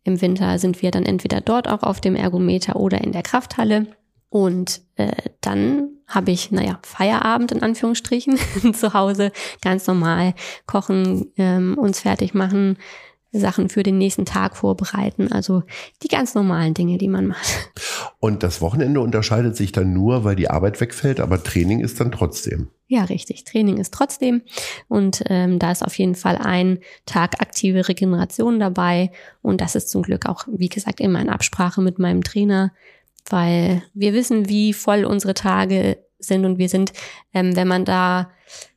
im 0.02 0.20
Winter 0.20 0.58
sind 0.58 0.82
wir 0.82 0.90
dann 0.90 1.06
entweder 1.06 1.40
dort 1.40 1.68
auch 1.68 1.82
auf 1.82 2.00
dem 2.00 2.14
Ergometer 2.14 2.76
oder 2.76 3.00
in 3.00 3.12
der 3.12 3.22
Krafthalle. 3.22 3.86
Und 4.28 4.82
äh, 4.96 5.12
dann 5.40 5.90
habe 6.06 6.32
ich, 6.32 6.50
naja, 6.50 6.78
Feierabend 6.82 7.52
in 7.52 7.62
Anführungsstrichen 7.62 8.36
zu 8.74 8.92
Hause, 8.92 9.32
ganz 9.62 9.86
normal 9.86 10.34
kochen, 10.66 11.32
ähm, 11.36 11.78
uns 11.78 12.00
fertig 12.00 12.34
machen, 12.34 12.76
Sachen 13.38 13.68
für 13.68 13.82
den 13.82 13.98
nächsten 13.98 14.24
Tag 14.24 14.56
vorbereiten. 14.56 15.32
Also 15.32 15.62
die 16.02 16.08
ganz 16.08 16.34
normalen 16.34 16.74
Dinge, 16.74 16.98
die 16.98 17.08
man 17.08 17.26
macht. 17.26 17.70
Und 18.20 18.42
das 18.42 18.60
Wochenende 18.60 19.00
unterscheidet 19.00 19.56
sich 19.56 19.72
dann 19.72 19.92
nur, 19.92 20.24
weil 20.24 20.36
die 20.36 20.48
Arbeit 20.48 20.80
wegfällt, 20.80 21.20
aber 21.20 21.42
Training 21.42 21.80
ist 21.80 22.00
dann 22.00 22.12
trotzdem. 22.12 22.68
Ja, 22.86 23.04
richtig. 23.04 23.44
Training 23.44 23.78
ist 23.78 23.92
trotzdem. 23.92 24.42
Und 24.88 25.24
ähm, 25.26 25.58
da 25.58 25.72
ist 25.72 25.84
auf 25.84 25.98
jeden 25.98 26.14
Fall 26.14 26.36
ein 26.36 26.78
Tag 27.06 27.40
aktive 27.40 27.88
Regeneration 27.88 28.60
dabei. 28.60 29.10
Und 29.42 29.60
das 29.60 29.74
ist 29.74 29.90
zum 29.90 30.02
Glück 30.02 30.26
auch, 30.26 30.46
wie 30.50 30.68
gesagt, 30.68 31.00
immer 31.00 31.20
in 31.20 31.30
Absprache 31.30 31.82
mit 31.82 31.98
meinem 31.98 32.22
Trainer, 32.22 32.72
weil 33.28 33.82
wir 33.94 34.12
wissen, 34.12 34.48
wie 34.48 34.72
voll 34.72 35.04
unsere 35.04 35.34
Tage 35.34 36.03
sind. 36.18 36.44
Und 36.44 36.58
wir 36.58 36.68
sind, 36.68 36.92
ähm, 37.32 37.56
wenn 37.56 37.68
man 37.68 37.84
da 37.84 38.30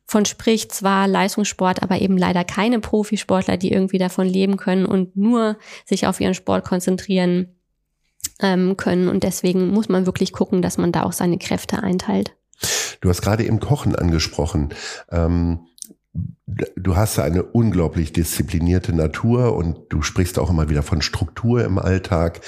von 0.04 0.24
spricht, 0.24 0.72
zwar 0.72 1.06
Leistungssport, 1.06 1.82
aber 1.82 2.00
eben 2.00 2.16
leider 2.16 2.42
keine 2.42 2.80
Profisportler, 2.80 3.58
die 3.58 3.70
irgendwie 3.70 3.98
davon 3.98 4.26
leben 4.26 4.56
können 4.56 4.86
und 4.86 5.16
nur 5.16 5.58
sich 5.84 6.06
auf 6.06 6.20
ihren 6.20 6.34
Sport 6.34 6.64
konzentrieren 6.64 7.54
ähm, 8.40 8.76
können. 8.76 9.08
Und 9.08 9.22
deswegen 9.22 9.68
muss 9.68 9.88
man 9.88 10.06
wirklich 10.06 10.32
gucken, 10.32 10.62
dass 10.62 10.78
man 10.78 10.92
da 10.92 11.02
auch 11.02 11.12
seine 11.12 11.38
Kräfte 11.38 11.82
einteilt. 11.82 12.34
Du 13.00 13.08
hast 13.08 13.22
gerade 13.22 13.44
eben 13.44 13.60
Kochen 13.60 13.94
angesprochen. 13.94 14.70
Ähm, 15.10 15.66
du 16.76 16.96
hast 16.96 17.18
eine 17.18 17.42
unglaublich 17.42 18.12
disziplinierte 18.12 18.92
Natur 18.92 19.54
und 19.54 19.78
du 19.90 20.02
sprichst 20.02 20.38
auch 20.38 20.50
immer 20.50 20.68
wieder 20.68 20.82
von 20.82 21.02
Struktur 21.02 21.64
im 21.64 21.78
Alltag. 21.78 22.40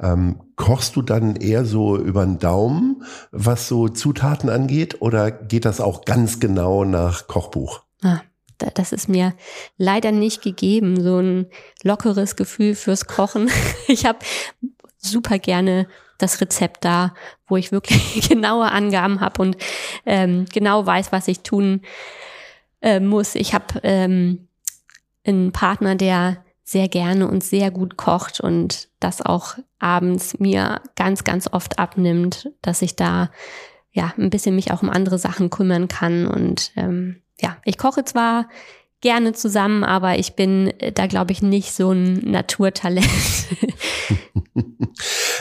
Ähm, 0.00 0.40
kochst 0.56 0.96
du 0.96 1.02
dann 1.02 1.36
eher 1.36 1.64
so 1.64 1.96
über 1.96 2.24
den 2.24 2.38
Daumen, 2.38 3.02
was 3.30 3.68
so 3.68 3.88
Zutaten 3.88 4.48
angeht, 4.48 5.00
oder 5.00 5.30
geht 5.30 5.64
das 5.64 5.80
auch 5.80 6.04
ganz 6.04 6.40
genau 6.40 6.84
nach 6.84 7.26
Kochbuch? 7.26 7.82
Ah, 8.02 8.20
das 8.74 8.92
ist 8.92 9.08
mir 9.08 9.34
leider 9.76 10.12
nicht 10.12 10.42
gegeben, 10.42 11.02
so 11.02 11.18
ein 11.18 11.46
lockeres 11.82 12.36
Gefühl 12.36 12.74
fürs 12.74 13.06
Kochen. 13.06 13.50
Ich 13.88 14.04
habe 14.04 14.18
super 14.98 15.38
gerne 15.38 15.88
das 16.18 16.40
Rezept 16.40 16.84
da, 16.84 17.14
wo 17.46 17.56
ich 17.56 17.72
wirklich 17.72 18.28
genaue 18.28 18.70
Angaben 18.70 19.20
habe 19.20 19.40
und 19.40 19.56
ähm, 20.04 20.46
genau 20.52 20.84
weiß, 20.84 21.12
was 21.12 21.28
ich 21.28 21.40
tun 21.40 21.82
äh, 22.80 23.00
muss. 23.00 23.34
Ich 23.34 23.54
habe 23.54 23.80
ähm, 23.82 24.48
einen 25.24 25.52
Partner, 25.52 25.94
der 25.94 26.44
sehr 26.64 26.88
gerne 26.88 27.28
und 27.28 27.42
sehr 27.42 27.70
gut 27.70 27.96
kocht 27.96 28.40
und 28.40 28.88
das 29.00 29.22
auch 29.22 29.56
abends 29.78 30.38
mir 30.38 30.82
ganz, 30.96 31.24
ganz 31.24 31.48
oft 31.50 31.78
abnimmt, 31.78 32.50
dass 32.60 32.82
ich 32.82 32.94
da 32.94 33.30
ja 33.90 34.12
ein 34.18 34.30
bisschen 34.30 34.54
mich 34.54 34.70
auch 34.70 34.82
um 34.82 34.90
andere 34.90 35.18
Sachen 35.18 35.48
kümmern 35.48 35.88
kann. 35.88 36.26
Und 36.26 36.72
ähm, 36.76 37.22
ja, 37.40 37.56
ich 37.64 37.78
koche 37.78 38.04
zwar 38.04 38.48
gerne 39.00 39.32
zusammen, 39.32 39.82
aber 39.82 40.18
ich 40.18 40.34
bin 40.34 40.74
da, 40.94 41.06
glaube 41.06 41.32
ich, 41.32 41.40
nicht 41.40 41.72
so 41.72 41.92
ein 41.92 42.14
Naturtalent. 42.30 43.08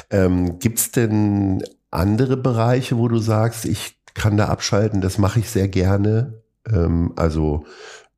ähm, 0.10 0.60
Gibt 0.60 0.80
es 0.80 0.92
denn 0.92 1.64
andere 1.92 2.38
Bereiche, 2.38 2.98
wo 2.98 3.08
du 3.08 3.18
sagst, 3.18 3.66
ich 3.66 3.98
kann 4.14 4.38
da 4.38 4.48
abschalten, 4.48 5.02
das 5.02 5.18
mache 5.18 5.40
ich 5.40 5.50
sehr 5.50 5.68
gerne? 5.68 6.42
Ähm, 6.72 7.14
also 7.16 7.66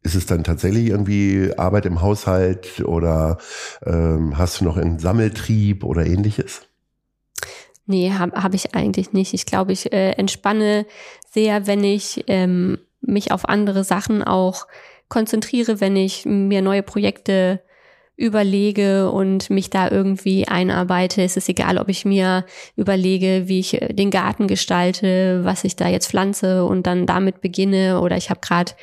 ist 0.02 0.16
es 0.16 0.26
dann 0.26 0.44
tatsächlich 0.44 0.88
irgendwie 0.88 1.52
Arbeit 1.58 1.86
im 1.86 2.02
Haushalt 2.02 2.82
oder 2.86 3.38
ähm, 3.86 4.38
hast 4.38 4.62
du 4.62 4.66
noch 4.66 4.78
einen 4.78 5.00
Sammeltrieb 5.00 5.84
oder 5.84 6.06
ähnliches? 6.06 6.62
Nee, 7.86 8.12
habe 8.14 8.42
hab 8.42 8.54
ich 8.54 8.76
eigentlich 8.76 9.14
nicht. 9.14 9.34
Ich 9.34 9.46
glaube, 9.46 9.74
ich 9.74 9.92
äh, 9.92 10.12
entspanne 10.12 10.86
sehr, 11.32 11.68
wenn 11.68 11.84
ich 11.84 12.24
ähm, 12.28 12.78
mich 13.02 13.32
auf 13.32 13.50
andere 13.50 13.84
Sachen 13.84 14.24
auch 14.24 14.68
konzentriere, 15.10 15.82
wenn 15.82 15.96
ich 15.96 16.26
mir 16.26 16.62
neue 16.62 16.84
Projekte 16.84 17.62
überlege 18.20 19.10
und 19.10 19.50
mich 19.50 19.70
da 19.70 19.90
irgendwie 19.90 20.48
einarbeite. 20.48 21.24
Es 21.24 21.38
ist 21.38 21.48
egal, 21.48 21.78
ob 21.78 21.88
ich 21.88 22.04
mir 22.04 22.46
überlege, 22.76 23.44
wie 23.46 23.60
ich 23.60 23.82
äh, 23.82 23.94
den 23.94 24.12
Garten 24.12 24.48
gestalte, 24.48 25.46
was 25.46 25.64
ich 25.64 25.78
da 25.78 25.88
jetzt 25.88 26.08
pflanze 26.08 26.66
und 26.66 26.86
dann 26.86 27.06
damit 27.06 27.40
beginne. 27.42 28.02
Oder 28.02 28.18
ich 28.18 28.30
habe 28.30 28.42
gerade 28.42 28.74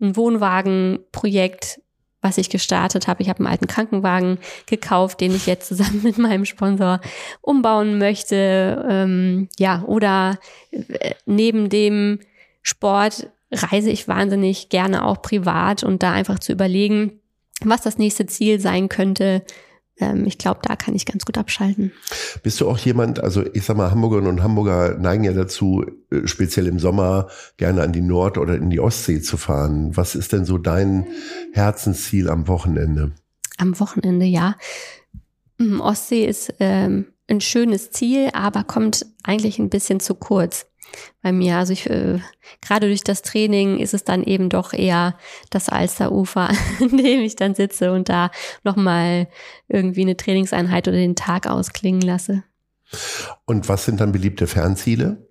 ein 0.00 0.16
Wohnwagenprojekt, 0.16 1.80
was 2.22 2.38
ich 2.38 2.48
gestartet 2.48 3.08
habe. 3.08 3.22
Ich 3.22 3.28
habe 3.28 3.40
einen 3.40 3.48
alten 3.48 3.66
Krankenwagen 3.66 4.38
gekauft, 4.66 5.20
den 5.20 5.34
ich 5.34 5.46
jetzt 5.46 5.68
zusammen 5.68 6.00
mit 6.02 6.16
meinem 6.16 6.46
Sponsor 6.46 7.00
umbauen 7.42 7.98
möchte. 7.98 8.86
Ähm, 8.88 9.48
ja, 9.58 9.84
oder 9.86 10.38
äh, 10.70 11.14
neben 11.26 11.68
dem 11.68 12.20
Sport 12.62 13.28
reise 13.52 13.90
ich 13.90 14.08
wahnsinnig 14.08 14.70
gerne 14.70 15.04
auch 15.04 15.20
privat 15.20 15.82
und 15.82 16.02
da 16.02 16.12
einfach 16.12 16.38
zu 16.38 16.52
überlegen, 16.52 17.17
was 17.64 17.82
das 17.82 17.98
nächste 17.98 18.26
Ziel 18.26 18.60
sein 18.60 18.88
könnte. 18.88 19.44
Ähm, 20.00 20.26
ich 20.26 20.38
glaube, 20.38 20.60
da 20.62 20.76
kann 20.76 20.94
ich 20.94 21.06
ganz 21.06 21.24
gut 21.24 21.38
abschalten. 21.38 21.92
Bist 22.42 22.60
du 22.60 22.68
auch 22.68 22.78
jemand, 22.78 23.20
also 23.20 23.44
ich 23.52 23.64
sag 23.64 23.76
mal, 23.76 23.90
Hamburgerinnen 23.90 24.30
und 24.30 24.42
Hamburger 24.42 24.96
neigen 24.98 25.24
ja 25.24 25.32
dazu, 25.32 25.84
äh, 26.10 26.26
speziell 26.26 26.66
im 26.66 26.78
Sommer 26.78 27.28
gerne 27.56 27.82
an 27.82 27.92
die 27.92 28.00
Nord- 28.00 28.38
oder 28.38 28.54
in 28.54 28.70
die 28.70 28.80
Ostsee 28.80 29.20
zu 29.20 29.36
fahren. 29.36 29.96
Was 29.96 30.14
ist 30.14 30.32
denn 30.32 30.44
so 30.44 30.58
dein 30.58 31.06
Herzensziel 31.52 32.28
am 32.30 32.48
Wochenende? 32.48 33.12
Am 33.58 33.78
Wochenende, 33.80 34.24
ja. 34.24 34.56
Hm, 35.58 35.80
Ostsee 35.80 36.26
ist 36.26 36.54
ähm, 36.60 37.06
ein 37.26 37.40
schönes 37.40 37.90
Ziel, 37.90 38.30
aber 38.32 38.64
kommt 38.64 39.04
eigentlich 39.24 39.58
ein 39.58 39.68
bisschen 39.68 40.00
zu 40.00 40.14
kurz 40.14 40.66
bei 41.22 41.32
mir. 41.32 41.56
Also 41.56 41.72
ich 41.72 41.88
äh, 41.88 42.20
gerade 42.60 42.88
durch 42.88 43.04
das 43.04 43.22
Training 43.22 43.78
ist 43.78 43.94
es 43.94 44.04
dann 44.04 44.22
eben 44.22 44.48
doch 44.48 44.72
eher 44.72 45.16
das 45.50 45.68
Alsterufer, 45.68 46.48
an 46.80 46.96
dem 46.96 47.20
ich 47.20 47.36
dann 47.36 47.54
sitze 47.54 47.92
und 47.92 48.08
da 48.08 48.30
nochmal 48.64 49.28
irgendwie 49.68 50.02
eine 50.02 50.16
Trainingseinheit 50.16 50.88
oder 50.88 50.96
den 50.96 51.16
Tag 51.16 51.46
ausklingen 51.46 52.02
lasse. 52.02 52.44
Und 53.44 53.68
was 53.68 53.84
sind 53.84 54.00
dann 54.00 54.12
beliebte 54.12 54.46
Fernziele? 54.46 55.28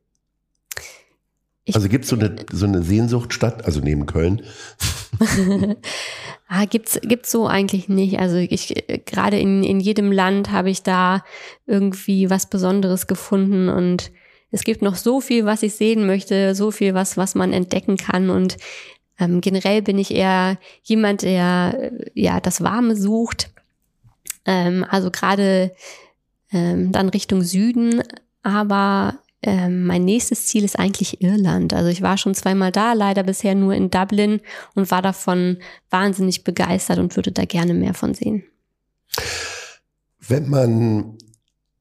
Ich, 1.67 1.75
also 1.75 1.89
gibt 1.89 2.05
es 2.05 2.09
so 2.09 2.15
eine, 2.15 2.33
so 2.49 2.65
eine 2.65 2.81
Sehnsuchtstadt, 2.81 3.65
also 3.65 3.81
neben 3.81 4.05
Köln? 4.05 4.43
ah, 6.47 6.63
gibt's 6.63 6.97
gibt's 7.01 7.29
so 7.29 7.45
eigentlich 7.45 7.89
nicht. 7.89 8.19
Also 8.19 8.37
ich 8.37 8.85
gerade 9.05 9.37
in, 9.37 9.63
in 9.63 9.81
jedem 9.81 10.13
Land 10.13 10.49
habe 10.51 10.69
ich 10.69 10.83
da 10.83 11.25
irgendwie 11.65 12.29
was 12.29 12.49
Besonderes 12.49 13.07
gefunden 13.07 13.67
und 13.67 14.11
es 14.51 14.63
gibt 14.63 14.81
noch 14.81 14.95
so 14.95 15.19
viel, 15.21 15.45
was 15.45 15.63
ich 15.63 15.75
sehen 15.75 16.05
möchte, 16.05 16.55
so 16.55 16.71
viel, 16.71 16.93
was, 16.93 17.17
was 17.17 17.35
man 17.35 17.53
entdecken 17.53 17.97
kann. 17.97 18.29
Und 18.29 18.57
ähm, 19.19 19.41
generell 19.41 19.81
bin 19.81 19.97
ich 19.97 20.13
eher 20.13 20.57
jemand, 20.83 21.23
der 21.23 21.77
äh, 21.79 22.11
ja 22.13 22.39
das 22.39 22.61
Warme 22.61 22.95
sucht. 22.95 23.51
Ähm, 24.45 24.85
also 24.89 25.11
gerade 25.11 25.73
ähm, 26.51 26.91
dann 26.91 27.09
Richtung 27.09 27.41
Süden, 27.41 28.01
aber 28.41 29.19
ähm, 29.43 29.85
mein 29.85 30.05
nächstes 30.05 30.47
Ziel 30.47 30.63
ist 30.63 30.79
eigentlich 30.79 31.21
Irland. 31.21 31.73
Also 31.73 31.89
ich 31.89 32.01
war 32.01 32.17
schon 32.17 32.33
zweimal 32.33 32.71
da, 32.71 32.93
leider 32.93 33.23
bisher 33.23 33.53
nur 33.53 33.73
in 33.73 33.91
Dublin 33.91 34.41
und 34.73 34.89
war 34.89 35.01
davon 35.01 35.57
wahnsinnig 35.89 36.43
begeistert 36.43 36.99
und 36.99 37.15
würde 37.15 37.31
da 37.31 37.45
gerne 37.45 37.73
mehr 37.73 37.93
von 37.93 38.13
sehen. 38.13 38.43
Wenn 40.19 40.49
man 40.49 41.17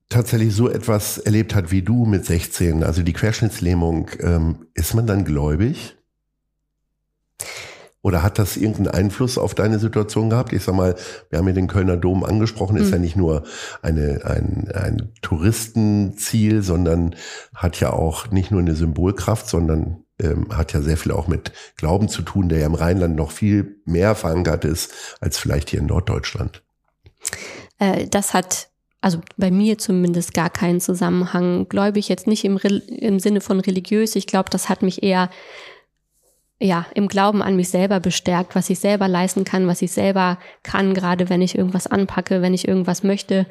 tatsächlich 0.08 0.54
so 0.54 0.68
etwas 0.68 1.18
erlebt 1.18 1.54
hat 1.54 1.70
wie 1.70 1.82
du 1.82 2.04
mit 2.04 2.24
16, 2.24 2.84
also 2.84 3.02
die 3.02 3.12
Querschnittslähmung, 3.12 4.10
ähm, 4.20 4.66
ist 4.74 4.94
man 4.94 5.06
dann 5.06 5.24
gläubig? 5.24 5.96
Oder 8.02 8.22
hat 8.22 8.38
das 8.38 8.56
irgendeinen 8.56 8.86
Einfluss 8.86 9.36
auf 9.36 9.56
deine 9.56 9.80
Situation 9.80 10.30
gehabt? 10.30 10.52
Ich 10.52 10.62
sag 10.62 10.76
mal, 10.76 10.94
wir 11.28 11.40
haben 11.40 11.48
ja 11.48 11.54
den 11.54 11.66
Kölner 11.66 11.96
Dom 11.96 12.22
angesprochen, 12.22 12.76
ist 12.76 12.86
mhm. 12.86 12.92
ja 12.92 12.98
nicht 13.00 13.16
nur 13.16 13.42
eine, 13.82 14.20
ein, 14.24 14.70
ein 14.72 15.12
Touristenziel, 15.22 16.62
sondern 16.62 17.16
hat 17.52 17.80
ja 17.80 17.92
auch 17.92 18.30
nicht 18.30 18.52
nur 18.52 18.60
eine 18.60 18.76
Symbolkraft, 18.76 19.48
sondern 19.48 20.04
ähm, 20.20 20.56
hat 20.56 20.72
ja 20.72 20.82
sehr 20.82 20.96
viel 20.96 21.10
auch 21.10 21.26
mit 21.26 21.50
Glauben 21.76 22.08
zu 22.08 22.22
tun, 22.22 22.48
der 22.48 22.60
ja 22.60 22.66
im 22.66 22.76
Rheinland 22.76 23.16
noch 23.16 23.32
viel 23.32 23.80
mehr 23.84 24.14
verankert 24.14 24.64
ist 24.64 25.18
als 25.20 25.36
vielleicht 25.36 25.70
hier 25.70 25.80
in 25.80 25.86
Norddeutschland. 25.86 26.62
Äh, 27.80 28.06
das 28.06 28.34
hat 28.34 28.70
also 29.00 29.20
bei 29.36 29.50
mir 29.50 29.78
zumindest 29.78 30.34
gar 30.34 30.50
keinen 30.50 30.80
Zusammenhang. 30.80 31.68
Gläubig 31.68 32.08
jetzt 32.08 32.26
nicht 32.26 32.44
im, 32.44 32.56
im 32.58 33.20
Sinne 33.20 33.40
von 33.40 33.60
religiös. 33.60 34.16
Ich 34.16 34.26
glaube, 34.26 34.50
das 34.50 34.68
hat 34.68 34.82
mich 34.82 35.02
eher 35.02 35.30
ja, 36.58 36.86
im 36.94 37.08
Glauben 37.08 37.42
an 37.42 37.56
mich 37.56 37.68
selber 37.68 38.00
bestärkt, 38.00 38.54
was 38.54 38.70
ich 38.70 38.78
selber 38.78 39.08
leisten 39.08 39.44
kann, 39.44 39.66
was 39.66 39.82
ich 39.82 39.92
selber 39.92 40.38
kann, 40.62 40.94
gerade 40.94 41.28
wenn 41.28 41.42
ich 41.42 41.56
irgendwas 41.56 41.86
anpacke, 41.86 42.40
wenn 42.40 42.54
ich 42.54 42.66
irgendwas 42.66 43.02
möchte. 43.02 43.46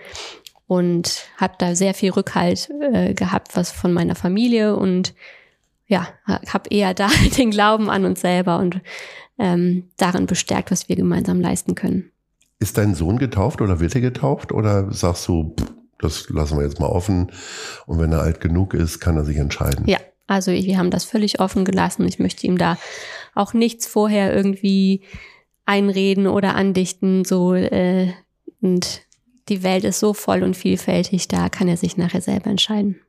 Und 0.67 1.27
habe 1.37 1.53
da 1.59 1.75
sehr 1.75 1.93
viel 1.93 2.11
Rückhalt 2.11 2.69
äh, 2.81 3.13
gehabt, 3.13 3.55
was 3.55 3.71
von 3.71 3.93
meiner 3.93 4.15
Familie 4.15 4.75
und 4.75 5.13
ja, 5.87 6.07
habe 6.25 6.69
eher 6.71 6.95
da 6.95 7.09
den 7.37 7.51
Glauben 7.51 7.91
an 7.91 8.05
uns 8.05 8.21
selber 8.21 8.57
und 8.57 8.81
ähm, 9.37 9.89
darin 9.97 10.25
bestärkt, 10.25 10.71
was 10.71 10.89
wir 10.89 10.95
gemeinsam 10.95 11.39
leisten 11.39 11.75
können. 11.75 12.11
Ist 12.65 12.79
dein 12.79 12.95
Sohn 12.95 13.19
getauft 13.19 13.61
oder 13.61 13.79
wird 13.79 13.93
er 13.93 14.01
getauft? 14.01 14.51
Oder 14.51 14.91
sagst 14.91 15.27
du, 15.27 15.55
das 15.99 16.27
lassen 16.31 16.57
wir 16.57 16.65
jetzt 16.65 16.79
mal 16.79 16.87
offen 16.87 17.31
und 17.85 17.99
wenn 17.99 18.11
er 18.11 18.21
alt 18.21 18.41
genug 18.41 18.73
ist, 18.73 18.99
kann 18.99 19.17
er 19.17 19.23
sich 19.23 19.37
entscheiden? 19.37 19.87
Ja, 19.87 19.99
also 20.25 20.51
wir 20.51 20.75
haben 20.79 20.89
das 20.89 21.03
völlig 21.03 21.39
offen 21.39 21.63
gelassen. 21.63 22.07
Ich 22.07 22.17
möchte 22.17 22.47
ihm 22.47 22.57
da 22.57 22.79
auch 23.35 23.53
nichts 23.53 23.85
vorher 23.85 24.35
irgendwie 24.35 25.01
einreden 25.67 26.25
oder 26.25 26.55
andichten, 26.55 27.23
so 27.23 27.53
äh, 27.53 28.11
und 28.61 29.03
die 29.47 29.61
Welt 29.61 29.83
ist 29.83 29.99
so 29.99 30.15
voll 30.15 30.41
und 30.41 30.57
vielfältig, 30.57 31.27
da 31.27 31.49
kann 31.49 31.67
er 31.67 31.77
sich 31.77 31.97
nachher 31.97 32.21
selber 32.21 32.49
entscheiden. 32.49 32.99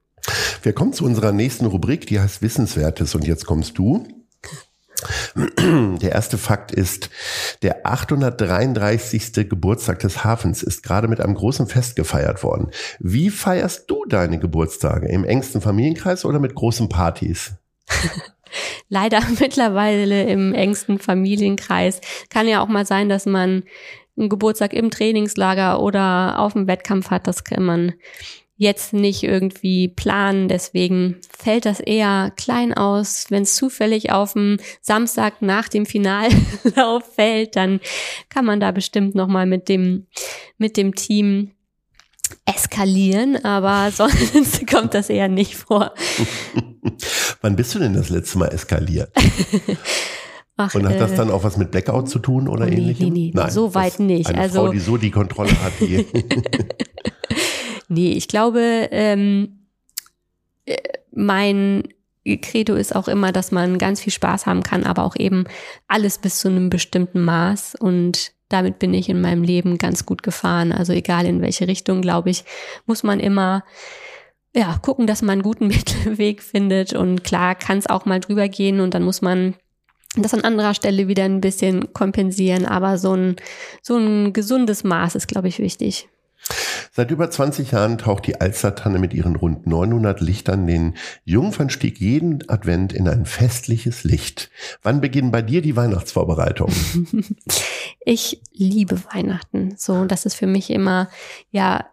Wir 0.61 0.75
kommen 0.75 0.93
zu 0.93 1.07
unserer 1.07 1.33
nächsten 1.33 1.65
Rubrik, 1.65 2.07
die 2.09 2.21
heißt 2.21 2.43
Wissenswertes 2.43 3.15
und 3.15 3.27
jetzt 3.27 3.47
kommst 3.47 3.79
du. 3.79 4.07
Der 5.37 6.13
erste 6.13 6.39
Fakt 6.39 6.73
ist, 6.73 7.11
der 7.63 7.87
833. 7.87 9.49
Geburtstag 9.49 9.99
des 9.99 10.25
Hafens 10.25 10.63
ist 10.63 10.83
gerade 10.83 11.09
mit 11.09 11.21
einem 11.21 11.35
großen 11.35 11.67
Fest 11.67 11.97
gefeiert 11.97 12.43
worden. 12.43 12.71
Wie 12.99 13.29
feierst 13.31 13.91
du 13.91 14.05
deine 14.09 14.39
Geburtstage? 14.39 15.09
Im 15.09 15.25
engsten 15.25 15.61
Familienkreis 15.61 16.25
oder 16.25 16.39
mit 16.39 16.55
großen 16.55 16.89
Partys? 16.89 17.53
Leider 18.89 19.21
mittlerweile 19.39 20.25
im 20.25 20.55
engsten 20.55 20.99
Familienkreis. 20.99 22.01
Kann 22.31 22.49
ja 22.49 22.63
auch 22.63 22.69
mal 22.69 22.87
sein, 22.87 23.09
dass 23.09 23.27
man 23.27 23.65
einen 24.17 24.29
Geburtstag 24.31 24.73
im 24.73 24.91
Trainingslager 24.91 25.81
oder 25.81 26.39
auf 26.39 26.55
dem 26.55 26.67
Wettkampf 26.67 27.11
hat. 27.11 27.27
Das 27.27 27.45
kann 27.45 27.63
man 27.63 27.93
jetzt 28.57 28.93
nicht 28.93 29.23
irgendwie 29.23 29.89
planen. 29.89 30.49
Deswegen 30.49 31.17
fällt 31.37 31.67
das 31.67 31.81
eher 31.81 32.33
klein 32.37 32.73
aus. 32.75 33.27
Wenn 33.29 33.43
es 33.43 33.55
zufällig 33.55 34.13
auf 34.13 34.33
dem 34.33 34.59
Samstag 34.81 35.43
nach 35.43 35.69
dem 35.69 35.87
Finallauf 35.87 37.05
fällt, 37.15 37.57
dann 37.57 37.81
kann 38.29 38.45
man 38.45 38.61
da 38.61 38.73
bestimmt 38.73 39.15
noch 39.15 39.29
mal 39.29 39.47
mit 39.47 39.69
dem 39.69 40.07
mit 40.59 40.77
dem 40.77 40.95
Team 40.95 41.53
eskalieren, 42.45 43.45
aber 43.45 43.91
sonst 43.95 44.67
kommt 44.67 44.95
das 44.95 45.11
eher 45.11 45.29
nicht 45.29 45.55
vor. 45.55 45.93
Wann 47.41 47.57
bist 47.57 47.75
du 47.75 47.79
denn 47.79 47.95
das 47.95 48.09
letzte 48.09 48.39
Mal 48.39 48.49
eskaliert? 48.49 49.11
Ach, 50.57 50.75
und 50.75 50.87
hat 50.87 50.95
äh, 50.95 50.99
das 50.99 51.15
dann 51.15 51.31
auch 51.31 51.45
was 51.45 51.59
mit 51.59 51.71
Blackout 51.71 52.09
zu 52.09 52.19
tun 52.19 52.49
oder 52.49 52.65
nee, 52.65 52.77
ähnlichem? 52.77 53.13
Nee, 53.13 53.27
nee, 53.27 53.33
Nein, 53.35 53.51
so 53.51 53.75
weit 53.75 54.01
nicht. 54.01 54.29
Eine 54.29 54.41
also, 54.41 54.65
Frau, 54.65 54.73
die 54.73 54.79
so 54.79 54.97
die 54.97 55.11
Kontrolle 55.11 55.53
hat. 55.63 55.73
Die 55.81 56.07
Nee, 57.89 58.13
ich 58.13 58.29
glaube, 58.29 58.89
ähm, 58.91 59.67
äh, 60.65 60.77
mein 61.13 61.85
Credo 62.43 62.75
ist 62.75 62.95
auch 62.95 63.07
immer, 63.07 63.31
dass 63.31 63.53
man 63.53 63.79
ganz 63.79 64.01
viel 64.01 64.13
Spaß 64.13 64.47
haben 64.47 64.65
kann, 64.65 64.85
aber 64.85 65.05
auch 65.05 65.15
eben 65.17 65.45
alles 65.87 66.19
bis 66.19 66.41
zu 66.41 66.49
einem 66.49 66.71
bestimmten 66.71 67.23
Maß. 67.23 67.77
Und 67.77 68.33
damit 68.49 68.81
bin 68.81 68.93
ich 68.95 69.09
in 69.09 69.21
meinem 69.21 69.45
Leben 69.45 69.79
ganz 69.79 70.07
gut 70.07 70.25
gefahren. 70.25 70.73
Also 70.73 70.93
egal 70.93 71.25
in 71.27 71.41
welche 71.41 71.69
Richtung, 71.69 72.03
glaube 72.03 72.31
ich, 72.31 72.45
muss 72.87 73.05
man 73.05 73.21
immer 73.21 73.63
ja, 74.55 74.79
gucken, 74.79 75.07
dass 75.07 75.23
man 75.23 75.35
einen 75.35 75.43
guten 75.43 75.67
Mittelweg 75.69 76.43
findet. 76.43 76.95
Und 76.95 77.23
klar 77.23 77.55
kann 77.55 77.79
es 77.79 77.89
auch 77.89 78.07
mal 78.07 78.19
drüber 78.21 78.49
gehen 78.49 78.81
und 78.81 78.95
dann 78.95 79.05
muss 79.05 79.23
man 79.23 79.55
das 80.17 80.35
an 80.35 80.45
anderer 80.45 80.75
Stelle 80.75 81.09
wieder 81.09 81.25
ein 81.25 81.41
bisschen 81.41 81.93
kompensieren. 81.93 82.67
Aber 82.67 82.99
so 82.99 83.15
ein, 83.15 83.37
so 83.83 83.97
ein 83.97 84.33
gesundes 84.33 84.83
Maß 84.83 85.15
ist, 85.15 85.29
glaube 85.29 85.49
ich, 85.49 85.59
wichtig. 85.59 86.09
Seit 86.93 87.11
über 87.11 87.31
20 87.31 87.73
Jahren 87.73 87.99
taucht 87.99 88.27
die 88.27 88.41
Alstertanne 88.41 88.99
mit 88.99 89.13
ihren 89.13 89.37
rund 89.37 89.67
900 89.67 90.21
Lichtern 90.21 90.67
den 90.67 90.95
Jungfernstieg 91.25 92.01
jeden 92.01 92.49
Advent 92.49 92.93
in 92.93 93.07
ein 93.09 93.27
festliches 93.27 94.05
Licht. 94.05 94.51
Wann 94.83 95.01
beginnen 95.01 95.31
bei 95.31 95.43
dir 95.43 95.63
die 95.63 95.77
Weihnachtsvorbereitungen? 95.77 97.37
Ich 98.09 98.41
liebe 98.53 99.03
Weihnachten. 99.13 99.75
So, 99.77 100.05
das 100.05 100.27
ist 100.27 100.35
für 100.35 100.47
mich 100.47 100.71
immer, 100.71 101.09
ja, 101.51 101.87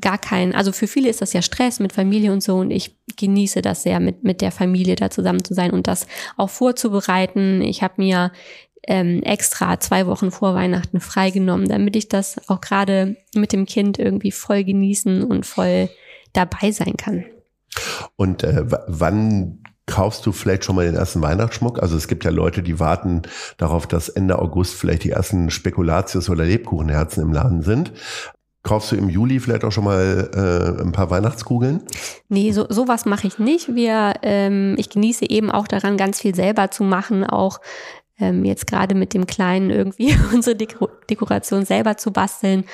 gar 0.00 0.18
kein, 0.18 0.54
also 0.54 0.72
für 0.72 0.86
viele 0.86 1.08
ist 1.08 1.22
das 1.22 1.32
ja 1.32 1.40
Stress 1.40 1.80
mit 1.80 1.92
Familie 1.92 2.32
und 2.32 2.42
so 2.42 2.56
und 2.56 2.70
ich 2.70 2.96
genieße 3.16 3.62
das 3.62 3.82
sehr, 3.82 4.00
mit, 4.00 4.24
mit 4.24 4.40
der 4.40 4.52
Familie 4.52 4.96
da 4.96 5.10
zusammen 5.10 5.44
zu 5.44 5.54
sein 5.54 5.70
und 5.70 5.86
das 5.86 6.06
auch 6.36 6.50
vorzubereiten. 6.50 7.62
Ich 7.62 7.82
habe 7.82 7.94
mir 7.98 8.32
ähm, 8.86 9.22
extra 9.22 9.80
zwei 9.80 10.06
Wochen 10.06 10.30
vor 10.30 10.54
Weihnachten 10.54 11.00
freigenommen, 11.00 11.68
damit 11.68 11.96
ich 11.96 12.08
das 12.08 12.48
auch 12.48 12.60
gerade 12.60 13.16
mit 13.34 13.52
dem 13.52 13.66
Kind 13.66 13.98
irgendwie 13.98 14.32
voll 14.32 14.64
genießen 14.64 15.22
und 15.22 15.46
voll 15.46 15.88
dabei 16.32 16.70
sein 16.70 16.96
kann. 16.96 17.24
Und 18.16 18.42
äh, 18.42 18.64
wann 18.86 19.62
kaufst 19.86 20.26
du 20.26 20.32
vielleicht 20.32 20.64
schon 20.64 20.76
mal 20.76 20.84
den 20.84 20.96
ersten 20.96 21.22
Weihnachtsschmuck? 21.22 21.80
Also 21.80 21.96
es 21.96 22.08
gibt 22.08 22.24
ja 22.24 22.30
Leute, 22.30 22.62
die 22.62 22.80
warten 22.80 23.22
darauf, 23.56 23.86
dass 23.86 24.08
Ende 24.08 24.38
August 24.38 24.74
vielleicht 24.74 25.04
die 25.04 25.10
ersten 25.10 25.50
Spekulatius 25.50 26.28
oder 26.28 26.44
Lebkuchenherzen 26.44 27.22
im 27.22 27.32
Laden 27.32 27.62
sind. 27.62 27.92
Kaufst 28.62 28.90
du 28.90 28.96
im 28.96 29.08
Juli 29.08 29.38
vielleicht 29.38 29.64
auch 29.64 29.70
schon 29.70 29.84
mal 29.84 30.28
äh, 30.34 30.82
ein 30.82 30.90
paar 30.90 31.08
Weihnachtskugeln? 31.08 31.84
Nee, 32.28 32.50
so 32.50 32.66
sowas 32.68 33.04
mache 33.06 33.28
ich 33.28 33.38
nicht. 33.38 33.76
Wir, 33.76 34.14
ähm, 34.22 34.74
ich 34.76 34.90
genieße 34.90 35.30
eben 35.30 35.52
auch 35.52 35.68
daran, 35.68 35.96
ganz 35.96 36.20
viel 36.20 36.34
selber 36.34 36.72
zu 36.72 36.82
machen, 36.82 37.22
auch 37.22 37.60
ähm, 38.18 38.44
jetzt 38.44 38.66
gerade 38.66 38.94
mit 38.94 39.14
dem 39.14 39.26
Kleinen 39.26 39.70
irgendwie 39.70 40.16
unsere 40.32 40.56
Deko 40.56 40.88
Dekoration 41.10 41.64
selber 41.64 41.96
zu 41.96 42.12
basteln. 42.12 42.64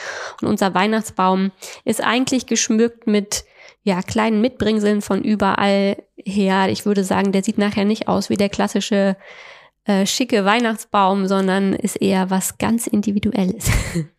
Und 0.40 0.48
unser 0.48 0.74
Weihnachtsbaum 0.74 1.52
ist 1.84 2.02
eigentlich 2.02 2.46
geschmückt 2.46 3.06
mit 3.06 3.44
ja, 3.84 4.00
kleinen 4.02 4.40
Mitbringseln 4.40 5.02
von 5.02 5.22
überall 5.22 5.96
her. 6.16 6.68
Ich 6.68 6.86
würde 6.86 7.04
sagen, 7.04 7.32
der 7.32 7.42
sieht 7.42 7.58
nachher 7.58 7.84
nicht 7.84 8.06
aus 8.06 8.30
wie 8.30 8.36
der 8.36 8.48
klassische 8.48 9.16
äh, 9.84 10.06
schicke 10.06 10.44
Weihnachtsbaum, 10.44 11.26
sondern 11.26 11.72
ist 11.72 11.96
eher 11.96 12.30
was 12.30 12.58
ganz 12.58 12.86
Individuelles. 12.86 13.70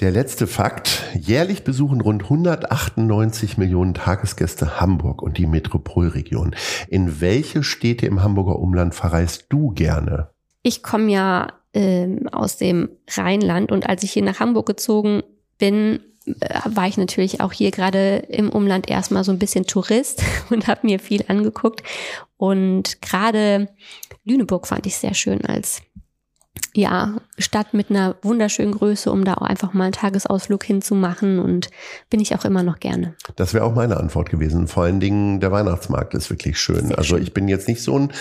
Der 0.00 0.10
letzte 0.10 0.46
Fakt. 0.46 1.04
Jährlich 1.14 1.64
besuchen 1.64 2.02
rund 2.02 2.24
198 2.24 3.56
Millionen 3.56 3.94
Tagesgäste 3.94 4.78
Hamburg 4.78 5.22
und 5.22 5.38
die 5.38 5.46
Metropolregion. 5.46 6.54
In 6.88 7.22
welche 7.22 7.62
Städte 7.62 8.04
im 8.04 8.22
Hamburger 8.22 8.58
Umland 8.58 8.94
verreist 8.94 9.46
du 9.48 9.70
gerne? 9.70 10.28
Ich 10.62 10.82
komme 10.82 11.10
ja 11.10 11.54
ähm, 11.72 12.28
aus 12.30 12.58
dem 12.58 12.90
Rheinland 13.08 13.72
und 13.72 13.88
als 13.88 14.02
ich 14.02 14.12
hier 14.12 14.22
nach 14.22 14.38
Hamburg 14.38 14.66
gezogen 14.66 15.22
bin, 15.56 16.00
äh, 16.40 16.60
war 16.66 16.86
ich 16.86 16.98
natürlich 16.98 17.40
auch 17.40 17.52
hier 17.52 17.70
gerade 17.70 18.16
im 18.28 18.50
Umland 18.50 18.90
erstmal 18.90 19.24
so 19.24 19.32
ein 19.32 19.38
bisschen 19.38 19.66
Tourist 19.66 20.22
und 20.50 20.66
habe 20.66 20.86
mir 20.86 20.98
viel 20.98 21.24
angeguckt. 21.28 21.82
Und 22.36 23.00
gerade 23.00 23.68
Lüneburg 24.24 24.66
fand 24.66 24.84
ich 24.84 24.96
sehr 24.96 25.14
schön 25.14 25.42
als 25.46 25.80
ja, 26.74 27.16
Stadt 27.38 27.74
mit 27.74 27.90
einer 27.90 28.16
wunderschönen 28.22 28.72
Größe, 28.72 29.10
um 29.10 29.24
da 29.24 29.34
auch 29.34 29.46
einfach 29.46 29.72
mal 29.72 29.84
einen 29.84 29.92
Tagesausflug 29.92 30.62
hinzumachen 30.62 31.38
und 31.38 31.70
bin 32.10 32.20
ich 32.20 32.34
auch 32.34 32.44
immer 32.44 32.62
noch 32.62 32.80
gerne. 32.80 33.14
Das 33.36 33.54
wäre 33.54 33.64
auch 33.64 33.74
meine 33.74 33.96
Antwort 33.96 34.30
gewesen. 34.30 34.68
Vor 34.68 34.84
allen 34.84 35.00
Dingen 35.00 35.40
der 35.40 35.52
Weihnachtsmarkt 35.52 36.14
ist 36.14 36.30
wirklich 36.30 36.58
schön. 36.58 36.88
Sehr 36.88 36.98
also 36.98 37.16
ich 37.16 37.32
bin 37.32 37.48
jetzt 37.48 37.68
nicht 37.68 37.82
so 37.82 37.98
ein 37.98 38.12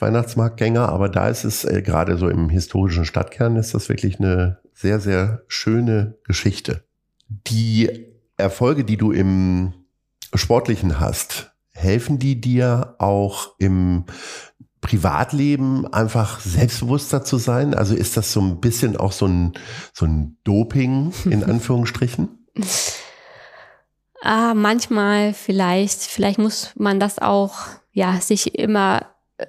Weihnachtsmarktgänger, 0.00 0.88
aber 0.88 1.08
da 1.08 1.28
ist 1.28 1.44
es 1.44 1.64
äh, 1.64 1.82
gerade 1.82 2.16
so 2.16 2.28
im 2.28 2.48
historischen 2.48 3.04
Stadtkern 3.04 3.56
ist 3.56 3.74
das 3.74 3.88
wirklich 3.88 4.18
eine 4.18 4.58
sehr, 4.74 4.98
sehr 4.98 5.42
schöne 5.46 6.16
Geschichte. 6.24 6.82
Die 7.28 8.06
Erfolge, 8.36 8.84
die 8.84 8.96
du 8.96 9.12
im 9.12 9.74
Sportlichen 10.34 10.98
hast, 10.98 11.52
helfen 11.72 12.18
die 12.18 12.40
dir 12.40 12.94
auch 12.98 13.54
im 13.58 14.04
Privatleben 14.80 15.92
einfach 15.92 16.40
selbstbewusster 16.40 17.22
zu 17.24 17.36
sein? 17.36 17.74
Also 17.74 17.94
ist 17.94 18.16
das 18.16 18.32
so 18.32 18.40
ein 18.40 18.60
bisschen 18.60 18.96
auch 18.96 19.12
so 19.12 19.26
ein, 19.26 19.52
so 19.92 20.06
ein 20.06 20.36
Doping 20.44 21.12
in 21.24 21.44
Anführungsstrichen? 21.50 22.28
ah, 24.22 24.54
manchmal 24.54 25.34
vielleicht, 25.34 26.00
vielleicht 26.00 26.38
muss 26.38 26.70
man 26.76 27.00
das 27.00 27.18
auch, 27.18 27.54
ja, 27.92 28.20
sich 28.20 28.58
immer 28.58 29.06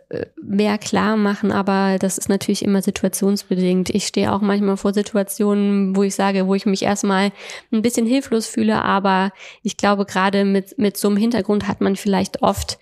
äh, 0.10 0.26
mehr 0.42 0.78
klar 0.78 1.18
machen, 1.18 1.52
aber 1.52 1.98
das 2.00 2.18
ist 2.18 2.30
natürlich 2.30 2.64
immer 2.64 2.82
situationsbedingt. 2.82 3.90
Ich 3.90 4.08
stehe 4.08 4.32
auch 4.32 4.42
manchmal 4.42 4.78
vor 4.78 4.94
Situationen, 4.94 5.96
wo 5.96 6.04
ich 6.04 6.16
sage, 6.16 6.48
wo 6.48 6.56
ich 6.56 6.66
mich 6.66 6.84
erstmal 6.84 7.32
ein 7.72 7.82
bisschen 7.82 8.06
hilflos 8.06 8.48
fühle, 8.48 8.84
aber 8.84 9.32
ich 9.64 9.78
glaube, 9.78 10.06
gerade 10.06 10.46
mit, 10.46 10.78
mit 10.78 10.98
so 10.98 11.08
einem 11.08 11.18
Hintergrund 11.18 11.68
hat 11.68 11.82
man 11.82 11.96
vielleicht 11.96 12.42
oft 12.42 12.80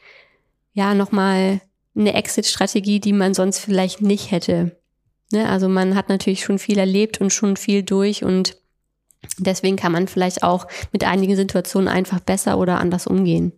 ja 0.74 0.93
nochmal 0.93 1.62
eine 1.96 2.14
Exit-Strategie, 2.14 3.00
die 3.00 3.14
man 3.14 3.34
sonst 3.34 3.60
vielleicht 3.60 4.02
nicht 4.02 4.32
hätte. 4.32 4.78
Ne? 5.32 5.48
Also 5.48 5.70
man 5.70 5.96
hat 5.96 6.10
natürlich 6.10 6.44
schon 6.44 6.60
viel 6.60 6.78
erlebt 6.78 7.22
und 7.22 7.32
schon 7.32 7.58
viel 7.58 7.84
durch 7.84 8.24
und 8.24 8.58
deswegen 9.38 9.76
kann 9.76 9.92
man 9.92 10.08
vielleicht 10.08 10.44
auch 10.44 10.68
mit 10.92 11.04
einigen 11.04 11.36
Situationen 11.36 11.88
einfach 11.88 12.20
besser 12.20 12.58
oder 12.58 12.80
anders 12.80 13.08
umgehen. 13.08 13.54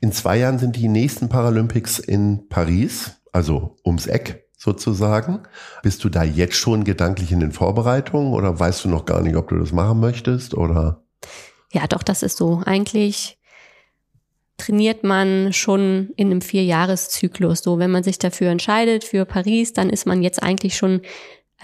In 0.00 0.12
zwei 0.12 0.38
Jahren 0.38 0.58
sind 0.58 0.76
die 0.76 0.88
nächsten 0.88 1.28
Paralympics 1.28 1.98
in 1.98 2.48
Paris, 2.48 3.12
also 3.32 3.76
ums 3.84 4.06
Eck 4.06 4.48
sozusagen. 4.56 5.40
Bist 5.82 6.02
du 6.02 6.08
da 6.08 6.24
jetzt 6.24 6.56
schon 6.56 6.82
gedanklich 6.84 7.30
in 7.30 7.40
den 7.40 7.52
Vorbereitungen 7.52 8.32
oder 8.32 8.58
weißt 8.58 8.84
du 8.84 8.88
noch 8.88 9.04
gar 9.04 9.22
nicht, 9.22 9.36
ob 9.36 9.48
du 9.48 9.56
das 9.56 9.72
machen 9.72 10.00
möchtest 10.00 10.54
oder? 10.54 11.04
Ja, 11.72 11.86
doch, 11.86 12.02
das 12.02 12.22
ist 12.22 12.36
so. 12.36 12.62
Eigentlich 12.64 13.37
trainiert 14.58 15.04
man 15.04 15.52
schon 15.52 16.10
in 16.16 16.30
einem 16.30 16.42
Vierjahreszyklus. 16.42 17.60
So, 17.60 17.78
wenn 17.78 17.90
man 17.90 18.02
sich 18.02 18.18
dafür 18.18 18.50
entscheidet, 18.50 19.04
für 19.04 19.24
Paris, 19.24 19.72
dann 19.72 19.88
ist 19.88 20.04
man 20.04 20.22
jetzt 20.22 20.42
eigentlich 20.42 20.76
schon 20.76 21.00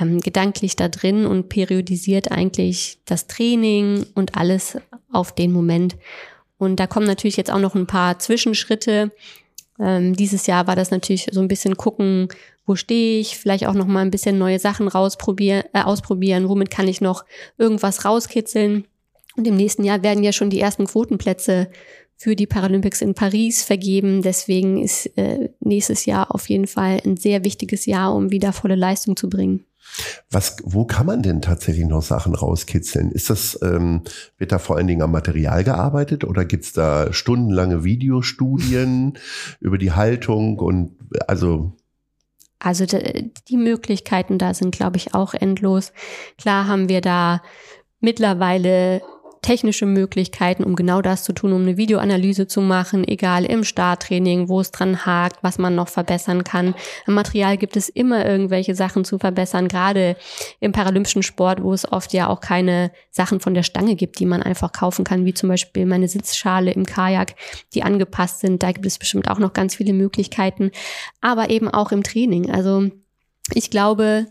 ähm, 0.01 0.21
gedanklich 0.21 0.77
da 0.77 0.89
drin 0.89 1.27
und 1.27 1.49
periodisiert 1.49 2.33
eigentlich 2.33 2.99
das 3.05 3.27
Training 3.27 4.07
und 4.15 4.37
alles 4.37 4.79
auf 5.13 5.35
den 5.35 5.53
Moment. 5.53 5.97
Und 6.57 6.81
da 6.81 6.87
kommen 6.87 7.07
natürlich 7.07 7.37
jetzt 7.37 7.51
auch 7.51 7.61
noch 7.61 7.75
ein 7.75 7.87
paar 7.87 8.19
Zwischenschritte. 8.19 9.13
Ähm, 9.79 10.15
dieses 10.15 10.47
Jahr 10.47 10.67
war 10.67 10.77
das 10.77 10.91
natürlich 10.91 11.29
so 11.33 11.41
ein 11.41 11.49
bisschen 11.49 11.77
gucken, 11.77 12.29
wo 12.65 12.77
stehe 12.77 13.21
ich, 13.21 13.37
vielleicht 13.37 13.67
auch 13.67 13.75
noch 13.75 13.87
mal 13.87 14.01
ein 14.01 14.11
bisschen 14.11 14.39
neue 14.39 14.59
Sachen 14.59 14.89
rausprobieren, 14.89 15.65
äh, 15.73 15.83
ausprobieren, 15.83 16.49
womit 16.49 16.71
kann 16.71 16.89
ich 16.89 17.01
noch 17.01 17.25
irgendwas 17.59 18.05
rauskitzeln. 18.05 18.87
Und 19.37 19.47
im 19.47 19.57
nächsten 19.57 19.85
Jahr 19.85 20.03
werden 20.03 20.23
ja 20.23 20.33
schon 20.33 20.49
die 20.49 20.61
ersten 20.61 20.87
Quotenplätze 20.87 21.69
für 22.17 22.37
die 22.37 22.47
Paralympics 22.47 23.01
in 23.01 23.15
Paris 23.15 23.63
vergeben. 23.63 24.23
Deswegen 24.23 24.83
ist 24.83 25.07
äh, 25.19 25.51
nächstes 25.61 26.07
Jahr 26.07 26.35
auf 26.35 26.49
jeden 26.49 26.67
Fall 26.67 27.01
ein 27.05 27.17
sehr 27.17 27.45
wichtiges 27.45 27.87
Jahr, 27.87 28.15
um 28.15 28.31
wieder 28.31 28.53
volle 28.53 28.77
Leistung 28.77 29.17
zu 29.17 29.29
bringen. 29.29 29.65
Was, 30.31 30.57
wo 30.65 30.85
kann 30.85 31.07
man 31.07 31.23
denn 31.23 31.41
tatsächlich 31.41 31.87
noch 31.87 32.03
Sachen 32.03 32.35
rauskitzeln? 32.35 33.13
Ist 33.13 33.31
das, 33.31 33.59
ähm, 33.63 34.03
wird 34.39 34.51
da 34.51 34.59
vor 34.59 34.77
allen 34.77 34.87
Dingen 34.87 35.03
am 35.03 35.13
Material 35.13 35.63
gearbeitet 35.63 36.25
oder 36.25 36.45
gibt's 36.45 36.73
da 36.73 37.13
stundenlange 37.13 37.85
Videostudien 37.85 39.19
über 39.61 39.79
die 39.79 39.93
Haltung 39.93 40.59
und 40.59 40.97
also 41.27 41.77
also 42.61 42.87
die 42.87 43.59
Möglichkeiten 43.59 44.39
da 44.39 44.55
sind, 44.55 44.75
glaube 44.75 44.97
ich, 44.97 45.13
auch 45.13 45.35
endlos. 45.35 45.93
Klar 46.39 46.67
haben 46.67 46.89
wir 46.89 47.03
da 47.03 47.43
mittlerweile 48.01 49.03
technische 49.45 49.85
Möglichkeiten, 49.85 50.65
um 50.65 50.75
genau 50.75 51.03
das 51.03 51.23
zu 51.23 51.35
tun, 51.35 51.53
um 51.53 51.61
eine 51.63 51.77
Videoanalyse 51.77 52.47
zu 52.47 52.63
machen, 52.63 53.07
egal 53.07 53.45
im 53.45 53.63
Starttraining, 53.63 54.49
wo 54.49 54.59
es 54.59 54.71
dran 54.71 55.05
hakt, 55.05 55.37
was 55.43 55.59
man 55.59 55.75
noch 55.75 55.89
verbessern 55.89 56.45
kann. 56.45 56.75
Im 57.07 57.13
Material 57.13 57.59
gibt 57.59 57.77
es 57.77 57.91
immer 57.91 58.25
irgendwelche 58.25 58.75
Sachen 58.75 59.05
zu 59.05 59.19
verbessern, 59.19 59.69
gerade 59.69 60.17
im 60.61 60.73
paralympischen 60.73 61.23
Sport, 61.23 61.63
wo 61.63 61.75
es 61.75 61.91
oft 61.93 62.15
ja 62.15 62.29
auch 62.29 62.41
keine 62.41 62.91
Sachen 63.11 63.39
von 63.39 63.53
der 63.53 63.65
Stange 63.65 63.97
gibt, 63.97 64.19
die 64.19 64.25
man 64.25 64.43
einfach 64.43 64.73
kaufen 64.73 65.05
kann, 65.05 65.27
wie 65.27 65.35
zum 65.35 65.51
Beispiel 65.51 65.85
meine 65.85 66.09
Sitzschale 66.09 66.73
im 66.73 66.87
Kajak, 66.87 67.35
die 67.75 67.83
angepasst 67.83 68.41
sind. 68.41 68.63
Da 68.63 68.73
gibt 68.73 68.87
es 68.87 68.99
bestimmt 68.99 69.29
auch 69.29 69.39
noch 69.39 69.53
ganz 69.53 69.75
viele 69.75 69.93
Möglichkeiten, 69.93 70.71
aber 71.21 71.51
eben 71.51 71.69
auch 71.69 71.93
im 71.93 72.03
Training. 72.03 72.51
Also 72.51 72.89
ich 73.53 73.69
glaube, 73.69 74.25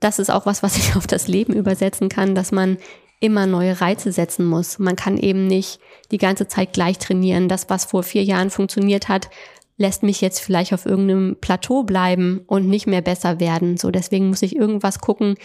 das 0.00 0.18
ist 0.18 0.30
auch 0.30 0.46
was, 0.46 0.62
was 0.62 0.78
ich 0.78 0.96
auf 0.96 1.06
das 1.06 1.28
Leben 1.28 1.52
übersetzen 1.52 2.08
kann, 2.08 2.34
dass 2.34 2.50
man 2.50 2.78
immer 3.24 3.46
neue 3.46 3.80
Reize 3.80 4.12
setzen 4.12 4.44
muss. 4.44 4.78
Man 4.78 4.96
kann 4.96 5.16
eben 5.16 5.46
nicht 5.46 5.80
die 6.10 6.18
ganze 6.18 6.46
Zeit 6.46 6.74
gleich 6.74 6.98
trainieren. 6.98 7.48
Das, 7.48 7.70
was 7.70 7.86
vor 7.86 8.02
vier 8.02 8.22
Jahren 8.22 8.50
funktioniert 8.50 9.08
hat, 9.08 9.30
lässt 9.78 10.02
mich 10.02 10.20
jetzt 10.20 10.40
vielleicht 10.40 10.74
auf 10.74 10.84
irgendeinem 10.84 11.36
Plateau 11.40 11.84
bleiben 11.84 12.42
und 12.46 12.68
nicht 12.68 12.86
mehr 12.86 13.00
besser 13.00 13.40
werden. 13.40 13.78
So, 13.78 13.90
deswegen 13.90 14.28
muss 14.28 14.42
ich 14.42 14.54
irgendwas 14.54 14.98
gucken, 14.98 15.36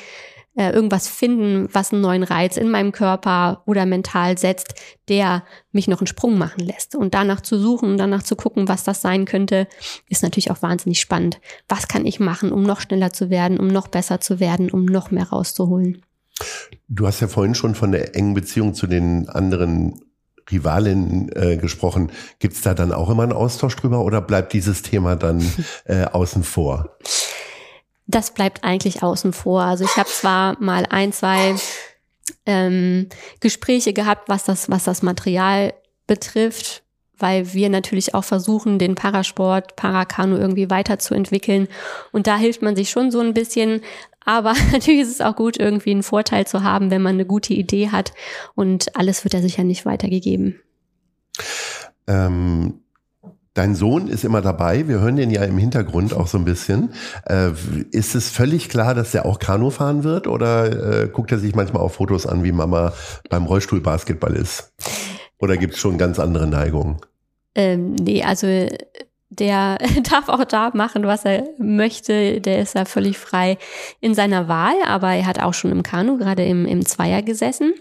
äh, 0.56 0.72
irgendwas 0.72 1.08
finden, 1.08 1.70
was 1.72 1.94
einen 1.94 2.02
neuen 2.02 2.24
Reiz 2.24 2.58
in 2.58 2.70
meinem 2.70 2.92
Körper 2.92 3.64
oder 3.66 3.86
mental 3.86 4.38
setzt, 4.38 4.74
der 5.08 5.46
mich 5.72 5.88
noch 5.88 6.02
einen 6.02 6.08
Sprung 6.08 6.38
machen 6.38 6.66
lässt. 6.66 6.96
Und 6.96 7.14
danach 7.14 7.40
zu 7.40 7.58
suchen 7.58 7.98
danach 7.98 8.24
zu 8.24 8.36
gucken, 8.36 8.68
was 8.68 8.84
das 8.84 9.02
sein 9.02 9.24
könnte, 9.24 9.70
ist 10.10 10.22
natürlich 10.22 10.52
auch 10.52 10.62
wahnsinnig 10.62 11.00
spannend. 11.00 11.40
Was 11.70 11.88
kann 11.88 12.06
ich 12.06 12.20
machen, 12.20 12.52
um 12.52 12.64
noch 12.64 12.82
schneller 12.82 13.14
zu 13.14 13.30
werden, 13.30 13.58
um 13.58 13.68
noch 13.68 13.88
besser 13.88 14.20
zu 14.20 14.42
werden, 14.42 14.70
um 14.70 14.84
noch 14.84 15.12
mehr 15.12 15.30
rauszuholen? 15.30 16.04
Du 16.88 17.08
hast 17.08 17.20
ja 17.20 17.28
vorhin 17.28 17.56
schon 17.56 17.76
von 17.76 17.92
der 17.92 18.16
engen 18.16 18.34
Beziehung 18.34 18.74
zu 18.74 18.88
den 18.88 19.30
anderen 19.30 20.02
Rivalinnen 20.52 21.30
äh, 21.36 21.58
gesprochen. 21.58 22.12
Gibt 22.40 22.56
es 22.56 22.62
da 22.62 22.74
dann 22.74 22.92
auch 22.92 23.10
immer 23.10 23.24
einen 23.24 23.34
Austausch 23.34 23.76
drüber 23.76 24.02
oder 24.02 24.22
bleibt 24.22 24.54
dieses 24.54 24.82
Thema 24.82 25.16
dann 25.16 25.42
äh, 25.86 26.06
außen 26.06 26.44
vor? 26.44 26.98
Das 28.08 28.34
bleibt 28.34 28.64
eigentlich 28.64 29.04
außen 29.04 29.34
vor. 29.34 29.62
Also 29.62 29.86
ich 29.86 29.96
habe 29.98 30.10
zwar 30.10 30.60
mal 30.60 30.88
ein, 30.90 31.14
zwei 31.14 31.56
ähm, 32.46 33.08
Gespräche 33.40 33.94
gehabt, 33.94 34.30
was 34.30 34.46
das, 34.46 34.70
was 34.70 34.84
das 34.84 35.04
Material 35.04 35.74
betrifft, 36.08 36.82
weil 37.20 37.54
wir 37.54 37.70
natürlich 37.70 38.16
auch 38.16 38.24
versuchen, 38.24 38.80
den 38.80 38.96
Parasport, 38.96 39.76
Parakanu 39.76 40.38
irgendwie 40.38 40.70
weiterzuentwickeln. 40.72 41.68
Und 42.12 42.26
da 42.26 42.38
hilft 42.38 42.64
man 42.64 42.76
sich 42.76 42.90
schon 42.90 43.12
so 43.12 43.20
ein 43.20 43.34
bisschen. 43.34 43.82
Aber 44.30 44.54
natürlich 44.72 45.02
ist 45.02 45.12
es 45.12 45.22
auch 45.22 45.36
gut, 45.36 45.58
irgendwie 45.60 45.90
einen 45.90 46.04
Vorteil 46.04 46.46
zu 46.46 46.62
haben, 46.62 46.92
wenn 46.92 47.02
man 47.02 47.16
eine 47.16 47.26
gute 47.26 47.56
Idee 47.56 47.90
hat. 47.90 48.14
Und 48.54 48.96
alles 48.96 49.24
wird 49.24 49.34
ja 49.34 49.42
sicher 49.42 49.64
nicht 49.64 49.88
weitergegeben. 49.88 50.60
Ähm, 52.06 52.82
dein 53.56 53.74
Sohn 53.74 54.08
ist 54.08 54.24
immer 54.24 54.42
dabei. 54.42 54.88
Wir 54.88 55.00
hören 55.00 55.16
den 55.16 55.32
ja 55.32 55.44
im 55.46 55.58
Hintergrund 55.58 56.14
auch 56.14 56.28
so 56.28 56.38
ein 56.38 56.46
bisschen. 56.46 56.94
Äh, 57.26 57.54
ist 57.90 58.14
es 58.14 58.30
völlig 58.30 58.70
klar, 58.70 58.94
dass 58.94 59.14
der 59.14 59.26
auch 59.26 59.40
Kanu 59.40 59.72
fahren 59.72 60.04
wird? 60.04 60.28
Oder 60.28 61.06
äh, 61.06 61.08
guckt 61.08 61.32
er 61.32 61.40
sich 61.40 61.56
manchmal 61.56 61.82
auch 61.82 61.92
Fotos 61.92 62.28
an, 62.28 62.44
wie 62.44 62.52
Mama 62.52 62.94
beim 63.32 63.46
Rollstuhlbasketball 63.46 64.36
ist? 64.36 64.74
Oder 65.40 65.58
gibt 65.58 65.74
es 65.74 65.80
schon 65.80 65.98
ganz 65.98 66.20
andere 66.20 66.46
Neigungen? 66.46 66.98
Ähm, 67.56 67.96
nee, 67.96 68.22
also 68.24 68.68
der 69.40 69.78
darf 70.10 70.30
auch 70.30 70.44
da 70.44 70.72
machen, 70.74 71.06
was 71.06 71.26
er 71.26 71.48
möchte. 71.58 72.42
Der 72.42 72.60
ist 72.60 72.76
da 72.76 72.86
völlig 72.86 73.18
frei 73.18 73.58
in 74.02 74.14
seiner 74.14 74.48
Wahl, 74.48 74.76
aber 74.86 75.10
er 75.10 75.26
hat 75.26 75.40
auch 75.40 75.54
schon 75.54 75.72
im 75.72 75.84
Kanu, 75.84 76.18
gerade 76.18 76.46
im, 76.46 76.66
im 76.66 76.86
Zweier 76.86 77.22
gesessen 77.22 77.74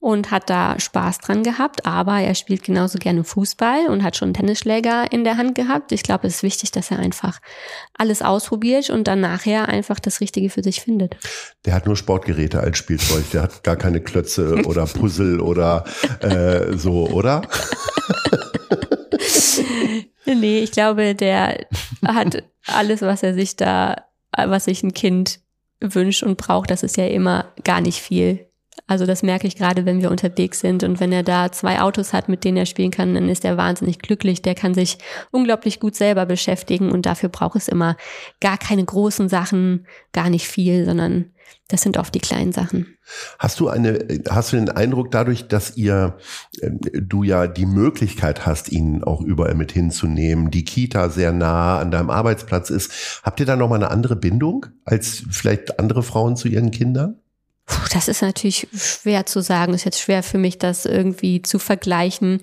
und 0.00 0.30
hat 0.30 0.48
da 0.48 0.78
Spaß 0.78 1.18
dran 1.18 1.42
gehabt. 1.42 1.86
Aber 1.86 2.20
er 2.20 2.34
spielt 2.34 2.62
genauso 2.62 2.98
gerne 2.98 3.24
Fußball 3.24 3.88
und 3.88 4.02
hat 4.02 4.16
schon 4.16 4.28
einen 4.28 4.34
Tennisschläger 4.34 5.10
in 5.10 5.24
der 5.24 5.36
Hand 5.36 5.54
gehabt. 5.54 5.92
Ich 5.92 6.02
glaube, 6.02 6.26
es 6.26 6.36
ist 6.36 6.42
wichtig, 6.42 6.70
dass 6.70 6.90
er 6.90 6.98
einfach 6.98 7.40
alles 7.94 8.22
ausprobiert 8.22 8.90
und 8.90 9.08
dann 9.08 9.20
nachher 9.20 9.68
einfach 9.68 9.98
das 9.98 10.20
Richtige 10.20 10.50
für 10.50 10.62
sich 10.62 10.80
findet. 10.80 11.16
Der 11.64 11.74
hat 11.74 11.86
nur 11.86 11.96
Sportgeräte 11.96 12.60
als 12.60 12.78
Spielzeug. 12.78 13.24
Der 13.32 13.42
hat 13.42 13.64
gar 13.64 13.76
keine 13.76 14.00
Klötze 14.00 14.62
oder 14.66 14.86
Puzzle 14.86 15.40
oder 15.40 15.84
äh, 16.20 16.76
so, 16.76 17.08
oder? 17.08 17.42
nee, 20.34 20.60
ich 20.60 20.72
glaube, 20.72 21.14
der 21.14 21.66
hat 22.06 22.42
alles, 22.66 23.02
was 23.02 23.22
er 23.22 23.34
sich 23.34 23.56
da, 23.56 24.04
was 24.36 24.64
sich 24.66 24.82
ein 24.82 24.94
Kind 24.94 25.40
wünscht 25.80 26.22
und 26.22 26.36
braucht. 26.36 26.70
Das 26.70 26.82
ist 26.82 26.96
ja 26.96 27.06
immer 27.06 27.52
gar 27.64 27.80
nicht 27.80 28.00
viel. 28.00 28.47
Also 28.86 29.06
das 29.06 29.22
merke 29.22 29.46
ich 29.46 29.56
gerade, 29.56 29.84
wenn 29.84 30.00
wir 30.00 30.10
unterwegs 30.10 30.60
sind 30.60 30.84
und 30.84 31.00
wenn 31.00 31.12
er 31.12 31.22
da 31.22 31.52
zwei 31.52 31.80
Autos 31.80 32.12
hat, 32.12 32.28
mit 32.28 32.44
denen 32.44 32.56
er 32.56 32.66
spielen 32.66 32.90
kann, 32.90 33.14
dann 33.14 33.28
ist 33.28 33.44
er 33.44 33.56
wahnsinnig 33.56 33.98
glücklich. 33.98 34.42
Der 34.42 34.54
kann 34.54 34.74
sich 34.74 34.98
unglaublich 35.30 35.80
gut 35.80 35.94
selber 35.94 36.26
beschäftigen 36.26 36.90
und 36.90 37.06
dafür 37.06 37.28
braucht 37.28 37.56
es 37.56 37.68
immer 37.68 37.96
gar 38.40 38.58
keine 38.58 38.84
großen 38.84 39.28
Sachen, 39.28 39.86
gar 40.12 40.30
nicht 40.30 40.46
viel, 40.48 40.84
sondern 40.84 41.32
das 41.68 41.82
sind 41.82 41.98
oft 41.98 42.14
die 42.14 42.20
kleinen 42.20 42.52
Sachen. 42.52 42.96
Hast 43.38 43.60
du 43.60 43.68
eine, 43.68 44.06
hast 44.28 44.52
du 44.52 44.56
den 44.56 44.70
Eindruck 44.70 45.10
dadurch, 45.10 45.48
dass 45.48 45.76
ihr, 45.76 46.16
äh, 46.60 46.70
du 47.00 47.22
ja 47.22 47.46
die 47.46 47.66
Möglichkeit 47.66 48.46
hast, 48.46 48.70
ihn 48.70 49.02
auch 49.02 49.20
überall 49.20 49.54
mit 49.54 49.72
hinzunehmen, 49.72 50.50
die 50.50 50.64
Kita 50.64 51.10
sehr 51.10 51.32
nah 51.32 51.78
an 51.78 51.90
deinem 51.90 52.10
Arbeitsplatz 52.10 52.70
ist, 52.70 53.22
habt 53.22 53.40
ihr 53.40 53.46
da 53.46 53.56
nochmal 53.56 53.78
eine 53.78 53.90
andere 53.90 54.16
Bindung 54.16 54.66
als 54.84 55.24
vielleicht 55.30 55.78
andere 55.78 56.02
Frauen 56.02 56.36
zu 56.36 56.48
ihren 56.48 56.70
Kindern? 56.70 57.20
Puh, 57.68 57.86
das 57.92 58.08
ist 58.08 58.22
natürlich 58.22 58.66
schwer 58.74 59.26
zu 59.26 59.40
sagen. 59.42 59.74
ist 59.74 59.84
jetzt 59.84 60.00
schwer 60.00 60.22
für 60.22 60.38
mich, 60.38 60.58
das 60.58 60.86
irgendwie 60.86 61.42
zu 61.42 61.58
vergleichen. 61.58 62.40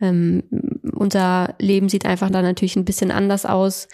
Ähm, 0.00 0.42
unser 0.92 1.54
Leben 1.58 1.88
sieht 1.90 2.06
einfach 2.06 2.30
da 2.30 2.40
natürlich 2.40 2.74
ein 2.74 2.86
bisschen 2.86 3.10
anders 3.10 3.44
aus 3.44 3.88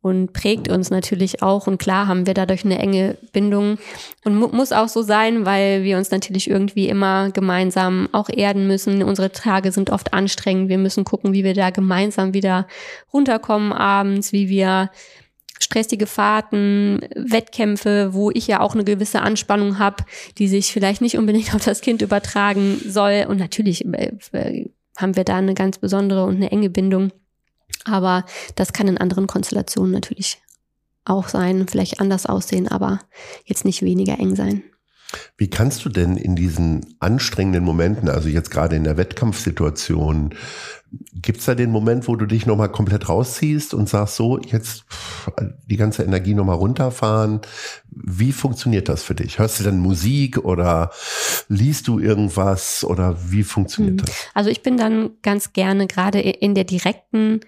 und 0.00 0.32
prägt 0.32 0.68
uns 0.68 0.90
natürlich 0.90 1.42
auch. 1.42 1.66
Und 1.66 1.78
klar 1.78 2.06
haben 2.06 2.24
wir 2.24 2.34
dadurch 2.34 2.64
eine 2.64 2.78
enge 2.78 3.18
Bindung 3.32 3.78
und 4.24 4.36
mu 4.36 4.46
muss 4.46 4.70
auch 4.70 4.86
so 4.86 5.02
sein, 5.02 5.44
weil 5.44 5.82
wir 5.82 5.98
uns 5.98 6.12
natürlich 6.12 6.48
irgendwie 6.48 6.88
immer 6.88 7.32
gemeinsam 7.32 8.08
auch 8.12 8.28
erden 8.28 8.68
müssen. 8.68 9.02
Unsere 9.02 9.32
Tage 9.32 9.72
sind 9.72 9.90
oft 9.90 10.14
anstrengend. 10.14 10.68
Wir 10.68 10.78
müssen 10.78 11.04
gucken, 11.04 11.32
wie 11.32 11.42
wir 11.42 11.54
da 11.54 11.70
gemeinsam 11.70 12.32
wieder 12.32 12.68
runterkommen 13.12 13.72
abends, 13.72 14.32
wie 14.32 14.48
wir 14.48 14.90
stressige 15.66 16.06
Fahrten, 16.06 17.00
Wettkämpfe, 17.16 18.14
wo 18.14 18.30
ich 18.30 18.46
ja 18.46 18.60
auch 18.60 18.74
eine 18.74 18.84
gewisse 18.84 19.20
Anspannung 19.20 19.78
habe, 19.78 20.04
die 20.38 20.46
sich 20.46 20.72
vielleicht 20.72 21.00
nicht 21.00 21.18
unbedingt 21.18 21.54
auf 21.54 21.64
das 21.64 21.80
Kind 21.80 22.02
übertragen 22.02 22.80
soll. 22.86 23.26
Und 23.28 23.38
natürlich 23.38 23.84
äh, 23.84 24.12
äh, 24.32 24.70
haben 24.96 25.16
wir 25.16 25.24
da 25.24 25.36
eine 25.36 25.54
ganz 25.54 25.78
besondere 25.78 26.24
und 26.24 26.36
eine 26.36 26.52
enge 26.52 26.70
Bindung. 26.70 27.12
Aber 27.84 28.24
das 28.54 28.72
kann 28.72 28.88
in 28.88 28.98
anderen 28.98 29.26
Konstellationen 29.26 29.92
natürlich 29.92 30.38
auch 31.04 31.28
sein, 31.28 31.66
vielleicht 31.68 32.00
anders 32.00 32.26
aussehen, 32.26 32.68
aber 32.68 33.00
jetzt 33.44 33.64
nicht 33.64 33.82
weniger 33.82 34.18
eng 34.18 34.34
sein. 34.34 34.62
Wie 35.36 35.48
kannst 35.50 35.84
du 35.84 35.88
denn 35.88 36.16
in 36.16 36.34
diesen 36.34 36.96
anstrengenden 36.98 37.64
Momenten, 37.64 38.08
also 38.08 38.28
jetzt 38.28 38.50
gerade 38.50 38.74
in 38.74 38.84
der 38.84 38.96
Wettkampfsituation, 38.96 40.34
Gibt 41.12 41.40
es 41.40 41.46
da 41.46 41.54
den 41.54 41.70
Moment, 41.70 42.08
wo 42.08 42.16
du 42.16 42.26
dich 42.26 42.46
nochmal 42.46 42.70
komplett 42.70 43.08
rausziehst 43.08 43.74
und 43.74 43.88
sagst, 43.88 44.16
so, 44.16 44.38
jetzt 44.38 44.84
die 45.66 45.76
ganze 45.76 46.02
Energie 46.02 46.34
nochmal 46.34 46.56
runterfahren? 46.56 47.40
Wie 47.90 48.32
funktioniert 48.32 48.88
das 48.88 49.02
für 49.02 49.14
dich? 49.14 49.38
Hörst 49.38 49.60
du 49.60 49.64
dann 49.64 49.78
Musik 49.78 50.38
oder 50.38 50.90
liest 51.48 51.88
du 51.88 51.98
irgendwas 51.98 52.84
oder 52.84 53.16
wie 53.30 53.42
funktioniert 53.42 54.00
hm. 54.00 54.06
das? 54.06 54.28
Also 54.34 54.50
ich 54.50 54.62
bin 54.62 54.76
dann 54.76 55.10
ganz 55.22 55.52
gerne 55.52 55.86
gerade 55.86 56.20
in 56.20 56.54
der 56.54 56.64
direkten 56.64 57.40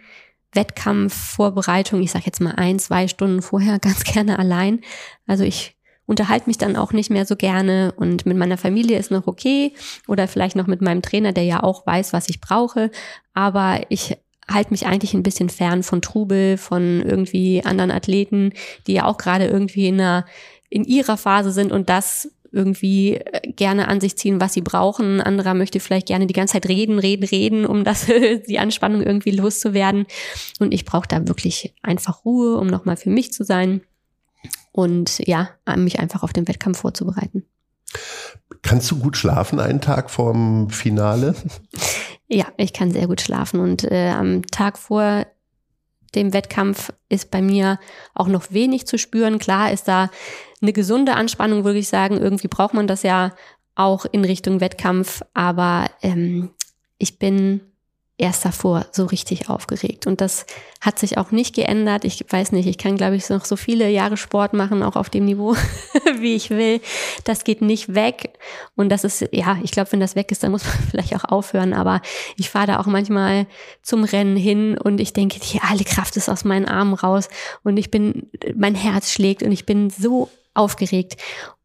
Wettkampfvorbereitung, 0.53 2.03
ich 2.03 2.11
sage 2.11 2.25
jetzt 2.27 2.41
mal 2.41 2.55
ein, 2.55 2.79
zwei 2.79 3.09
Stunden 3.09 3.43
vorher, 3.43 3.79
ganz 3.81 4.05
gerne 4.05 4.39
allein. 4.39 4.81
Also 5.27 5.45
ich 5.45 5.78
unterhalte 6.09 6.49
mich 6.49 6.59
dann 6.59 6.75
auch 6.75 6.93
nicht 6.93 7.11
mehr 7.11 7.27
so 7.27 7.37
gerne 7.37 7.93
und 7.97 8.25
mit 8.27 8.37
meiner 8.37 8.57
Familie 8.57 8.99
ist 8.99 9.11
noch 9.11 9.27
okay 9.27 9.75
oder 10.09 10.27
vielleicht 10.27 10.57
noch 10.57 10.67
mit 10.67 10.81
meinem 10.81 11.03
Trainer, 11.03 11.33
der 11.33 11.45
ja 11.45 11.63
auch 11.63 11.87
weiß, 11.87 12.13
was 12.13 12.31
ich 12.31 12.41
brauche. 12.41 12.91
Aber 13.35 13.83
ich 13.91 14.17
halte 14.51 14.71
mich 14.71 14.87
eigentlich 14.87 15.13
ein 15.13 15.23
bisschen 15.23 15.51
fern 15.51 15.83
von 15.83 16.01
Trubel, 16.01 16.57
von 16.57 17.03
irgendwie 17.03 17.63
anderen 17.63 17.91
Athleten, 17.91 18.55
die 18.87 18.95
ja 18.95 19.05
auch 19.05 19.19
gerade 19.19 19.47
irgendwie 19.47 19.87
in 19.87 20.01
einer 20.01 20.25
in 20.71 20.85
ihrer 20.85 21.17
Phase 21.17 21.51
sind 21.51 21.73
und 21.73 21.89
das 21.89 22.31
irgendwie 22.51 23.17
äh, 23.17 23.53
gerne 23.53 23.89
an 23.89 24.01
sich 24.01 24.17
ziehen, 24.17 24.41
was 24.41 24.55
sie 24.55 24.63
brauchen. 24.63 25.17
Ein 25.17 25.21
anderer 25.21 25.55
möchte 25.55 25.81
vielleicht 25.81 26.07
gerne 26.07 26.27
die 26.27 26.35
ganze 26.35 26.55
Zeit 26.55 26.69
reden, 26.69 26.99
reden, 26.99 27.25
reden, 27.25 27.67
um 27.67 27.85
das 27.85 28.07
die 28.49 28.59
Anspannung 28.59 29.03
irgendwie 29.03 29.31
loszuwerden. 29.31 30.07
Und 30.59 30.73
ich 30.73 30.85
brauche 30.85 31.09
da 31.09 31.27
wirklich 31.29 31.75
einfach 31.83 32.25
Ruhe, 32.25 32.57
um 32.57 32.67
nochmal 32.67 32.97
für 32.97 33.11
mich 33.11 33.33
zu 33.33 33.45
sein 33.45 33.83
und 34.79 35.19
ja, 35.27 35.51
mich 35.77 35.99
einfach 35.99 36.23
auf 36.23 36.33
den 36.33 36.47
Wettkampf 36.47 36.79
vorzubereiten. 36.79 37.45
Kannst 38.63 38.89
du 38.93 39.01
gut 39.01 39.17
schlafen 39.17 39.59
einen 39.59 39.81
Tag 39.81 40.09
vorm 40.09 40.71
Finale? 40.71 41.35
Ja, 42.31 42.45
ich 42.59 42.75
kann 42.75 42.93
sehr 42.93 43.07
gut 43.07 43.23
schlafen 43.23 43.59
und 43.59 43.91
äh, 43.91 44.11
am 44.11 44.45
Tag 44.49 44.77
vor 44.77 45.27
dem 46.15 46.35
Wettkampf 46.35 46.93
ist 47.09 47.31
bei 47.31 47.41
mir 47.41 47.79
auch 48.13 48.29
noch 48.29 48.53
wenig 48.53 48.87
zu 48.87 48.99
spüren. 48.99 49.39
Klar 49.39 49.73
ist 49.73 49.89
da 49.89 50.11
eine 50.61 50.75
gesunde 50.75 51.15
Anspannung, 51.15 51.65
würde 51.65 51.79
ich 51.79 51.89
sagen. 51.89 52.19
Irgendwie 52.19 52.49
braucht 52.49 52.75
man 52.75 52.87
das 52.87 53.03
ja 53.03 53.33
auch 53.77 54.05
in 54.13 54.27
Richtung 54.27 54.61
Wettkampf, 54.61 55.23
aber 55.33 55.87
ähm, 56.03 56.51
ich 56.99 57.19
bin 57.19 57.63
erst 58.19 58.45
davor 58.45 58.85
so 58.91 59.07
richtig 59.07 59.49
aufgeregt. 59.49 60.09
Und 60.09 60.21
das 60.21 60.45
hat 60.81 60.99
sich 60.99 61.19
auch 61.19 61.31
nicht 61.31 61.55
geändert. 61.55 62.05
Ich 62.05 62.25
weiß 62.29 62.51
nicht, 62.51 62.67
ich 62.67 62.77
kann, 62.77 62.97
glaube 62.97 63.15
ich, 63.15 63.29
noch 63.31 63.45
so 63.45 63.55
viele 63.55 63.89
Jahre 63.89 64.17
Sport 64.17 64.55
machen, 64.55 64.83
auch 64.83 64.97
auf 64.97 65.09
dem 65.09 65.25
Niveau, 65.25 65.55
wie 66.19 66.35
ich 66.35 66.51
will. 66.51 66.81
Das 67.23 67.45
geht 67.45 67.63
nicht 67.63 67.95
weg. 67.95 68.37
Und 68.75 68.89
das 68.89 69.05
ist, 69.05 69.29
ja, 69.31 69.59
ich 69.63 69.71
glaube, 69.71 69.93
wenn 69.93 70.01
das 70.01 70.17
weg 70.17 70.33
ist, 70.33 70.43
dann 70.43 70.51
muss 70.51 70.65
man 70.67 70.75
vielleicht 70.91 71.15
auch 71.15 71.25
aufhören. 71.25 71.73
Aber 71.73 72.03
ich 72.37 72.51
fahre 72.51 72.67
da 72.67 72.81
auch 72.81 72.87
manchmal 72.87 73.47
zum 73.83 74.03
Rennen 74.03 74.37
hin 74.37 74.77
und 74.77 74.99
ich 74.99 75.13
denke, 75.13 75.39
die 75.39 75.61
alle 75.61 75.85
Kraft 75.85 76.17
ist 76.17 76.29
aus 76.29 76.45
meinen 76.45 76.67
Armen 76.67 76.95
raus. 76.95 77.29
Und 77.63 77.77
ich 77.77 77.93
bin, 77.93 78.31
mein 78.57 78.75
Herz 78.75 79.13
schlägt 79.13 79.45
und 79.45 79.53
ich 79.53 79.65
bin 79.65 79.91
so 79.91 80.29
aufgeregt. 80.55 81.17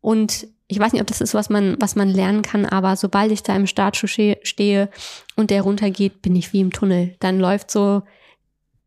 Und 0.01 0.47
ich 0.73 0.79
weiß 0.79 0.91
nicht, 0.91 1.01
ob 1.01 1.07
das 1.07 1.21
ist, 1.21 1.35
was 1.35 1.49
man, 1.49 1.77
was 1.79 1.95
man 1.95 2.09
lernen 2.09 2.41
kann, 2.41 2.65
aber 2.65 2.95
sobald 2.95 3.31
ich 3.31 3.43
da 3.43 3.55
im 3.55 3.67
Startschuh 3.67 4.07
stehe 4.07 4.89
und 5.35 5.51
der 5.51 5.61
runtergeht, 5.61 6.23
bin 6.23 6.35
ich 6.35 6.51
wie 6.51 6.61
im 6.61 6.71
Tunnel. 6.71 7.15
Dann 7.19 7.39
läuft 7.39 7.69
so 7.69 8.01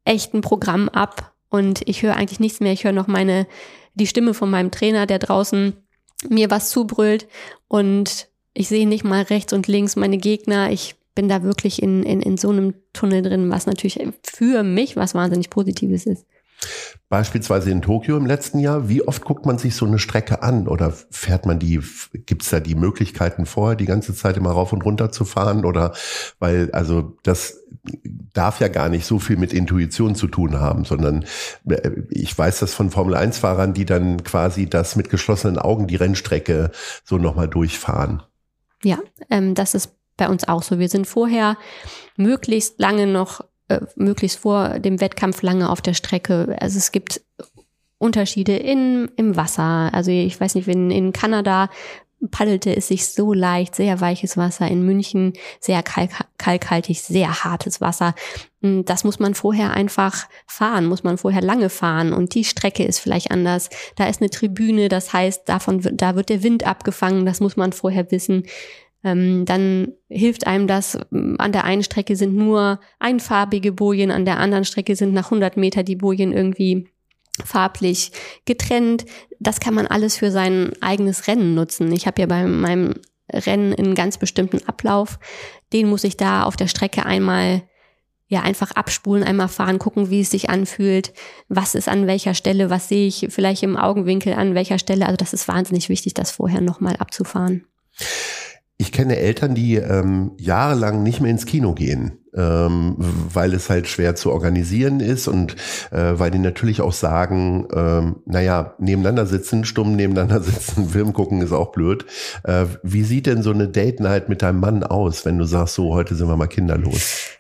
echt 0.05 0.35
ein 0.35 0.41
Programm 0.41 0.89
ab 0.89 1.33
und 1.49 1.83
ich 1.87 2.03
höre 2.03 2.17
eigentlich 2.17 2.41
nichts 2.41 2.59
mehr. 2.59 2.73
Ich 2.73 2.83
höre 2.83 2.93
noch 2.93 3.07
meine, 3.07 3.47
die 3.95 4.09
Stimme 4.09 4.35
von 4.35 4.51
meinem 4.51 4.73
Trainer, 4.73 5.07
der 5.07 5.21
draußen 5.21 5.75
mir 6.29 6.51
was 6.51 6.71
zubrüllt 6.71 7.29
und 7.69 8.27
ich 8.53 8.67
sehe 8.67 8.89
nicht 8.89 9.05
mal 9.05 9.23
rechts 9.23 9.53
und 9.53 9.69
links 9.69 9.95
meine 9.95 10.19
Gegner. 10.19 10.73
Ich 10.73 10.97
bin 11.15 11.29
da 11.29 11.45
wirklich 11.45 11.83
in, 11.83 12.03
in, 12.03 12.21
in 12.21 12.37
so 12.37 12.51
einem 12.51 12.75
Tunnel 12.93 13.23
drin, 13.23 13.51
was 13.51 13.67
natürlich 13.67 14.01
für 14.25 14.65
mich 14.65 14.97
was 14.97 15.15
wahnsinnig 15.15 15.51
Positives 15.51 16.05
ist. 16.05 16.27
Beispielsweise 17.09 17.71
in 17.71 17.83
Tokio 17.83 18.17
im 18.17 18.27
letzten 18.27 18.59
Jahr, 18.59 18.89
wie 18.89 19.03
oft 19.03 19.25
guckt 19.25 19.47
man 19.47 19.59
sich 19.59 19.77
so 19.77 19.87
eine 19.87 20.01
Strecke 20.01 20.43
an 20.43 20.67
oder 20.67 20.93
fährt 21.11 21.47
man 21.47 21.61
die, 21.61 21.81
gibt's 22.13 22.51
da 22.51 22.59
die 22.59 22.75
Möglichkeiten 22.75 23.47
vorher, 23.47 23.77
die 23.77 23.87
ganze 23.87 24.13
Zeit 24.13 24.37
immer 24.37 24.51
rauf 24.51 24.73
und 24.73 24.85
runter 24.85 25.13
zu 25.13 25.25
fahren 25.25 25.65
oder, 25.65 25.93
weil, 26.41 26.71
also 26.73 27.17
das 27.23 27.63
darf 28.35 28.61
ja 28.61 28.67
gar 28.67 28.89
nicht 28.89 29.07
so 29.07 29.21
viel 29.21 29.37
mit 29.37 29.53
Intuition 29.53 30.17
zu 30.17 30.27
tun 30.27 30.59
haben, 30.59 30.85
sondern 30.85 31.25
äh, 31.69 31.91
ich 32.11 32.37
weiß 32.37 32.59
das 32.59 32.75
von 32.75 32.91
Formel 32.91 33.15
1 33.15 33.39
Fahrern, 33.39 33.73
die 33.73 33.85
dann 33.85 34.25
quasi 34.25 34.69
das 34.69 34.97
mit 34.97 35.09
geschlossenen 35.09 35.59
Augen 35.59 35.87
die 35.87 35.97
Rennstrecke 35.97 36.73
so 37.05 37.19
nochmal 37.19 37.49
durchfahren. 37.49 38.23
Ja, 38.83 38.99
ähm, 39.31 39.55
das 39.55 39.75
ist 39.75 39.93
bei 40.17 40.29
uns 40.29 40.49
auch 40.49 40.63
so. 40.63 40.79
Wir 40.79 40.89
sind 40.89 41.07
vorher 41.07 41.57
möglichst 42.17 42.81
lange 42.81 43.07
noch 43.07 43.43
äh, 43.69 43.81
möglichst 43.97 44.39
vor 44.39 44.79
dem 44.79 45.01
Wettkampf 45.01 45.43
lange 45.43 45.71
auf 45.71 45.81
der 45.81 45.95
Strecke. 45.95 46.57
Also 46.61 46.79
es 46.79 46.93
gibt 46.93 47.21
Unterschiede 47.99 48.57
in, 48.57 49.11
im 49.17 49.37
Wasser. 49.37 49.91
Also 49.93 50.11
ich 50.11 50.39
weiß 50.41 50.55
nicht, 50.55 50.67
wenn 50.67 50.91
in 50.91 51.13
Kanada 51.13 51.71
paddelte 52.31 52.75
es 52.75 52.89
sich 52.89 53.09
so 53.09 53.33
leicht, 53.33 53.75
sehr 53.75 54.01
weiches 54.01 54.37
Wasser. 54.37 54.69
In 54.69 54.85
München 54.85 55.35
sehr 55.61 55.83
kalk 55.83 56.11
kalkhaltig, 56.39 57.03
sehr 57.03 57.45
hartes 57.45 57.81
Wasser. 57.81 58.15
Hm, 58.63 58.85
das 58.85 59.05
muss 59.05 59.19
man 59.19 59.35
vorher 59.35 59.73
einfach 59.73 60.27
fahren, 60.47 60.87
muss 60.87 61.05
man 61.05 61.19
vorher 61.19 61.43
lange 61.43 61.69
fahren. 61.69 62.13
Und 62.13 62.35
die 62.35 62.45
Strecke 62.45 62.85
ist 62.85 62.99
vielleicht 62.99 63.31
anders. 63.31 63.69
Da 63.97 64.07
ist 64.07 64.21
eine 64.21 64.31
Tribüne, 64.31 64.89
das 64.89 65.13
heißt, 65.13 65.49
davon, 65.49 65.81
da 65.97 66.17
wird 66.17 66.29
der 66.29 66.43
Wind 66.43 66.67
abgefangen, 66.67 67.27
das 67.27 67.41
muss 67.41 67.57
man 67.57 67.73
vorher 67.73 68.11
wissen 68.11 68.45
ähm, 69.05 69.45
dann 69.45 69.93
hilft 70.09 70.47
einem 70.47 70.67
das, 70.67 70.99
ähm, 71.13 71.37
an 71.39 71.53
der 71.53 71.65
einen 71.65 71.83
Strecke 71.83 72.17
sind 72.17 72.35
nur 72.35 72.81
einfarbige 72.99 73.73
Bojen, 73.73 74.11
an 74.11 74.25
der 74.25 74.39
anderen 74.39 74.65
Strecke 74.65 74.97
sind 74.97 75.13
nach 75.15 75.27
100 75.27 75.57
Meter 75.57 75.83
die 75.83 75.97
Bojen 75.97 76.33
irgendwie 76.33 76.89
farblich 77.45 78.13
getrennt. 78.45 79.05
Das 79.39 79.61
kann 79.61 79.75
man 79.75 79.87
alles 79.87 80.17
für 80.17 80.31
sein 80.31 80.73
eigenes 80.81 81.29
Rennen 81.29 81.55
nutzen. 81.55 81.93
Ich 81.93 82.07
habe 82.07 82.21
ja 82.21 82.27
bei 82.27 82.47
meinem 82.47 82.95
Rennen 83.31 83.75
einen 83.75 83.95
ganz 83.95 84.19
bestimmten 84.19 84.67
Ablauf. 84.67 85.19
Den 85.73 85.89
muss 85.89 86.05
ich 86.05 86.17
da 86.17 86.45
auf 86.45 86.57
der 86.57 86.69
Strecke 86.69 87.05
einmal 87.05 87.63
ja 88.29 88.43
einfach 88.43 88.73
abspulen, 88.73 89.23
einmal 89.23 89.49
fahren, 89.49 89.79
gucken, 89.79 90.11
wie 90.11 90.21
es 90.21 90.31
sich 90.31 90.51
anfühlt, 90.51 91.13
was 91.49 91.75
ist 91.77 91.89
an 91.89 92.07
welcher 92.09 92.35
Stelle, 92.35 92.71
was 92.71 92.89
sehe 92.89 93.07
ich 93.07 93.29
vielleicht 93.31 93.63
im 93.63 93.77
Augenwinkel 93.77 94.35
an 94.35 94.55
welcher 94.55 94.79
Stelle. 94.79 95.07
Also 95.07 95.17
das 95.17 95.33
ist 95.33 95.47
wahnsinnig 95.47 95.89
wichtig, 95.89 96.15
das 96.15 96.33
vorher 96.33 96.61
nochmal 96.61 96.97
abzufahren. 96.97 97.67
Ich 98.79 98.93
kenne 98.93 99.17
Eltern, 99.17 99.55
die 99.55 99.77
ähm, 99.77 100.33
jahrelang 100.37 101.03
nicht 101.03 101.23
mehr 101.23 101.31
ins 101.31 101.47
Kino 101.47 101.73
gehen, 101.73 102.19
ähm, 102.35 102.97
weil 102.99 103.55
es 103.55 103.71
halt 103.71 103.89
schwer 103.89 104.17
zu 104.17 104.31
organisieren 104.31 105.01
ist 105.01 105.29
und 105.29 105.57
äh, 105.93 106.19
weil 106.19 106.31
die 106.31 106.39
natürlich 106.39 106.83
auch 106.83 106.93
sagen, 106.93 107.69
ähm, 107.75 108.17
naja, 108.27 108.75
nebeneinander 108.79 109.25
sitzen, 109.25 109.65
stumm 109.65 109.97
nebeneinander 109.97 110.41
sitzen, 110.43 110.91
Film 110.91 111.15
gucken 111.15 111.41
ist 111.41 111.53
auch 111.53 111.73
blöd. 111.73 112.05
Äh, 112.45 112.67
wie 112.83 113.03
sieht 113.03 113.27
denn 113.27 113.43
so 113.43 113.51
eine 113.51 113.69
Date 113.69 114.01
Night 114.01 114.29
mit 114.29 114.43
deinem 114.43 114.61
Mann 114.61 114.83
aus, 114.83 115.25
wenn 115.25 115.39
du 115.39 115.45
sagst, 115.45 115.75
so 115.75 115.95
heute 115.95 116.15
sind 116.15 116.29
wir 116.29 116.37
mal 116.37 116.47
kinderlos? 116.47 117.31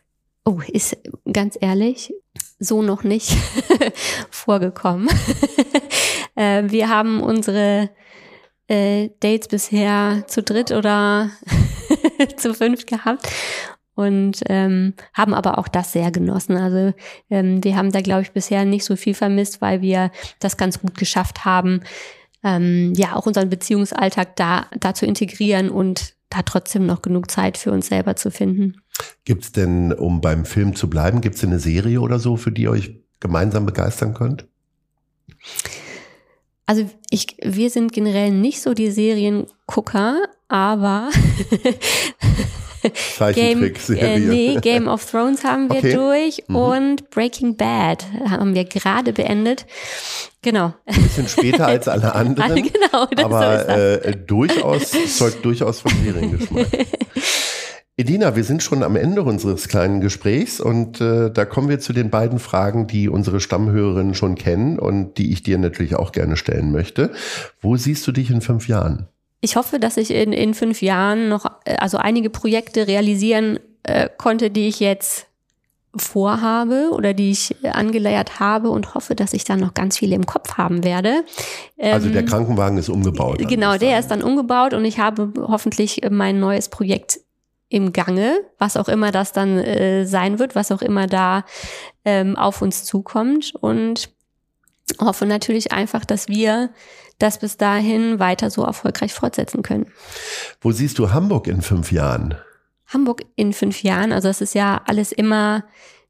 Oh, 0.47 0.61
ist 0.73 0.97
ganz 1.31 1.59
ehrlich, 1.61 2.15
so 2.59 2.81
noch 2.81 3.05
nicht 3.05 3.37
vorgekommen. 4.31 5.09
äh, 6.35 6.63
wir 6.69 6.89
haben 6.89 7.21
unsere 7.21 7.91
äh, 8.69 9.11
Dates 9.21 9.49
bisher 9.49 10.25
zu 10.27 10.43
dritt 10.43 10.73
oder 10.73 11.31
zu 12.37 12.55
fünf 12.55 12.87
gehabt 12.87 13.29
und 13.97 14.43
ähm, 14.47 14.95
haben 15.15 15.35
aber 15.35 15.59
auch 15.59 15.69
das 15.69 15.93
sehr 15.93 16.11
genossen. 16.11 16.57
Also 16.57 16.95
ähm, 17.31 17.65
wir 17.65 17.77
haben 17.77 17.91
da, 17.91 18.01
glaube 18.03 18.23
ich, 18.23 18.33
bisher 18.33 18.65
nicht 18.65 18.85
so 18.85 18.95
viel 18.95 19.15
vermisst, 19.15 19.61
weil 19.61 19.81
wir 19.81 20.11
das 20.39 20.57
ganz 20.57 20.81
gut 20.81 20.97
geschafft 20.97 21.45
haben, 21.45 21.81
ähm, 22.45 22.93
ja 22.95 23.17
auch 23.17 23.27
unseren 23.27 23.49
Beziehungsalltag 23.49 24.37
da, 24.37 24.67
da 24.79 24.95
zu 24.95 25.07
integrieren 25.07 25.71
und 25.71 26.15
da 26.29 26.43
trotzdem 26.43 26.87
noch 26.87 27.03
genug 27.03 27.31
Zeit 27.31 27.57
für 27.57 27.73
uns 27.73 27.87
selber 27.87 28.17
zu 28.17 28.31
finden. 28.31 28.83
Gibt's 29.25 29.53
denn, 29.53 29.93
um 29.93 30.21
beim 30.21 30.45
Film 30.45 30.77
zu 30.77 30.91
bleiben, 30.91 31.21
gibt's 31.21 31.41
denn 31.41 31.51
eine 31.51 31.59
Serie 31.59 32.01
oder 32.01 32.19
so, 32.19 32.37
für 32.37 32.53
die 32.53 32.63
ihr 32.63 32.71
euch 32.71 33.01
gemeinsam 33.21 33.65
begeistern 33.65 34.13
könnt? 34.13 34.47
Also 36.67 36.91
ich, 37.11 37.37
wir 37.43 37.71
sind 37.71 37.93
generell 37.93 38.33
nicht 38.33 38.61
so 38.61 38.75
die 38.75 38.91
Seriengucker, 38.91 40.23
aber 40.49 41.11
Game, 43.35 43.63
äh, 43.89 44.19
nee, 44.19 44.59
Game 44.61 44.89
of 44.89 45.09
Thrones 45.09 45.45
haben 45.45 45.69
wir 45.71 45.79
okay. 45.79 45.95
durch 45.95 46.43
mhm. 46.49 46.57
und 46.57 47.11
Breaking 47.11 47.57
Bad 47.57 48.05
haben 48.29 48.55
wir 48.55 48.65
gerade 48.65 49.13
beendet. 49.13 49.67
Genau. 50.43 50.75
Ein 50.87 51.03
bisschen 51.03 51.29
später 51.29 51.67
als 51.67 51.89
alle 51.89 52.15
anderen. 52.17 52.55
genau, 52.55 53.07
das 53.07 53.25
aber 53.25 53.69
äh, 54.05 54.17
durchaus 54.17 54.93
zeugt 55.17 55.45
durchaus 55.45 55.81
von 55.81 55.93
Seriengeschmack. 56.05 56.67
Edina, 57.99 58.37
wir 58.37 58.45
sind 58.45 58.63
schon 58.63 58.83
am 58.83 58.95
Ende 58.95 59.23
unseres 59.23 59.69
kleinen 59.69 60.03
Gesprächs 60.03 60.61
und 60.61 61.01
äh, 61.01 61.31
da 61.31 61.47
kommen 61.47 61.71
wir 61.71 61.81
zu 61.81 61.95
den 61.95 62.11
beiden 62.11 62.39
Fragen, 62.39 62.87
die 62.87 63.09
unsere 63.09 63.41
Stammhörerinnen 63.41 64.15
schon 64.15 64.35
kennen 64.35 64.79
und 64.79 65.17
die 65.17 65.33
ich 65.33 65.43
dir 65.43 65.57
natürlich 65.57 65.97
auch 65.97 66.13
gerne 66.13 66.37
stellen 66.37 66.73
möchte. 66.73 67.13
Wo 67.63 67.79
siehst 67.79 68.07
du 68.07 68.13
dich 68.13 68.31
in 68.31 68.43
fünf 68.43 68.69
Jahren? 68.69 69.09
Ich 69.41 69.57
hoffe, 69.57 69.81
dass 69.81 69.97
ich 69.97 70.11
in, 70.11 70.35
in 70.35 70.53
fünf 70.53 70.83
Jahren 70.83 71.31
noch 71.31 71.47
äh, 71.65 71.77
also 71.77 71.97
einige 71.97 72.29
Projekte 72.29 72.87
realisieren 72.87 73.59
äh, 73.85 74.11
konnte, 74.19 74.51
die 74.51 74.69
ich 74.69 74.79
jetzt 74.79 75.27
vorhabe 75.97 76.91
oder 76.93 77.15
die 77.15 77.31
ich 77.31 77.57
angeleiert 77.65 78.39
habe 78.41 78.69
und 78.69 78.95
hoffe, 78.95 79.15
dass 79.15 79.33
ich 79.33 79.45
dann 79.45 79.61
noch 79.61 79.73
ganz 79.73 79.97
viele 79.97 80.15
im 80.15 80.27
Kopf 80.27 80.59
haben 80.59 80.85
werde. 80.85 81.25
Also 81.81 82.11
der 82.11 82.21
ähm, 82.21 82.27
Krankenwagen 82.27 82.77
ist 82.77 82.91
umgebaut. 82.91 83.39
Genau, 83.49 83.79
der 83.79 83.99
ist 83.99 84.09
dann 84.09 84.23
umgebaut 84.23 84.75
und 84.75 84.85
ich 84.85 84.99
habe 84.99 85.33
hoffentlich 85.49 86.03
mein 86.11 86.39
neues 86.39 86.69
Projekt 86.69 87.21
im 87.69 87.93
Gange, 87.93 88.39
was 88.59 88.77
auch 88.77 88.89
immer 88.89 89.11
das 89.11 89.33
dann 89.33 89.59
äh, 89.59 90.07
sein 90.07 90.39
wird, 90.39 90.55
was 90.55 90.71
auch 90.71 90.83
immer 90.83 91.07
da 91.07 91.45
ähm, 92.05 92.37
auf 92.37 92.63
uns 92.63 92.85
zukommt 92.85 93.55
und 93.55 94.11
hoffe 95.01 95.27
natürlich 95.27 95.73
einfach, 95.73 96.05
dass 96.05 96.29
wir 96.29 96.71
das 97.19 97.39
bis 97.39 97.57
dahin 97.57 98.19
weiter 98.19 98.51
so 98.51 98.63
erfolgreich 98.63 99.13
fortsetzen 99.13 99.63
können. 99.63 99.91
Wo 100.61 100.71
siehst 100.71 100.99
du 100.99 101.13
Hamburg 101.13 101.47
in 101.49 101.63
fünf 101.63 101.91
Jahren? 101.91 102.37
Hamburg 102.87 103.25
in 103.35 103.53
fünf 103.53 103.83
Jahren, 103.83 104.13
also 104.13 104.29
es 104.29 104.41
ist 104.41 104.55
ja 104.55 104.81
alles 104.87 105.11
immer 105.13 105.65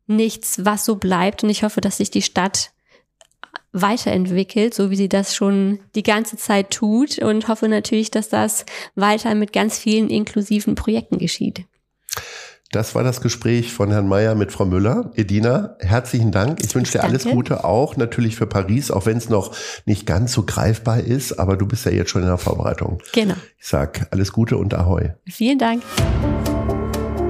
nichts, 0.06 0.64
was 0.64 0.84
so 0.84 0.96
bleibt. 0.96 1.42
Und 1.42 1.50
ich 1.50 1.62
hoffe, 1.62 1.80
dass 1.80 1.98
sich 1.98 2.10
die 2.10 2.22
Stadt 2.22 2.72
weiterentwickelt, 3.80 4.74
so 4.74 4.90
wie 4.90 4.96
sie 4.96 5.08
das 5.08 5.34
schon 5.34 5.78
die 5.94 6.02
ganze 6.02 6.36
Zeit 6.36 6.70
tut 6.70 7.18
und 7.18 7.48
hoffe 7.48 7.68
natürlich, 7.68 8.10
dass 8.10 8.28
das 8.28 8.66
weiter 8.94 9.34
mit 9.34 9.52
ganz 9.52 9.78
vielen 9.78 10.10
inklusiven 10.10 10.74
Projekten 10.74 11.18
geschieht. 11.18 11.64
Das 12.72 12.94
war 12.94 13.04
das 13.04 13.20
Gespräch 13.20 13.72
von 13.72 13.90
Herrn 13.90 14.08
Mayer 14.08 14.34
mit 14.34 14.50
Frau 14.50 14.64
Müller. 14.64 15.12
Edina, 15.14 15.76
herzlichen 15.78 16.32
Dank. 16.32 16.58
Ich 16.64 16.74
wünsche 16.74 16.92
dir 16.92 17.04
alles 17.04 17.24
Gute 17.24 17.64
auch 17.64 17.96
natürlich 17.96 18.36
für 18.36 18.46
Paris, 18.46 18.90
auch 18.90 19.06
wenn 19.06 19.16
es 19.16 19.28
noch 19.28 19.54
nicht 19.84 20.04
ganz 20.04 20.32
so 20.32 20.42
greifbar 20.42 21.00
ist, 21.00 21.38
aber 21.38 21.56
du 21.56 21.66
bist 21.66 21.86
ja 21.86 21.92
jetzt 21.92 22.10
schon 22.10 22.22
in 22.22 22.28
der 22.28 22.38
Vorbereitung. 22.38 23.00
Genau. 23.12 23.36
Ich 23.58 23.68
sag 23.68 24.08
alles 24.10 24.32
Gute 24.32 24.56
und 24.56 24.74
Ahoi. 24.74 25.14
Vielen 25.26 25.58
Dank. 25.58 25.82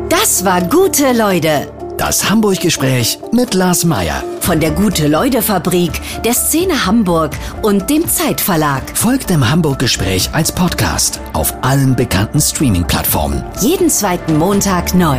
Das 0.08 0.44
war 0.44 0.62
gute 0.62 1.12
Leute. 1.12 1.85
Das 1.96 2.28
Hamburg-Gespräch 2.28 3.18
mit 3.32 3.54
Lars 3.54 3.84
Meyer. 3.84 4.22
Von 4.40 4.60
der 4.60 4.70
Gute-Leute-Fabrik, 4.70 5.92
der 6.24 6.34
Szene 6.34 6.84
Hamburg 6.84 7.32
und 7.62 7.88
dem 7.88 8.06
Zeitverlag. 8.06 8.82
Folgt 8.94 9.30
dem 9.30 9.48
Hamburg-Gespräch 9.48 10.28
als 10.32 10.52
Podcast 10.52 11.20
auf 11.32 11.54
allen 11.62 11.96
bekannten 11.96 12.40
Streaming-Plattformen. 12.40 13.42
Jeden 13.60 13.88
zweiten 13.88 14.36
Montag 14.36 14.94
neu. 14.94 15.18